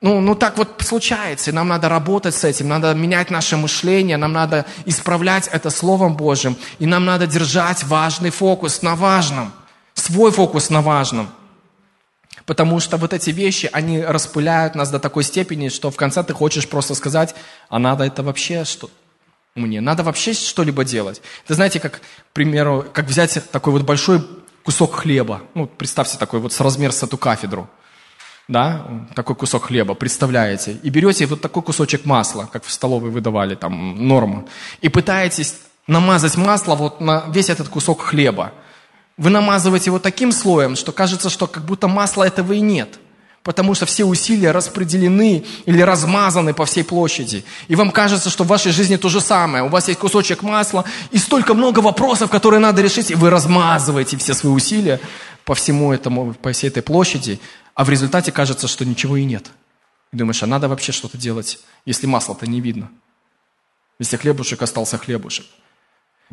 Ну, 0.00 0.20
ну 0.20 0.36
так 0.36 0.56
вот 0.56 0.80
случается, 0.80 1.50
и 1.50 1.54
нам 1.54 1.68
надо 1.68 1.88
работать 1.88 2.34
с 2.34 2.44
этим, 2.44 2.68
надо 2.68 2.94
менять 2.94 3.30
наше 3.30 3.56
мышление, 3.56 4.16
нам 4.16 4.32
надо 4.32 4.64
исправлять 4.84 5.48
это 5.48 5.70
Словом 5.70 6.16
Божьим, 6.16 6.56
и 6.78 6.86
нам 6.86 7.04
надо 7.04 7.26
держать 7.26 7.82
важный 7.82 8.30
фокус 8.30 8.82
на 8.82 8.94
важном, 8.94 9.52
свой 9.94 10.30
фокус 10.30 10.70
на 10.70 10.82
важном. 10.82 11.28
Потому 12.46 12.78
что 12.78 12.96
вот 12.96 13.12
эти 13.12 13.30
вещи, 13.30 13.68
они 13.72 14.00
распыляют 14.00 14.76
нас 14.76 14.88
до 14.90 15.00
такой 15.00 15.24
степени, 15.24 15.68
что 15.68 15.90
в 15.90 15.96
конце 15.96 16.22
ты 16.22 16.32
хочешь 16.32 16.68
просто 16.68 16.94
сказать, 16.94 17.34
а 17.68 17.80
надо 17.80 18.04
это 18.04 18.22
вообще 18.22 18.64
что 18.64 18.90
мне? 19.56 19.80
Надо 19.80 20.04
вообще 20.04 20.32
что-либо 20.32 20.84
делать. 20.84 21.20
Это 21.44 21.54
знаете, 21.54 21.80
как, 21.80 21.94
к 21.94 22.32
примеру, 22.32 22.86
как 22.92 23.06
взять 23.06 23.50
такой 23.50 23.72
вот 23.72 23.82
большой 23.82 24.24
кусок 24.62 24.94
хлеба. 24.94 25.42
Ну, 25.54 25.66
представьте 25.66 26.16
такой 26.18 26.38
вот 26.38 26.52
с 26.52 26.60
размер 26.60 26.92
с 26.92 27.02
эту 27.02 27.18
кафедру 27.18 27.68
да, 28.48 28.86
такой 29.14 29.36
кусок 29.36 29.66
хлеба, 29.66 29.94
представляете, 29.94 30.78
и 30.82 30.90
берете 30.90 31.26
вот 31.26 31.40
такой 31.42 31.62
кусочек 31.62 32.06
масла, 32.06 32.48
как 32.50 32.64
в 32.64 32.72
столовой 32.72 33.10
выдавали, 33.10 33.54
там, 33.54 34.08
норму, 34.08 34.48
и 34.80 34.88
пытаетесь 34.88 35.54
намазать 35.86 36.36
масло 36.36 36.74
вот 36.74 37.00
на 37.00 37.24
весь 37.28 37.50
этот 37.50 37.68
кусок 37.68 38.00
хлеба. 38.00 38.52
Вы 39.18 39.30
намазываете 39.30 39.86
его 39.86 39.98
таким 39.98 40.32
слоем, 40.32 40.76
что 40.76 40.92
кажется, 40.92 41.28
что 41.28 41.46
как 41.46 41.64
будто 41.64 41.88
масла 41.88 42.24
этого 42.24 42.52
и 42.54 42.60
нет. 42.60 42.98
потому 43.48 43.74
что 43.74 43.86
все 43.86 44.04
усилия 44.04 44.50
распределены 44.50 45.42
или 45.64 45.80
размазаны 45.80 46.52
по 46.52 46.66
всей 46.66 46.84
площади. 46.84 47.46
И 47.68 47.76
вам 47.76 47.92
кажется, 47.92 48.28
что 48.28 48.44
в 48.44 48.48
вашей 48.48 48.72
жизни 48.72 48.96
то 48.96 49.08
же 49.08 49.22
самое. 49.22 49.64
У 49.64 49.68
вас 49.68 49.88
есть 49.88 49.98
кусочек 49.98 50.42
масла 50.42 50.84
и 51.12 51.16
столько 51.16 51.54
много 51.54 51.78
вопросов, 51.78 52.30
которые 52.30 52.60
надо 52.60 52.82
решить, 52.82 53.10
и 53.10 53.14
вы 53.14 53.30
размазываете 53.30 54.18
все 54.18 54.34
свои 54.34 54.52
усилия 54.52 55.00
по 55.46 55.54
всему 55.54 55.94
этому, 55.94 56.34
по 56.34 56.52
всей 56.52 56.68
этой 56.68 56.82
площади, 56.82 57.40
а 57.78 57.84
в 57.84 57.90
результате 57.90 58.32
кажется, 58.32 58.66
что 58.66 58.84
ничего 58.84 59.16
и 59.16 59.24
нет. 59.24 59.52
И 60.12 60.16
думаешь, 60.16 60.42
а 60.42 60.46
надо 60.46 60.66
вообще 60.66 60.90
что-то 60.90 61.16
делать, 61.16 61.60
если 61.86 62.08
масла-то 62.08 62.44
не 62.44 62.60
видно? 62.60 62.90
Если 64.00 64.16
хлебушек 64.16 64.60
остался 64.60 64.98
хлебушек. 64.98 65.46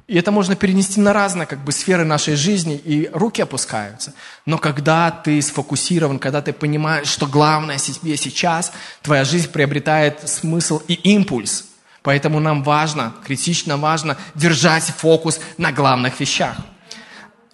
И 0.07 0.17
это 0.17 0.31
можно 0.31 0.55
перенести 0.55 0.99
на 0.99 1.13
разные 1.13 1.45
как 1.45 1.63
бы, 1.63 1.71
сферы 1.71 2.03
нашей 2.03 2.35
жизни, 2.35 2.75
и 2.75 3.11
руки 3.13 3.43
опускаются. 3.43 4.15
Но 4.47 4.57
когда 4.57 5.11
ты 5.11 5.39
сфокусирован, 5.39 6.17
когда 6.17 6.41
ты 6.41 6.51
понимаешь, 6.51 7.09
что 7.09 7.27
главное 7.27 7.77
себе 7.77 8.17
сейчас, 8.17 8.71
твоя 9.03 9.23
жизнь 9.23 9.51
приобретает 9.51 10.27
смысл 10.27 10.81
и 10.87 10.95
импульс. 10.95 11.65
Поэтому 12.01 12.39
нам 12.39 12.63
важно, 12.63 13.13
критично 13.23 13.77
важно 13.77 14.17
держать 14.33 14.85
фокус 14.85 15.39
на 15.59 15.71
главных 15.71 16.19
вещах. 16.19 16.57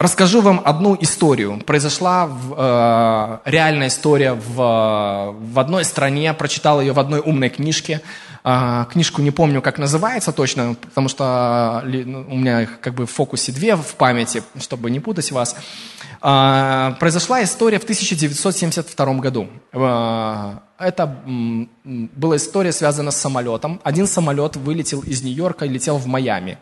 Расскажу 0.02 0.42
вам 0.42 0.64
одну 0.66 0.98
историю. 1.00 1.62
Произошла 1.64 2.28
э, 2.28 3.38
реальная 3.46 3.90
история 3.90 4.34
в, 4.34 5.36
в 5.40 5.60
одной 5.60 5.86
стране, 5.86 6.34
прочитал 6.34 6.82
ее 6.82 6.92
в 6.94 7.00
одной 7.00 7.20
умной 7.20 7.50
книжке. 7.50 8.02
А, 8.44 8.86
книжку 8.86 9.22
не 9.22 9.30
помню, 9.30 9.62
как 9.62 9.78
называется 9.78 10.32
точно, 10.32 10.74
потому 10.74 11.08
что 11.08 11.84
ну, 11.86 12.26
у 12.28 12.36
меня 12.36 12.66
как 12.66 12.96
бы 12.96 13.06
в 13.06 13.12
фокусе 13.12 13.52
две 13.52 13.76
в 13.76 13.94
памяти, 13.94 14.42
чтобы 14.60 14.90
не 14.90 15.00
путать 15.00 15.32
вас. 15.32 15.56
А, 16.20 16.98
произошла 17.00 17.44
история 17.44 17.78
в 17.78 17.84
1972 17.84 19.14
году. 19.16 19.50
А, 19.72 20.64
это 20.80 21.16
была 21.86 22.38
история, 22.38 22.72
связана 22.72 23.12
с 23.12 23.18
самолетом. 23.18 23.80
Один 23.84 24.08
самолет 24.08 24.56
вылетел 24.56 25.02
из 25.02 25.22
Нью-Йорка 25.22 25.66
и 25.66 25.70
летел 25.70 25.98
в 25.98 26.08
Майами. 26.08 26.58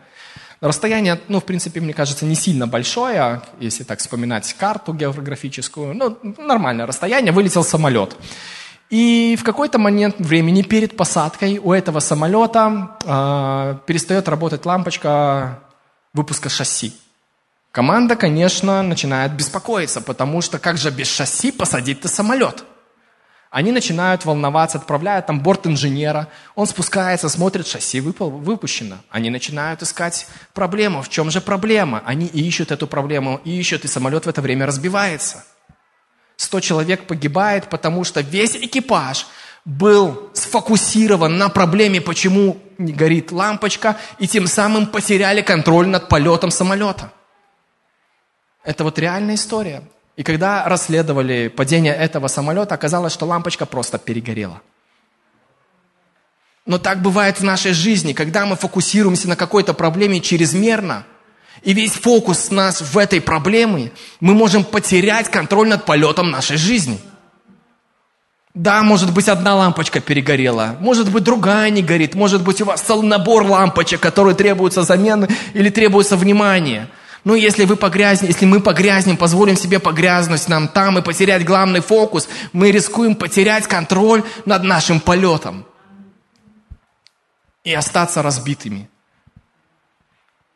Расстояние, 0.62 1.22
ну, 1.30 1.40
в 1.40 1.46
принципе, 1.46 1.80
мне 1.80 1.94
кажется, 1.94 2.26
не 2.26 2.36
сильно 2.36 2.68
большое, 2.68 3.42
если 3.62 3.86
так 3.86 4.00
вспоминать 4.00 4.54
карту 4.54 4.94
географическую. 4.94 5.94
Ну, 5.94 6.18
нормальное 6.38 6.86
расстояние, 6.86 7.32
вылетел 7.32 7.64
самолет. 7.64 8.18
И 8.90 9.38
в 9.40 9.44
какой-то 9.44 9.78
момент 9.78 10.16
времени 10.20 10.64
перед 10.64 10.98
посадкой 10.98 11.60
у 11.60 11.72
этого 11.72 12.00
самолета 12.00 12.98
э, 13.06 13.78
перестает 13.86 14.28
работать 14.28 14.66
лампочка 14.66 15.60
выпуска 16.14 16.50
шасси. 16.50 16.94
Команда, 17.72 18.16
конечно, 18.16 18.82
начинает 18.82 19.34
беспокоиться, 19.34 20.02
потому 20.02 20.42
что 20.42 20.58
как 20.58 20.78
же 20.78 20.90
без 20.90 21.08
шасси 21.08 21.52
посадить-то 21.52 22.08
самолет? 22.08 22.66
Они 23.50 23.72
начинают 23.72 24.26
волноваться, 24.26 24.78
отправляют 24.78 25.26
там 25.26 25.40
борт 25.42 25.66
инженера, 25.66 26.28
он 26.54 26.68
спускается, 26.68 27.30
смотрит, 27.30 27.66
шасси 27.66 28.00
выпал, 28.00 28.30
выпущено. 28.30 28.98
Они 29.10 29.32
начинают 29.32 29.82
искать 29.82 30.28
проблему. 30.54 31.02
В 31.02 31.10
чем 31.10 31.32
же 31.32 31.42
проблема? 31.42 32.04
Они 32.06 32.28
ищут 32.28 32.72
эту 32.72 32.86
проблему, 32.86 33.42
ищут, 33.44 33.86
и 33.86 33.88
самолет 33.88 34.28
в 34.28 34.30
это 34.30 34.42
время 34.42 34.68
разбивается. 34.68 35.44
100 36.36 36.60
человек 36.60 37.08
погибает, 37.08 37.70
потому 37.70 38.04
что 38.04 38.22
весь 38.22 38.56
экипаж 38.56 39.26
был 39.66 40.30
сфокусирован 40.34 41.38
на 41.38 41.50
проблеме, 41.50 42.02
почему 42.02 42.58
не 42.78 42.94
горит 42.94 43.32
лампочка, 43.32 43.98
и 44.20 44.28
тем 44.28 44.46
самым 44.46 44.86
потеряли 44.86 45.42
контроль 45.42 45.88
над 45.88 46.08
полетом 46.08 46.52
самолета. 46.52 47.12
Это 48.64 48.84
вот 48.84 49.00
реальная 49.00 49.36
история. 49.36 49.84
И 50.20 50.24
когда 50.24 50.66
расследовали 50.66 51.48
падение 51.48 51.96
этого 51.96 52.28
самолета, 52.28 52.76
оказалось, 52.76 53.14
что 53.14 53.26
лампочка 53.26 53.66
просто 53.66 53.98
перегорела. 53.98 54.62
Но 56.66 56.78
так 56.78 57.02
бывает 57.02 57.40
в 57.40 57.44
нашей 57.44 57.72
жизни, 57.72 58.12
когда 58.12 58.46
мы 58.46 58.58
фокусируемся 58.58 59.30
на 59.30 59.36
какой-то 59.36 59.74
проблеме 59.74 60.20
чрезмерно– 60.20 61.06
и 61.64 61.74
весь 61.74 61.94
фокус 61.94 62.52
нас 62.52 62.82
в 62.82 62.98
этой 62.98 63.22
проблеме, 63.22 63.92
мы 64.20 64.34
можем 64.34 64.64
потерять 64.64 65.30
контроль 65.30 65.68
над 65.68 65.86
полетом 65.86 66.32
нашей 66.32 66.58
жизни. 66.58 67.00
Да, 68.54 68.82
может 68.82 69.14
быть, 69.14 69.28
одна 69.28 69.56
лампочка 69.56 70.00
перегорела, 70.00 70.78
может 70.80 71.12
быть, 71.12 71.24
другая 71.24 71.70
не 71.70 71.84
горит, 71.84 72.16
может 72.16 72.44
быть, 72.44 72.62
у 72.62 72.66
вас 72.66 72.82
целый 72.82 73.08
набор 73.08 73.44
лампочек, 73.44 74.00
которые 74.00 74.36
требуются 74.36 74.84
замены 74.84 75.28
или 75.54 75.70
требуется 75.70 76.18
внимания. 76.18 76.90
Но 77.24 77.36
если, 77.36 77.66
вы 77.66 77.76
погрязнем, 77.76 78.30
если 78.30 78.46
мы 78.46 78.60
погрязнем, 78.60 79.18
позволим 79.18 79.56
себе 79.56 79.80
погрязнуть 79.80 80.48
нам 80.48 80.68
там 80.68 80.98
и 80.98 81.02
потерять 81.02 81.46
главный 81.46 81.82
фокус, 81.82 82.30
мы 82.54 82.72
рискуем 82.72 83.16
потерять 83.16 83.68
контроль 83.68 84.24
над 84.46 84.64
нашим 84.64 85.00
полетом 85.00 85.66
и 87.64 87.74
остаться 87.74 88.22
разбитыми. 88.22 88.90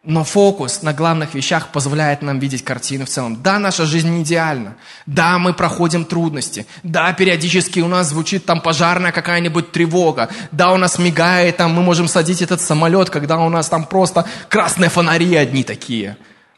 Но 0.06 0.26
фокус 0.26 0.82
на 0.82 0.92
главных 0.92 1.34
вещах 1.34 1.70
позволяет 1.72 2.22
нам 2.22 2.38
видеть 2.38 2.66
картину 2.66 3.06
в 3.06 3.10
целом. 3.10 3.42
Да, 3.42 3.58
наша 3.58 3.86
жизнь 3.86 4.10
не 4.10 4.24
идеальна. 4.24 4.76
Да, 5.06 5.40
мы 5.40 5.54
проходим 5.54 6.04
трудности. 6.04 6.68
Да, 6.84 7.14
периодически 7.14 7.80
у 7.80 7.88
нас 7.88 8.10
звучит 8.10 8.46
там 8.46 8.60
пожарная 8.60 9.14
какая-нибудь 9.14 9.72
тревога. 9.72 10.30
Да, 10.52 10.74
у 10.74 10.78
нас 10.78 11.00
мигает, 11.00 11.56
там 11.56 11.72
мы 11.74 11.84
можем 11.84 12.10
садить 12.10 12.42
этот 12.42 12.60
самолет, 12.60 13.10
когда 13.10 13.38
у 13.38 13.48
нас 13.48 13.70
там 13.70 13.86
просто 13.86 14.26
красные 14.50 14.90
фонари 14.90 15.36
одни 15.36 15.64
такие. 15.64 16.18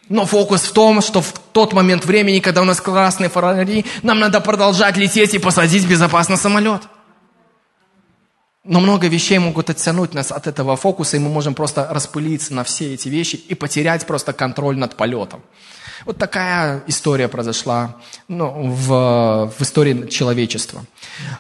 Но 0.10 0.26
фокус 0.26 0.62
в 0.62 0.72
том, 0.72 1.02
что 1.02 1.22
в 1.22 1.34
тот 1.52 1.74
момент 1.74 2.06
времени, 2.06 2.40
когда 2.40 2.62
у 2.62 2.66
нас 2.66 2.80
красные 2.80 3.30
фонари, 3.30 3.86
нам 4.04 4.20
надо 4.20 4.40
продолжать 4.40 4.98
лететь 4.98 5.34
и 5.34 5.40
посадить 5.40 5.88
безопасно 5.88 6.38
самолет. 6.38 6.84
Но 8.64 8.80
много 8.80 9.08
вещей 9.08 9.38
могут 9.40 9.70
оттянуть 9.70 10.14
нас 10.14 10.32
от 10.32 10.48
этого 10.48 10.76
фокуса, 10.76 11.18
и 11.18 11.20
мы 11.20 11.30
можем 11.30 11.54
просто 11.54 11.88
распылиться 11.90 12.54
на 12.54 12.64
все 12.64 12.94
эти 12.94 13.10
вещи 13.10 13.36
и 13.36 13.54
потерять 13.56 14.06
просто 14.06 14.34
контроль 14.34 14.78
над 14.78 14.96
полетом. 14.96 15.42
Вот 16.06 16.18
такая 16.18 16.84
история 16.88 17.28
произошла 17.28 17.96
ну, 18.28 18.70
в, 18.70 19.52
в 19.58 19.62
истории 19.62 20.08
человечества. 20.08 20.86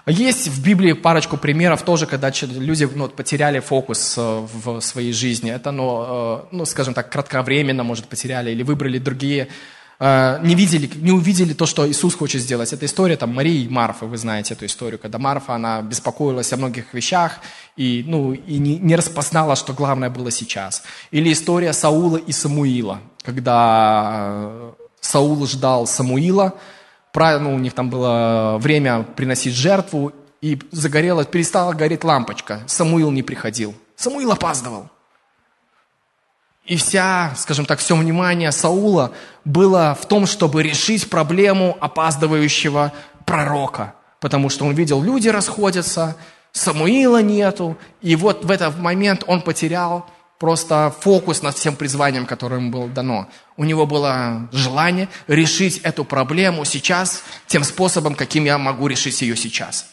Есть 0.07 0.47
в 0.47 0.63
Библии 0.63 0.93
парочку 0.93 1.37
примеров 1.37 1.83
тоже, 1.83 2.07
когда 2.07 2.31
люди 2.41 2.89
ну, 2.95 3.07
потеряли 3.07 3.59
фокус 3.59 4.15
э, 4.17 4.21
в 4.21 4.81
своей 4.81 5.13
жизни. 5.13 5.51
Это, 5.51 5.71
ну, 5.71 6.05
э, 6.07 6.39
ну, 6.51 6.65
скажем 6.65 6.93
так, 6.93 7.11
кратковременно, 7.11 7.83
может, 7.83 8.05
потеряли 8.05 8.51
или 8.51 8.63
выбрали 8.63 8.97
другие 8.97 9.49
Э, 9.99 10.39
не 10.43 10.55
видели, 10.55 10.89
не 10.95 11.11
увидели 11.11 11.53
то, 11.53 11.65
что 11.65 11.89
Иисус 11.89 12.15
хочет 12.15 12.41
сделать. 12.41 12.73
Это 12.73 12.85
история 12.85 13.15
там, 13.15 13.33
Марии 13.33 13.63
и 13.63 13.69
Марфы, 13.69 14.05
вы 14.05 14.17
знаете 14.17 14.53
эту 14.53 14.65
историю, 14.65 14.99
когда 14.99 15.17
Марфа, 15.19 15.55
она 15.55 15.81
беспокоилась 15.81 16.51
о 16.53 16.57
многих 16.57 16.93
вещах 16.93 17.39
и, 17.77 18.03
ну, 18.05 18.33
и 18.33 18.57
не, 18.57 18.77
не 18.77 18.95
распознала, 18.95 19.55
что 19.55 19.73
главное 19.73 20.09
было 20.09 20.31
сейчас. 20.31 20.83
Или 21.11 21.31
история 21.31 21.71
Саула 21.71 22.17
и 22.17 22.31
Самуила, 22.31 22.99
когда 23.25 24.23
э, 24.27 24.71
Саул 25.01 25.45
ждал 25.47 25.87
Самуила, 25.87 26.53
ну, 27.13 27.55
у 27.55 27.59
них 27.59 27.73
там 27.73 27.89
было 27.89 28.57
время 28.59 29.03
приносить 29.03 29.53
жертву, 29.53 30.11
и 30.41 30.59
загорела, 30.71 31.25
перестала 31.25 31.73
гореть 31.73 32.03
лампочка. 32.03 32.61
Самуил 32.67 33.09
не 33.09 33.23
приходил. 33.23 33.73
Самуил 33.95 34.31
опаздывал. 34.31 34.89
И 36.65 36.75
вся, 36.77 37.33
скажем 37.35 37.65
так, 37.65 37.79
все 37.79 37.95
внимание 37.95 38.51
Саула 38.51 39.11
было 39.43 39.97
в 39.99 40.05
том, 40.07 40.27
чтобы 40.27 40.61
решить 40.61 41.09
проблему 41.09 41.75
опаздывающего 41.79 42.91
пророка. 43.25 43.95
Потому 44.19 44.49
что 44.49 44.65
он 44.65 44.73
видел, 44.73 45.01
люди 45.01 45.29
расходятся, 45.29 46.15
Самуила 46.51 47.21
нету. 47.21 47.75
И 48.01 48.15
вот 48.15 48.45
в 48.45 48.51
этот 48.51 48.77
момент 48.77 49.23
он 49.25 49.41
потерял 49.41 50.05
просто 50.45 50.93
фокус 50.99 51.41
над 51.41 51.55
всем 51.55 51.75
призванием, 51.75 52.27
которое 52.27 52.57
ему 52.57 52.69
было 52.69 52.87
дано. 52.87 53.27
У 53.57 53.63
него 53.63 53.87
было 53.87 54.47
желание 54.51 55.09
решить 55.25 55.79
эту 55.79 56.05
проблему 56.05 56.65
сейчас 56.65 57.23
тем 57.47 57.63
способом, 57.63 58.13
каким 58.13 58.45
я 58.45 58.59
могу 58.59 58.85
решить 58.85 59.23
ее 59.23 59.35
сейчас. 59.35 59.87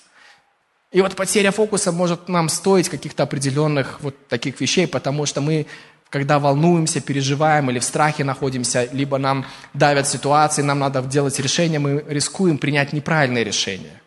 И 0.91 1.01
вот 1.01 1.17
потеря 1.17 1.53
фокуса 1.53 1.91
может 1.91 2.29
нам 2.29 2.51
стоить 2.51 2.91
каких-то 2.91 3.23
определенных 3.23 4.03
вот 4.03 4.29
таких 4.29 4.61
вещей, 4.61 4.87
потому 4.87 5.25
что 5.25 5.41
мы 5.41 5.67
когда 6.11 6.39
волнуемся, 6.39 7.01
переживаем 7.01 7.71
или 7.71 7.79
в 7.79 7.85
страхе 7.85 8.23
находимся, 8.23 8.87
либо 8.93 9.17
нам 9.17 9.47
давят 9.73 10.07
ситуации, 10.07 10.61
нам 10.61 10.81
надо 10.81 11.01
делать 11.01 11.41
решение, 11.41 11.79
мы 11.79 12.05
рискуем 12.07 12.59
принять 12.59 12.93
неправильное 12.93 13.43
решение. 13.43 14.03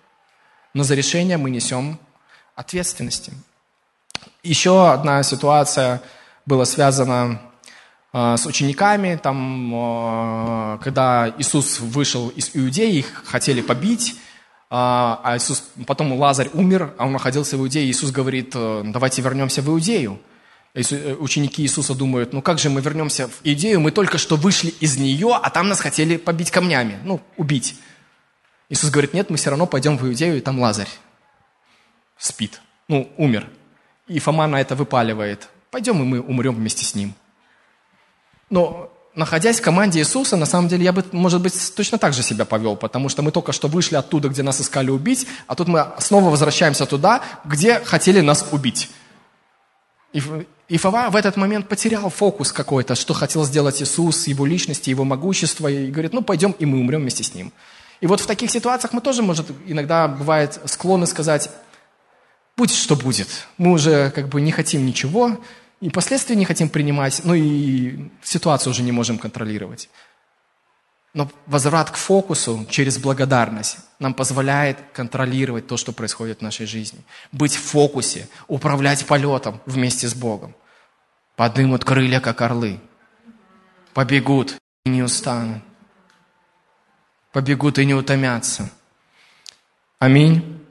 Но 0.76 0.84
за 0.84 0.94
решение 0.94 1.38
мы 1.38 1.50
несем 1.50 1.98
ответственности. 2.56 3.34
Еще 4.44 4.92
одна 4.92 5.24
ситуация 5.24 6.04
была 6.46 6.66
связана 6.66 7.42
э, 8.14 8.36
с 8.38 8.46
учениками, 8.46 9.20
там, 9.22 9.74
э, 9.74 10.78
когда 10.84 11.34
Иисус 11.38 11.80
вышел 11.80 12.30
из 12.30 12.52
Иудеи, 12.54 12.98
их 12.98 13.24
хотели 13.26 13.62
побить, 13.62 14.12
э, 14.12 14.16
а 14.70 15.34
Иисус, 15.38 15.64
потом 15.88 16.14
Лазарь 16.14 16.50
умер, 16.54 16.94
а 16.98 17.06
он 17.06 17.14
находился 17.14 17.58
в 17.58 17.62
Иудее, 17.62 17.90
Иисус 17.90 18.12
говорит, 18.12 18.52
давайте 18.52 19.22
вернемся 19.22 19.62
в 19.62 19.70
Иудею. 19.70 20.20
Э, 20.76 21.16
ученики 21.20 21.64
Иисуса 21.64 21.96
думают, 21.96 22.34
ну 22.34 22.42
как 22.42 22.60
же 22.60 22.70
мы 22.70 22.82
вернемся 22.82 23.30
в 23.30 23.40
идею, 23.44 23.80
мы 23.80 23.92
только 23.92 24.18
что 24.18 24.36
вышли 24.36 24.74
из 24.82 24.98
нее, 24.98 25.40
а 25.42 25.50
там 25.50 25.70
нас 25.70 25.80
хотели 25.80 26.18
побить 26.18 26.52
камнями, 26.52 27.00
ну, 27.06 27.22
убить. 27.38 27.80
Иисус 28.68 28.90
говорит, 28.90 29.14
нет, 29.14 29.30
мы 29.30 29.38
все 29.38 29.52
равно 29.52 29.68
пойдем 29.68 29.98
в 29.98 30.06
Иудею, 30.06 30.38
и 30.38 30.42
там 30.42 30.60
Лазарь 30.60 30.90
спит. 32.18 32.62
Ну, 32.90 33.10
умер. 33.18 33.48
И 34.08 34.20
Фома 34.20 34.48
на 34.48 34.60
это 34.60 34.76
выпаливает. 34.76 35.50
Пойдем, 35.72 36.02
и 36.02 36.06
мы 36.06 36.22
умрем 36.22 36.56
вместе 36.56 36.86
с 36.86 36.96
ним. 36.96 37.14
Но 38.50 38.92
находясь 39.16 39.60
в 39.60 39.64
команде 39.64 40.00
Иисуса, 40.00 40.38
на 40.38 40.46
самом 40.46 40.68
деле 40.68 40.84
я 40.84 40.92
бы, 40.92 41.04
может 41.12 41.42
быть, 41.42 41.74
точно 41.76 41.98
так 41.98 42.14
же 42.14 42.22
себя 42.22 42.46
повел, 42.46 42.76
потому 42.76 43.10
что 43.10 43.22
мы 43.22 43.32
только 43.32 43.52
что 43.52 43.68
вышли 43.68 43.96
оттуда, 43.96 44.30
где 44.30 44.44
нас 44.44 44.62
искали 44.62 44.90
убить, 44.90 45.28
а 45.48 45.56
тут 45.56 45.68
мы 45.68 45.88
снова 46.00 46.30
возвращаемся 46.30 46.86
туда, 46.86 47.22
где 47.46 47.80
хотели 47.80 48.22
нас 48.22 48.46
убить. 48.52 48.90
И, 50.68 50.78
Фова 50.78 51.10
в 51.10 51.16
этот 51.16 51.36
момент 51.36 51.68
потерял 51.68 52.10
фокус 52.10 52.52
какой-то, 52.52 52.96
что 52.96 53.14
хотел 53.14 53.44
сделать 53.44 53.82
Иисус, 53.82 54.28
его 54.28 54.46
личности, 54.46 54.90
его 54.90 55.04
могущество, 55.04 55.68
и 55.68 55.92
говорит, 55.92 56.14
ну 56.14 56.22
пойдем, 56.22 56.52
и 56.58 56.66
мы 56.66 56.80
умрем 56.80 57.02
вместе 57.02 57.24
с 57.24 57.34
ним. 57.34 57.52
И 58.02 58.08
вот 58.08 58.20
в 58.20 58.26
таких 58.26 58.52
ситуациях 58.52 58.94
мы 58.94 59.02
тоже, 59.02 59.24
может, 59.24 59.48
иногда 59.66 60.08
бывает 60.08 60.60
склонны 60.66 61.06
сказать, 61.06 61.50
будь 62.58 62.72
что 62.72 62.96
будет, 62.96 63.48
мы 63.58 63.72
уже 63.72 64.12
как 64.12 64.30
бы 64.30 64.42
не 64.42 64.52
хотим 64.52 64.86
ничего, 64.86 65.40
и 65.82 65.90
последствия 65.90 66.36
не 66.36 66.46
хотим 66.46 66.70
принимать, 66.70 67.22
ну 67.24 67.34
и 67.34 68.10
ситуацию 68.24 68.72
уже 68.72 68.82
не 68.82 68.92
можем 68.92 69.18
контролировать. 69.18 69.90
Но 71.14 71.30
возврат 71.46 71.92
к 71.92 71.96
фокусу 71.96 72.66
через 72.70 72.98
благодарность 72.98 73.78
нам 74.00 74.14
позволяет 74.14 74.78
контролировать 74.92 75.66
то, 75.66 75.78
что 75.78 75.94
происходит 75.94 76.40
в 76.40 76.42
нашей 76.42 76.66
жизни. 76.66 77.00
Быть 77.32 77.56
в 77.56 77.62
фокусе, 77.62 78.28
управлять 78.48 79.06
полетом 79.06 79.62
вместе 79.66 80.10
с 80.10 80.14
Богом. 80.14 80.54
Подымут 81.38 81.86
крылья, 81.86 82.20
как 82.20 82.42
орлы. 82.42 82.82
Побегут 83.94 84.56
и 84.86 84.90
не 84.90 85.04
устанут. 85.04 85.64
Побегут 87.32 87.80
и 87.80 87.86
не 87.86 87.94
утомятся. 87.94 88.70
Аминь. 90.00 90.65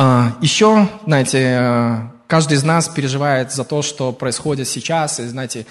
А, 0.00 0.36
еще, 0.40 0.88
знаете, 1.06 2.08
каждый 2.28 2.56
из 2.56 2.62
нас 2.62 2.88
переживает 2.88 3.50
за 3.50 3.64
то, 3.64 3.82
что 3.82 4.12
происходит 4.12 4.68
сейчас. 4.68 5.18
И, 5.18 5.26
знаете, 5.26 5.66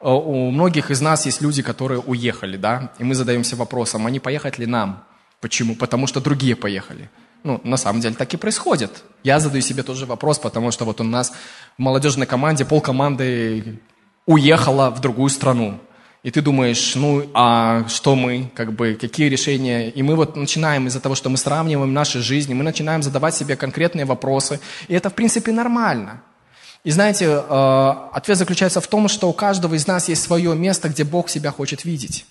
у 0.00 0.50
многих 0.50 0.90
из 0.90 1.00
нас 1.00 1.24
есть 1.24 1.40
люди, 1.40 1.62
которые 1.62 1.98
уехали, 2.00 2.58
да, 2.58 2.92
и 2.98 3.04
мы 3.04 3.14
задаемся 3.14 3.56
вопросом, 3.56 4.06
они 4.06 4.20
поехать 4.20 4.58
ли 4.58 4.66
нам? 4.66 5.02
Почему? 5.40 5.74
Потому 5.76 6.06
что 6.06 6.20
другие 6.20 6.56
поехали. 6.56 7.08
Ну, 7.42 7.58
на 7.64 7.78
самом 7.78 8.02
деле 8.02 8.14
так 8.14 8.34
и 8.34 8.36
происходит. 8.36 9.02
Я 9.24 9.40
задаю 9.40 9.62
себе 9.62 9.82
тоже 9.82 10.04
вопрос, 10.04 10.38
потому 10.38 10.72
что 10.72 10.84
вот 10.84 11.00
у 11.00 11.04
нас 11.04 11.32
в 11.78 11.80
молодежной 11.80 12.26
команде 12.26 12.66
пол 12.66 12.82
команды 12.82 13.80
уехала 14.26 14.90
в 14.90 15.00
другую 15.00 15.30
страну. 15.30 15.80
И 16.22 16.30
ты 16.30 16.42
думаешь, 16.42 16.94
ну, 16.96 17.24
а 17.32 17.88
что 17.88 18.14
мы, 18.14 18.50
как 18.54 18.74
бы, 18.74 18.96
какие 19.00 19.30
решения? 19.30 19.88
И 19.88 20.02
мы 20.02 20.16
вот 20.16 20.36
начинаем 20.36 20.86
из-за 20.86 21.00
того, 21.00 21.14
что 21.14 21.30
мы 21.30 21.38
сравниваем 21.38 21.94
наши 21.94 22.20
жизни, 22.20 22.52
мы 22.52 22.62
начинаем 22.62 23.02
задавать 23.02 23.34
себе 23.34 23.56
конкретные 23.56 24.04
вопросы. 24.04 24.60
И 24.88 24.94
это, 24.94 25.08
в 25.08 25.14
принципе, 25.14 25.50
нормально. 25.50 26.22
И 26.84 26.90
знаете, 26.90 27.24
э, 27.24 27.94
ответ 28.12 28.36
заключается 28.36 28.82
в 28.82 28.86
том, 28.86 29.08
что 29.08 29.30
у 29.30 29.32
каждого 29.32 29.74
из 29.74 29.86
нас 29.86 30.08
есть 30.08 30.22
свое 30.22 30.54
место, 30.54 30.90
где 30.90 31.04
Бог 31.04 31.30
себя 31.30 31.50
хочет 31.52 31.84
видеть. 31.84 32.26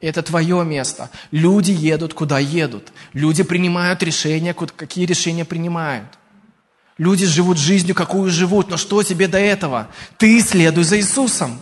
И 0.00 0.06
это 0.06 0.22
твое 0.22 0.62
место. 0.64 1.10
Люди 1.30 1.72
едут, 1.72 2.12
куда 2.14 2.38
едут. 2.38 2.92
Люди 3.14 3.42
принимают 3.42 4.02
решения, 4.02 4.54
какие 4.54 5.06
решения 5.06 5.44
принимают. 5.44 6.06
Люди 6.98 7.24
живут 7.24 7.58
жизнью, 7.58 7.94
какую 7.94 8.30
живут. 8.30 8.70
Но 8.70 8.76
что 8.76 9.02
тебе 9.02 9.26
до 9.26 9.38
этого? 9.38 9.88
Ты 10.18 10.40
следуй 10.42 10.84
за 10.84 10.98
Иисусом. 10.98 11.60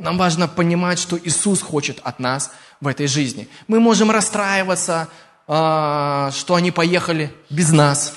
Нам 0.00 0.16
важно 0.16 0.48
понимать, 0.48 0.98
что 0.98 1.18
Иисус 1.18 1.60
хочет 1.60 2.00
от 2.02 2.20
нас 2.20 2.52
в 2.80 2.88
этой 2.88 3.06
жизни. 3.06 3.48
Мы 3.68 3.80
можем 3.80 4.10
расстраиваться, 4.10 5.08
а, 5.46 6.30
что 6.32 6.54
они 6.54 6.70
поехали 6.70 7.34
без 7.50 7.70
нас 7.70 8.14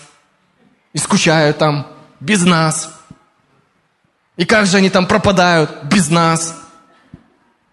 и 0.93 0.97
скучают 0.97 1.57
там 1.57 1.87
без 2.21 2.43
нас. 2.43 2.89
И 4.37 4.45
как 4.45 4.65
же 4.65 4.77
они 4.77 4.89
там 4.89 5.05
пропадают 5.05 5.83
без 5.83 6.09
нас. 6.09 6.55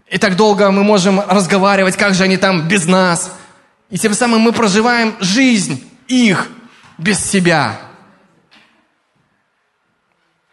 И 0.09 0.19
так 0.19 0.35
долго 0.35 0.73
мы 0.73 0.83
можем 0.83 1.21
разговаривать, 1.21 1.97
как 1.97 2.15
же 2.15 2.25
они 2.25 2.37
там 2.37 2.67
без 2.67 2.87
нас. 2.87 3.31
И 3.91 3.97
тем 3.97 4.15
самым 4.15 4.41
мы 4.41 4.53
проживаем 4.53 5.15
жизнь 5.21 5.89
их 6.09 6.49
без 6.99 7.25
себя 7.25 7.81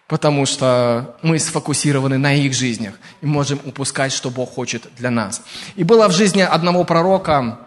потому 0.07 0.45
что 0.45 1.15
мы 1.21 1.37
сфокусированы 1.37 2.17
на 2.17 2.33
их 2.33 2.53
жизнях 2.53 2.95
и 3.21 3.25
можем 3.25 3.59
упускать, 3.65 4.13
что 4.13 4.29
Бог 4.29 4.53
хочет 4.53 4.87
для 4.97 5.11
нас. 5.11 5.41
И 5.75 5.83
было 5.83 6.07
в 6.07 6.13
жизни 6.13 6.41
одного 6.41 6.85
пророка 6.85 7.59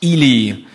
Илии, 0.00 0.68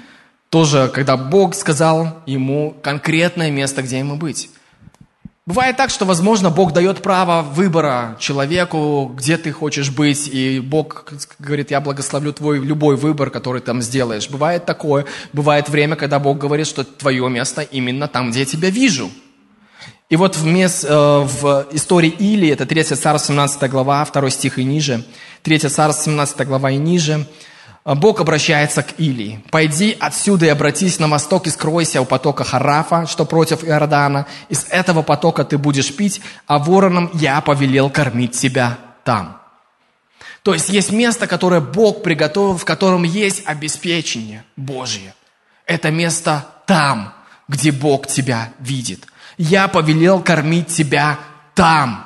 тоже, 0.50 0.90
когда 0.94 1.16
Бог 1.16 1.54
сказал 1.54 2.24
ему 2.26 2.76
конкретное 2.82 3.52
место, 3.52 3.84
где 3.84 4.00
ему 4.00 4.16
быть. 4.16 4.50
Бывает 5.46 5.78
так, 5.78 5.90
что, 5.90 6.06
возможно, 6.06 6.52
Бог 6.52 6.74
дает 6.74 7.02
право 7.02 7.42
выбора 7.42 8.18
человеку, 8.20 9.12
где 9.16 9.36
ты 9.38 9.52
хочешь 9.52 9.90
быть, 9.90 10.28
и 10.28 10.60
Бог 10.60 11.12
говорит, 11.40 11.72
я 11.72 11.82
благословлю 11.82 12.34
твой 12.34 12.60
любой 12.60 12.96
выбор, 12.96 13.32
который 13.32 13.62
там 13.62 13.82
сделаешь. 13.82 14.30
Бывает 14.30 14.66
такое, 14.66 15.06
бывает 15.34 15.68
время, 15.68 15.96
когда 15.96 16.20
Бог 16.20 16.38
говорит, 16.38 16.68
что 16.68 16.84
твое 16.84 17.28
место 17.30 17.62
именно 17.62 18.08
там, 18.08 18.30
где 18.30 18.42
я 18.42 18.46
тебя 18.46 18.70
вижу– 18.70 19.12
и 20.10 20.16
вот 20.16 20.36
в, 20.36 20.45
мес, 20.45 20.84
э, 20.84 20.89
в 20.89 21.68
истории 21.72 22.10
Или, 22.10 22.49
это 22.49 22.66
3 22.66 22.84
царство 22.84 23.20
17 23.20 23.70
глава, 23.70 24.03
2 24.03 24.30
стих 24.32 24.57
и 24.57 24.64
ниже, 24.64 25.03
3 25.43 25.60
царство 25.60 26.03
17 26.03 26.47
глава 26.47 26.72
и 26.72 26.78
ниже, 26.78 27.28
э, 27.86 27.93
Бог 27.93 28.20
обращается 28.20 28.82
к 28.82 28.99
Илии. 28.99 29.43
«Пойди 29.51 29.95
отсюда 29.99 30.47
и 30.47 30.49
обратись 30.49 30.97
на 30.97 31.07
восток 31.07 31.45
и 31.45 31.51
скройся 31.51 32.01
у 32.01 32.05
потока 32.05 32.43
Харафа, 32.43 33.05
что 33.05 33.24
против 33.26 33.64
Иордана. 33.64 34.26
Из 34.49 34.66
этого 34.72 35.03
потока 35.03 35.43
ты 35.43 35.60
будешь 35.60 35.95
пить, 35.95 36.22
а 36.47 36.57
вороном 36.57 37.12
я 37.14 37.39
повелел 37.41 37.91
кормить 37.91 38.32
тебя 38.32 38.80
там». 39.03 39.39
То 40.41 40.53
есть 40.53 40.70
есть 40.70 40.91
место, 40.91 41.28
которое 41.28 41.62
Бог 41.62 42.01
приготовил, 42.01 42.57
в 42.57 42.66
котором 42.66 43.03
есть 43.03 43.43
обеспечение 43.45 44.43
Божье. 44.55 45.14
Это 45.68 45.91
место 45.91 46.47
там, 46.66 47.14
где 47.47 47.72
Бог 47.72 48.07
тебя 48.07 48.53
видит– 48.60 49.05
я 49.40 49.70
повелел 49.70 50.22
кормить 50.22 50.68
тебя 50.68 51.18
там. 51.56 52.06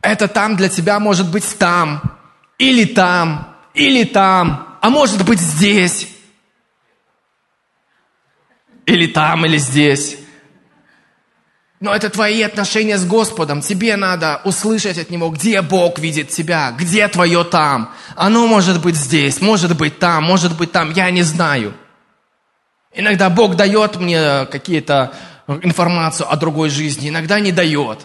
Это 0.00 0.28
там 0.28 0.56
для 0.56 0.68
тебя 0.68 1.00
может 1.00 1.28
быть 1.28 1.58
там, 1.58 2.00
или 2.56 2.84
там, 2.84 3.56
или 3.74 4.04
там, 4.04 4.78
а 4.80 4.90
может 4.90 5.24
быть 5.24 5.40
здесь, 5.40 6.08
или 8.86 9.08
там, 9.08 9.44
или 9.44 9.58
здесь. 9.58 10.18
Но 11.80 11.92
это 11.92 12.08
твои 12.08 12.42
отношения 12.42 12.96
с 12.96 13.04
Господом. 13.04 13.60
Тебе 13.60 13.96
надо 13.96 14.40
услышать 14.44 14.98
от 14.98 15.10
Него, 15.10 15.30
где 15.30 15.62
Бог 15.62 15.98
видит 15.98 16.28
тебя, 16.28 16.70
где 16.72 17.08
твое 17.08 17.42
там. 17.42 17.92
Оно 18.14 18.46
может 18.46 18.80
быть 18.80 18.96
здесь, 18.96 19.40
может 19.40 19.76
быть 19.76 19.98
там, 19.98 20.24
может 20.24 20.56
быть 20.56 20.70
там, 20.70 20.92
я 20.92 21.10
не 21.10 21.22
знаю. 21.22 21.74
Иногда 22.98 23.30
Бог 23.30 23.54
дает 23.54 23.94
мне 24.00 24.46
какие-то 24.46 25.12
информацию 25.46 26.30
о 26.32 26.36
другой 26.36 26.68
жизни, 26.68 27.10
иногда 27.10 27.38
не 27.38 27.52
дает. 27.52 28.00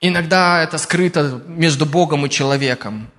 Иногда 0.00 0.62
это 0.62 0.78
скрыто 0.78 1.42
между 1.48 1.86
Богом 1.86 2.24
и 2.24 2.30
человеком. 2.30 3.10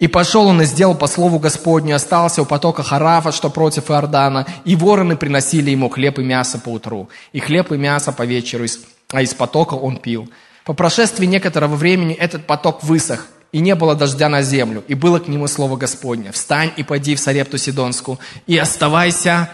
И 0.00 0.08
пошел 0.08 0.48
он 0.48 0.60
и 0.60 0.64
сделал 0.64 0.96
по 0.96 1.06
слову 1.06 1.38
Господню, 1.38 1.94
остался 1.94 2.42
у 2.42 2.46
потока 2.46 2.82
Харафа, 2.82 3.30
что 3.30 3.48
против 3.48 3.92
Иордана, 3.92 4.44
и 4.64 4.74
вороны 4.74 5.16
приносили 5.16 5.70
ему 5.70 5.88
хлеб 5.88 6.18
и 6.18 6.24
мясо 6.24 6.58
по 6.58 6.70
утру, 6.70 7.08
и 7.32 7.38
хлеб 7.38 7.70
и 7.70 7.76
мясо 7.76 8.12
по 8.12 8.24
вечеру, 8.24 8.66
а 9.12 9.22
из 9.22 9.34
потока 9.34 9.74
он 9.74 9.98
пил. 9.98 10.28
По 10.64 10.74
прошествии 10.74 11.26
некоторого 11.26 11.76
времени 11.76 12.12
этот 12.12 12.44
поток 12.48 12.82
высох, 12.82 13.28
и 13.56 13.60
не 13.60 13.74
было 13.74 13.94
дождя 13.94 14.28
на 14.28 14.42
землю, 14.42 14.84
и 14.86 14.92
было 14.92 15.18
к 15.18 15.28
нему 15.28 15.48
слово 15.48 15.78
Господне. 15.78 16.30
Встань 16.30 16.74
и 16.76 16.82
пойди 16.82 17.14
в 17.14 17.20
Сарепту 17.20 17.56
Сидонскую, 17.56 18.18
и 18.46 18.58
оставайся 18.58 19.50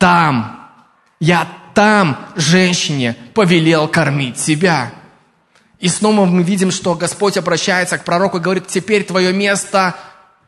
там. 0.00 0.68
Я 1.20 1.46
там 1.74 2.18
женщине 2.34 3.16
повелел 3.32 3.86
кормить 3.86 4.40
себя. 4.40 4.90
И 5.78 5.86
снова 5.86 6.24
мы 6.24 6.42
видим, 6.42 6.72
что 6.72 6.96
Господь 6.96 7.36
обращается 7.36 7.98
к 7.98 8.04
пророку 8.04 8.38
и 8.38 8.40
говорит, 8.40 8.66
теперь 8.66 9.04
твое 9.04 9.32
место 9.32 9.94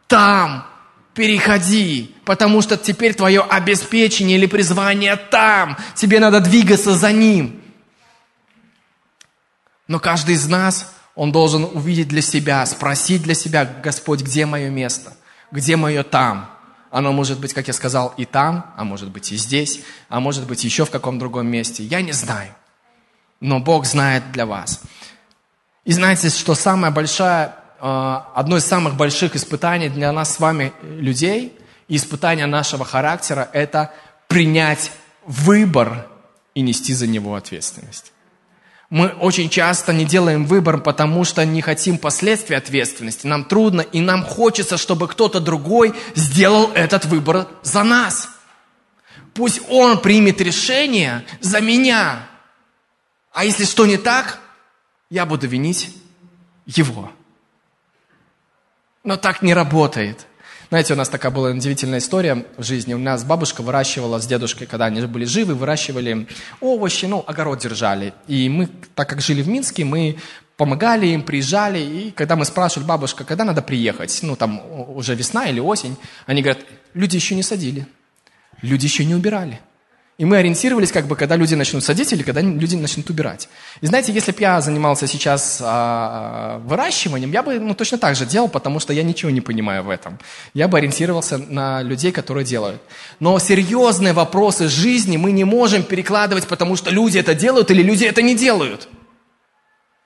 там, 0.08 0.66
переходи, 1.14 2.16
потому 2.24 2.62
что 2.62 2.76
теперь 2.76 3.14
твое 3.14 3.42
обеспечение 3.42 4.38
или 4.38 4.46
призвание 4.46 5.14
там, 5.14 5.76
тебе 5.94 6.18
надо 6.18 6.40
двигаться 6.40 6.96
за 6.96 7.12
ним. 7.12 7.62
Но 9.86 10.00
каждый 10.00 10.34
из 10.34 10.48
нас 10.48 10.95
он 11.16 11.32
должен 11.32 11.64
увидеть 11.64 12.08
для 12.08 12.22
себя, 12.22 12.64
спросить 12.66 13.22
для 13.22 13.34
себя, 13.34 13.64
Господь, 13.64 14.20
где 14.20 14.46
мое 14.46 14.68
место? 14.68 15.16
Где 15.50 15.76
мое 15.76 16.04
там? 16.04 16.50
Оно 16.90 17.12
может 17.12 17.40
быть, 17.40 17.52
как 17.52 17.66
я 17.66 17.72
сказал, 17.72 18.14
и 18.16 18.24
там, 18.26 18.72
а 18.76 18.84
может 18.84 19.10
быть 19.10 19.32
и 19.32 19.36
здесь, 19.36 19.80
а 20.08 20.20
может 20.20 20.46
быть 20.46 20.62
еще 20.62 20.84
в 20.84 20.90
каком 20.90 21.18
другом 21.18 21.46
месте. 21.48 21.82
Я 21.82 22.02
не 22.02 22.12
знаю. 22.12 22.54
Но 23.40 23.60
Бог 23.60 23.86
знает 23.86 24.30
для 24.32 24.46
вас. 24.46 24.82
И 25.84 25.92
знаете, 25.92 26.28
что 26.28 26.54
самая 26.54 26.90
большая 26.90 27.56
одно 27.80 28.56
из 28.56 28.64
самых 28.64 28.96
больших 28.96 29.36
испытаний 29.36 29.88
для 29.88 30.12
нас 30.12 30.34
с 30.34 30.40
вами, 30.40 30.72
людей, 30.82 31.58
и 31.88 31.96
испытания 31.96 32.46
нашего 32.46 32.84
характера– 32.84 33.48
это 33.52 33.92
принять 34.28 34.90
выбор 35.24 36.08
и 36.54 36.60
нести 36.60 36.94
за 36.94 37.06
него 37.06 37.34
ответственность. 37.34 38.12
Мы 38.88 39.08
очень 39.08 39.50
часто 39.50 39.92
не 39.92 40.04
делаем 40.04 40.46
выбор, 40.46 40.78
потому 40.80 41.24
что 41.24 41.44
не 41.44 41.60
хотим 41.60 41.98
последствий 41.98 42.56
ответственности. 42.56 43.26
Нам 43.26 43.44
трудно, 43.44 43.80
и 43.80 44.00
нам 44.00 44.24
хочется, 44.24 44.76
чтобы 44.76 45.08
кто-то 45.08 45.40
другой 45.40 45.94
сделал 46.14 46.70
этот 46.72 47.04
выбор 47.04 47.48
за 47.62 47.82
нас. 47.82 48.28
Пусть 49.34 49.60
он 49.68 50.00
примет 50.00 50.40
решение 50.40 51.24
за 51.40 51.60
меня. 51.60 52.28
А 53.32 53.44
если 53.44 53.64
что 53.64 53.86
не 53.86 53.96
так, 53.96 54.38
я 55.10 55.26
буду 55.26 55.48
винить 55.48 55.94
его. 56.64 57.10
Но 59.02 59.16
так 59.16 59.42
не 59.42 59.52
работает. 59.52 60.26
Знаете, 60.68 60.94
у 60.94 60.96
нас 60.96 61.08
такая 61.08 61.30
была 61.30 61.50
удивительная 61.50 62.00
история 62.00 62.44
в 62.56 62.62
жизни. 62.64 62.92
У 62.92 62.98
нас 62.98 63.24
бабушка 63.24 63.62
выращивала 63.62 64.18
с 64.18 64.26
дедушкой, 64.26 64.66
когда 64.66 64.86
они 64.86 65.00
были 65.02 65.24
живы, 65.24 65.54
выращивали 65.54 66.26
овощи, 66.60 67.06
ну, 67.06 67.24
огород 67.26 67.60
держали. 67.60 68.12
И 68.26 68.48
мы, 68.48 68.68
так 68.96 69.08
как 69.08 69.20
жили 69.20 69.42
в 69.42 69.48
Минске, 69.48 69.84
мы 69.84 70.18
помогали 70.56 71.06
им, 71.06 71.22
приезжали, 71.22 71.78
и 71.78 72.10
когда 72.10 72.34
мы 72.34 72.44
спрашивали, 72.44 72.88
бабушка, 72.88 73.24
когда 73.24 73.44
надо 73.44 73.62
приехать, 73.62 74.18
ну, 74.22 74.34
там 74.34 74.60
уже 74.90 75.14
весна 75.14 75.46
или 75.46 75.60
осень, 75.60 75.96
они 76.26 76.42
говорят, 76.42 76.64
люди 76.94 77.14
еще 77.14 77.36
не 77.36 77.42
садили, 77.42 77.86
люди 78.62 78.86
еще 78.86 79.04
не 79.04 79.14
убирали. 79.14 79.60
И 80.18 80.24
мы 80.24 80.38
ориентировались, 80.38 80.92
как 80.92 81.06
бы, 81.06 81.14
когда 81.14 81.36
люди 81.36 81.54
начнут 81.54 81.84
садить 81.84 82.10
или 82.10 82.22
когда 82.22 82.40
люди 82.40 82.74
начнут 82.74 83.10
убирать. 83.10 83.50
И 83.82 83.86
знаете, 83.86 84.12
если 84.12 84.32
бы 84.32 84.40
я 84.40 84.62
занимался 84.62 85.06
сейчас 85.06 85.60
а, 85.62 86.58
выращиванием, 86.64 87.30
я 87.32 87.42
бы 87.42 87.58
ну, 87.58 87.74
точно 87.74 87.98
так 87.98 88.16
же 88.16 88.24
делал, 88.24 88.48
потому 88.48 88.80
что 88.80 88.94
я 88.94 89.02
ничего 89.02 89.30
не 89.30 89.42
понимаю 89.42 89.84
в 89.84 89.90
этом. 89.90 90.18
Я 90.54 90.68
бы 90.68 90.78
ориентировался 90.78 91.36
на 91.36 91.82
людей, 91.82 92.12
которые 92.12 92.46
делают. 92.46 92.80
Но 93.20 93.38
серьезные 93.38 94.14
вопросы 94.14 94.68
жизни 94.68 95.18
мы 95.18 95.32
не 95.32 95.44
можем 95.44 95.82
перекладывать, 95.82 96.46
потому 96.46 96.76
что 96.76 96.90
люди 96.90 97.18
это 97.18 97.34
делают 97.34 97.70
или 97.70 97.82
люди 97.82 98.04
это 98.04 98.22
не 98.22 98.34
делают. 98.34 98.88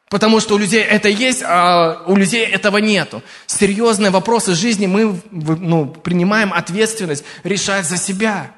Потому 0.09 0.41
что 0.41 0.57
у 0.57 0.59
людей 0.59 0.83
это 0.83 1.09
есть, 1.09 1.41
а 1.47 2.03
у 2.09 2.17
людей 2.17 2.45
этого 2.45 2.79
нету. 2.79 3.23
Серьезные 3.47 4.11
вопросы 4.11 4.55
жизни 4.55 4.89
мы 4.89 5.21
ну, 5.31 5.87
принимаем 5.87 6.53
ответственность 6.53 7.23
решать 7.45 7.87
за 7.87 7.97
себя. 7.97 8.51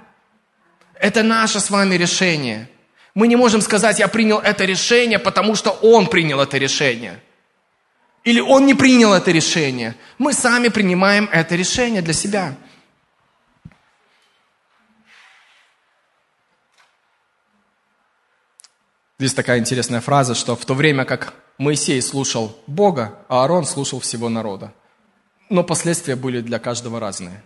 Это 1.02 1.24
наше 1.24 1.58
с 1.58 1.68
вами 1.68 1.96
решение. 1.96 2.68
Мы 3.14 3.26
не 3.26 3.34
можем 3.34 3.60
сказать, 3.60 3.98
я 3.98 4.06
принял 4.06 4.38
это 4.38 4.64
решение, 4.64 5.18
потому 5.18 5.56
что 5.56 5.70
он 5.70 6.06
принял 6.06 6.40
это 6.40 6.58
решение. 6.58 7.20
Или 8.22 8.40
он 8.40 8.66
не 8.66 8.74
принял 8.74 9.12
это 9.12 9.32
решение. 9.32 9.96
Мы 10.18 10.32
сами 10.32 10.68
принимаем 10.68 11.28
это 11.32 11.56
решение 11.56 12.02
для 12.02 12.12
себя. 12.12 12.54
Здесь 19.18 19.34
такая 19.34 19.58
интересная 19.58 20.00
фраза, 20.00 20.36
что 20.36 20.54
в 20.54 20.64
то 20.64 20.74
время 20.74 21.04
как 21.04 21.34
Моисей 21.58 22.00
слушал 22.00 22.56
Бога, 22.68 23.18
а 23.28 23.42
Аарон 23.42 23.66
слушал 23.66 23.98
всего 23.98 24.28
народа. 24.28 24.72
Но 25.50 25.64
последствия 25.64 26.14
были 26.14 26.40
для 26.40 26.60
каждого 26.60 27.00
разные. 27.00 27.42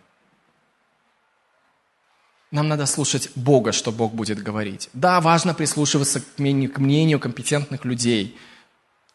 Нам 2.51 2.69
надо 2.69 2.87
слушать 2.87 3.31
Бога, 3.35 3.73
что 3.73 3.91
Бог 3.91 4.15
будет 4.15 4.43
говорить. 4.43 4.89
Да, 4.93 5.21
важно 5.21 5.53
прислушиваться 5.53 6.21
к 6.21 6.39
мнению, 6.39 6.73
к 6.73 6.79
мнению 6.79 7.19
компетентных 7.19 7.85
людей, 7.85 8.39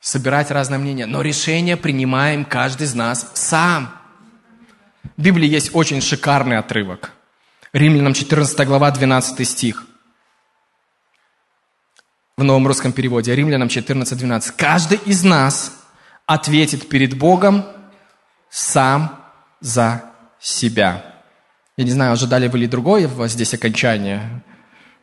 собирать 0.02 0.52
разные 0.52 0.80
мнения, 0.80 1.06
но 1.06 1.22
решение 1.22 1.78
принимаем 1.78 2.44
каждый 2.44 2.84
из 2.84 2.94
нас 2.94 3.32
сам. 3.34 3.94
В 5.16 5.22
Библии 5.22 5.48
есть 5.48 5.74
очень 5.74 6.02
шикарный 6.02 6.58
отрывок. 6.58 7.14
Римлянам 7.74 8.14
14 8.14 8.68
глава, 8.68 8.92
12 8.92 9.48
стих. 9.48 9.86
В 12.36 12.44
новом 12.44 12.68
русском 12.68 12.92
переводе. 12.92 13.34
Римлянам 13.34 13.70
14, 13.70 14.18
12. 14.18 14.56
Каждый 14.58 15.00
из 15.06 15.24
нас 15.24 15.72
ответит 16.26 16.90
перед 16.90 17.18
Богом 17.18 17.66
сам 18.50 19.24
за 19.62 20.04
себя. 20.40 21.11
Я 21.78 21.86
не 21.86 21.92
знаю, 21.92 22.14
ожидали 22.14 22.48
вы 22.48 22.60
ли 22.60 22.68
другое 22.68 23.10
здесь 23.28 23.54
окончание, 23.54 24.44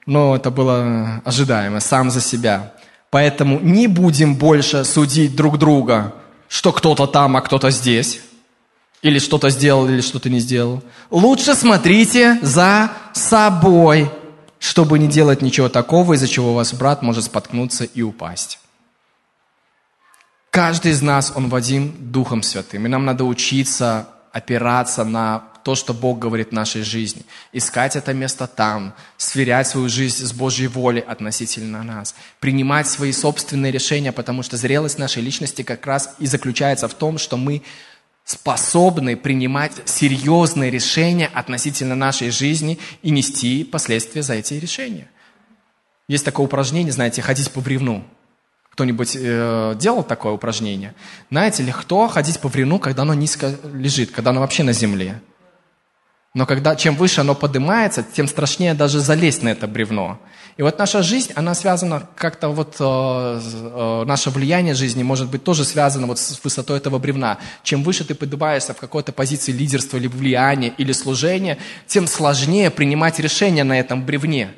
но 0.07 0.37
это 0.37 0.51
было 0.51 1.23
ожидаемо, 1.25 1.81
сам 1.81 2.11
за 2.11 2.21
себя. 2.21 2.75
Поэтому 3.11 3.59
не 3.61 3.87
будем 3.87 4.37
больше 4.37 4.85
судить 4.85 5.35
друг 5.35 5.59
друга, 5.59 6.15
что 6.49 6.73
кто-то 6.73 7.07
там, 7.07 7.37
а 7.37 7.41
кто-то 7.41 7.71
здесь, 7.71 8.21
или 9.03 9.19
что-то 9.19 9.51
сделал, 9.51 9.89
или 9.89 10.01
что-то 10.01 10.29
не 10.29 10.41
сделал. 10.41 10.83
Лучше 11.11 11.55
смотрите 11.55 12.39
за 12.43 12.91
собой, 13.15 14.11
чтобы 14.59 14.99
не 14.99 15.09
делать 15.09 15.41
ничего 15.41 15.69
такого, 15.69 16.15
из-за 16.15 16.29
чего 16.29 16.55
ваш 16.55 16.75
брат 16.75 17.03
может 17.03 17.25
споткнуться 17.25 17.85
и 17.85 18.03
упасть. 18.03 18.59
Каждый 20.51 20.93
из 20.93 21.03
нас, 21.03 21.33
он 21.35 21.49
Вадим 21.49 21.95
Духом 21.99 22.43
Святым, 22.43 22.87
и 22.87 22.89
нам 22.89 23.05
надо 23.05 23.25
учиться 23.25 24.09
опираться 24.39 25.05
на 25.05 25.45
то, 25.65 25.75
что 25.75 25.93
Бог 25.93 26.19
говорит 26.19 26.49
в 26.49 26.53
нашей 26.53 26.83
жизни. 26.83 27.23
Искать 27.53 27.95
это 27.97 28.15
место 28.15 28.47
там, 28.47 28.95
сверять 29.19 29.69
свою 29.69 29.89
жизнь 29.89 30.25
с 30.25 30.33
Божьей 30.33 30.69
волей 30.69 31.01
относительно 31.01 31.83
нас. 31.83 32.15
Принимать 32.41 32.89
свои 32.89 33.13
собственные 33.13 33.73
решения, 33.73 34.13
потому 34.13 34.43
что 34.43 34.57
зрелость 34.57 34.99
нашей 34.99 35.23
личности 35.23 35.63
как 35.63 35.87
раз 35.87 36.15
и 36.19 36.27
заключается 36.27 36.89
в 36.89 36.95
том, 36.95 37.19
что 37.19 37.37
мы 37.37 37.63
способны 38.25 39.17
принимать 39.17 39.73
серьезные 39.85 40.71
решения 40.71 41.27
относительно 41.27 41.95
нашей 41.95 42.31
жизни 42.31 42.79
и 43.03 43.11
нести 43.11 43.65
последствия 43.65 44.23
за 44.23 44.35
эти 44.35 44.55
решения. 44.55 45.09
Есть 46.09 46.25
такое 46.25 46.47
упражнение, 46.47 46.93
знаете, 46.93 47.21
ходить 47.21 47.51
по 47.51 47.61
бревну. 47.61 48.05
Кто-нибудь 48.79 49.17
э, 49.19 49.75
делал 49.77 50.05
такое 50.05 50.33
упражнение? 50.33 50.95
Знаете 51.33 51.65
кто 51.77 52.07
ходить 52.07 52.39
по 52.39 52.49
бревну, 52.49 52.79
когда 52.79 53.03
оно 53.03 53.13
низко 53.13 53.57
лежит, 53.75 54.13
когда 54.13 54.31
оно 54.31 54.39
вообще 54.39 54.63
на 54.63 54.73
земле? 54.73 55.21
Но 56.33 56.47
когда, 56.47 56.77
чем 56.77 56.95
выше 56.95 57.23
оно 57.23 57.35
поднимается, 57.35 58.05
тем 58.05 58.29
страшнее 58.29 58.75
даже 58.75 59.01
залезть 59.01 59.43
на 59.43 59.49
это 59.49 59.67
бревно. 59.67 60.21
И 60.57 60.63
вот 60.63 60.79
наша 60.79 61.03
жизнь, 61.03 61.33
она 61.35 61.57
связана 61.57 62.09
как-то 62.15 62.51
вот, 62.51 62.77
э, 62.79 63.41
э, 63.43 64.05
наше 64.07 64.31
влияние 64.31 64.75
жизни 64.75 65.03
может 65.03 65.29
быть 65.29 65.43
тоже 65.43 65.65
связано 65.65 66.07
вот 66.07 66.21
с 66.21 66.39
высотой 66.45 66.77
этого 66.77 67.01
бревна. 67.01 67.39
Чем 67.65 67.83
выше 67.83 68.05
ты 68.05 68.15
поднимаешься 68.15 68.75
в 68.75 68.77
какой-то 68.77 69.11
позиции 69.11 69.51
лидерства 69.51 69.97
или 69.97 70.07
влияния 70.07 70.73
или 70.79 70.93
служения, 70.93 71.59
тем 71.89 72.07
сложнее 72.07 72.71
принимать 72.71 73.19
решения 73.19 73.65
на 73.65 73.77
этом 73.77 74.07
бревне. 74.07 74.55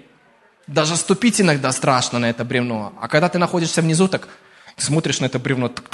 Даже 0.71 0.97
ступить 0.97 1.41
иногда 1.41 1.73
страшно 1.73 2.21
на 2.21 2.31
это 2.31 2.45
бревно. 2.45 2.93
А 3.01 3.09
когда 3.09 3.29
ты 3.29 3.39
находишься 3.39 3.83
внизу, 3.83 4.07
так 4.07 4.29
смотришь 4.77 5.19
на 5.19 5.27
это 5.27 5.41
бревно, 5.41 5.69
так, 5.69 5.85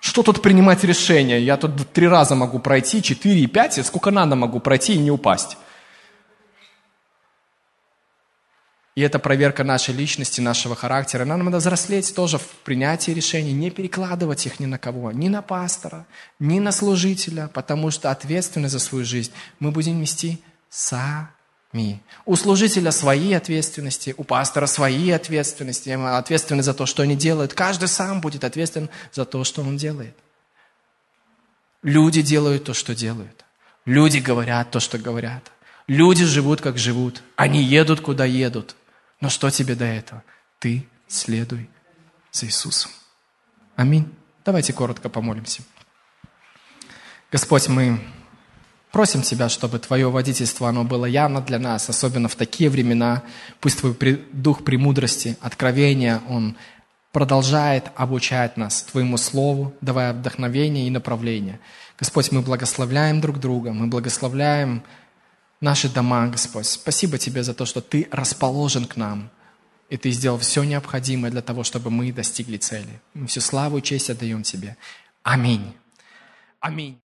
что 0.00 0.22
тут 0.22 0.40
принимать 0.40 0.82
решения? 0.82 1.38
Я 1.38 1.58
тут 1.58 1.92
три 1.92 2.08
раза 2.08 2.34
могу 2.34 2.58
пройти, 2.58 3.02
четыре 3.02 3.40
и 3.40 3.46
пять, 3.46 3.76
и 3.76 3.82
сколько 3.82 4.10
надо 4.10 4.34
могу 4.34 4.60
пройти 4.60 4.94
и 4.94 4.98
не 4.98 5.10
упасть. 5.10 5.58
И 8.94 9.02
это 9.02 9.18
проверка 9.18 9.62
нашей 9.62 9.94
личности, 9.94 10.40
нашего 10.40 10.74
характера. 10.74 11.26
Нам 11.26 11.44
надо 11.44 11.58
взрослеть 11.58 12.14
тоже 12.14 12.38
в 12.38 12.46
принятии 12.64 13.10
решений, 13.10 13.52
не 13.52 13.70
перекладывать 13.70 14.46
их 14.46 14.58
ни 14.58 14.64
на 14.64 14.78
кого, 14.78 15.12
ни 15.12 15.28
на 15.28 15.42
пастора, 15.42 16.06
ни 16.38 16.60
на 16.60 16.72
служителя, 16.72 17.50
потому 17.52 17.90
что 17.90 18.10
ответственность 18.10 18.72
за 18.72 18.78
свою 18.78 19.04
жизнь 19.04 19.32
мы 19.60 19.70
будем 19.70 20.00
нести 20.00 20.42
сами. 20.70 21.28
У 22.26 22.36
служителя 22.36 22.90
свои 22.92 23.32
ответственности, 23.32 24.14
у 24.18 24.24
пастора 24.24 24.66
свои 24.66 25.10
ответственности, 25.10 25.88
ответственность 25.90 26.66
за 26.66 26.74
то, 26.74 26.84
что 26.84 27.02
они 27.02 27.16
делают. 27.16 27.54
Каждый 27.54 27.88
сам 27.88 28.20
будет 28.20 28.44
ответственен 28.44 28.90
за 29.12 29.24
то, 29.24 29.42
что 29.44 29.62
он 29.62 29.78
делает. 29.78 30.16
Люди 31.82 32.20
делают 32.20 32.64
то, 32.64 32.74
что 32.74 32.94
делают. 32.94 33.44
Люди 33.86 34.18
говорят 34.18 34.70
то, 34.70 34.80
что 34.80 34.98
говорят. 34.98 35.50
Люди 35.86 36.24
живут, 36.24 36.60
как 36.60 36.78
живут. 36.78 37.22
Они 37.36 37.62
едут, 37.62 38.00
куда 38.00 38.24
едут. 38.24 38.76
Но 39.20 39.30
что 39.30 39.50
тебе 39.50 39.74
до 39.74 39.84
этого? 39.84 40.22
Ты 40.58 40.86
следуй 41.08 41.68
за 42.30 42.46
Иисусом. 42.46 42.90
Аминь. 43.76 44.12
Давайте 44.44 44.72
коротко 44.72 45.08
помолимся. 45.08 45.62
Господь, 47.30 47.68
мы 47.68 47.98
Просим 48.92 49.22
Тебя, 49.22 49.48
чтобы 49.48 49.78
Твое 49.78 50.10
водительство, 50.10 50.68
оно 50.68 50.84
было 50.84 51.06
явно 51.06 51.40
для 51.40 51.58
нас, 51.58 51.88
особенно 51.88 52.28
в 52.28 52.36
такие 52.36 52.68
времена. 52.68 53.22
Пусть 53.58 53.78
Твой 53.80 53.94
дух 54.32 54.64
премудрости, 54.64 55.38
откровения, 55.40 56.20
он 56.28 56.56
продолжает 57.10 57.90
обучать 57.96 58.58
нас 58.58 58.82
Твоему 58.82 59.16
Слову, 59.16 59.74
давая 59.80 60.12
вдохновение 60.12 60.86
и 60.86 60.90
направление. 60.90 61.58
Господь, 61.98 62.32
мы 62.32 62.42
благословляем 62.42 63.22
друг 63.22 63.40
друга, 63.40 63.72
мы 63.72 63.86
благословляем 63.86 64.82
наши 65.62 65.88
дома, 65.88 66.26
Господь. 66.26 66.66
Спасибо 66.66 67.16
Тебе 67.16 67.42
за 67.42 67.54
то, 67.54 67.64
что 67.64 67.80
Ты 67.80 68.08
расположен 68.10 68.84
к 68.84 68.96
нам, 68.96 69.30
и 69.88 69.96
Ты 69.96 70.10
сделал 70.10 70.38
все 70.38 70.64
необходимое 70.64 71.30
для 71.30 71.40
того, 71.40 71.64
чтобы 71.64 71.90
мы 71.90 72.12
достигли 72.12 72.58
цели. 72.58 73.00
Мы 73.14 73.26
всю 73.26 73.40
славу 73.40 73.78
и 73.78 73.82
честь 73.82 74.10
отдаем 74.10 74.42
Тебе. 74.42 74.76
Аминь. 75.22 75.72
Аминь. 76.60 76.98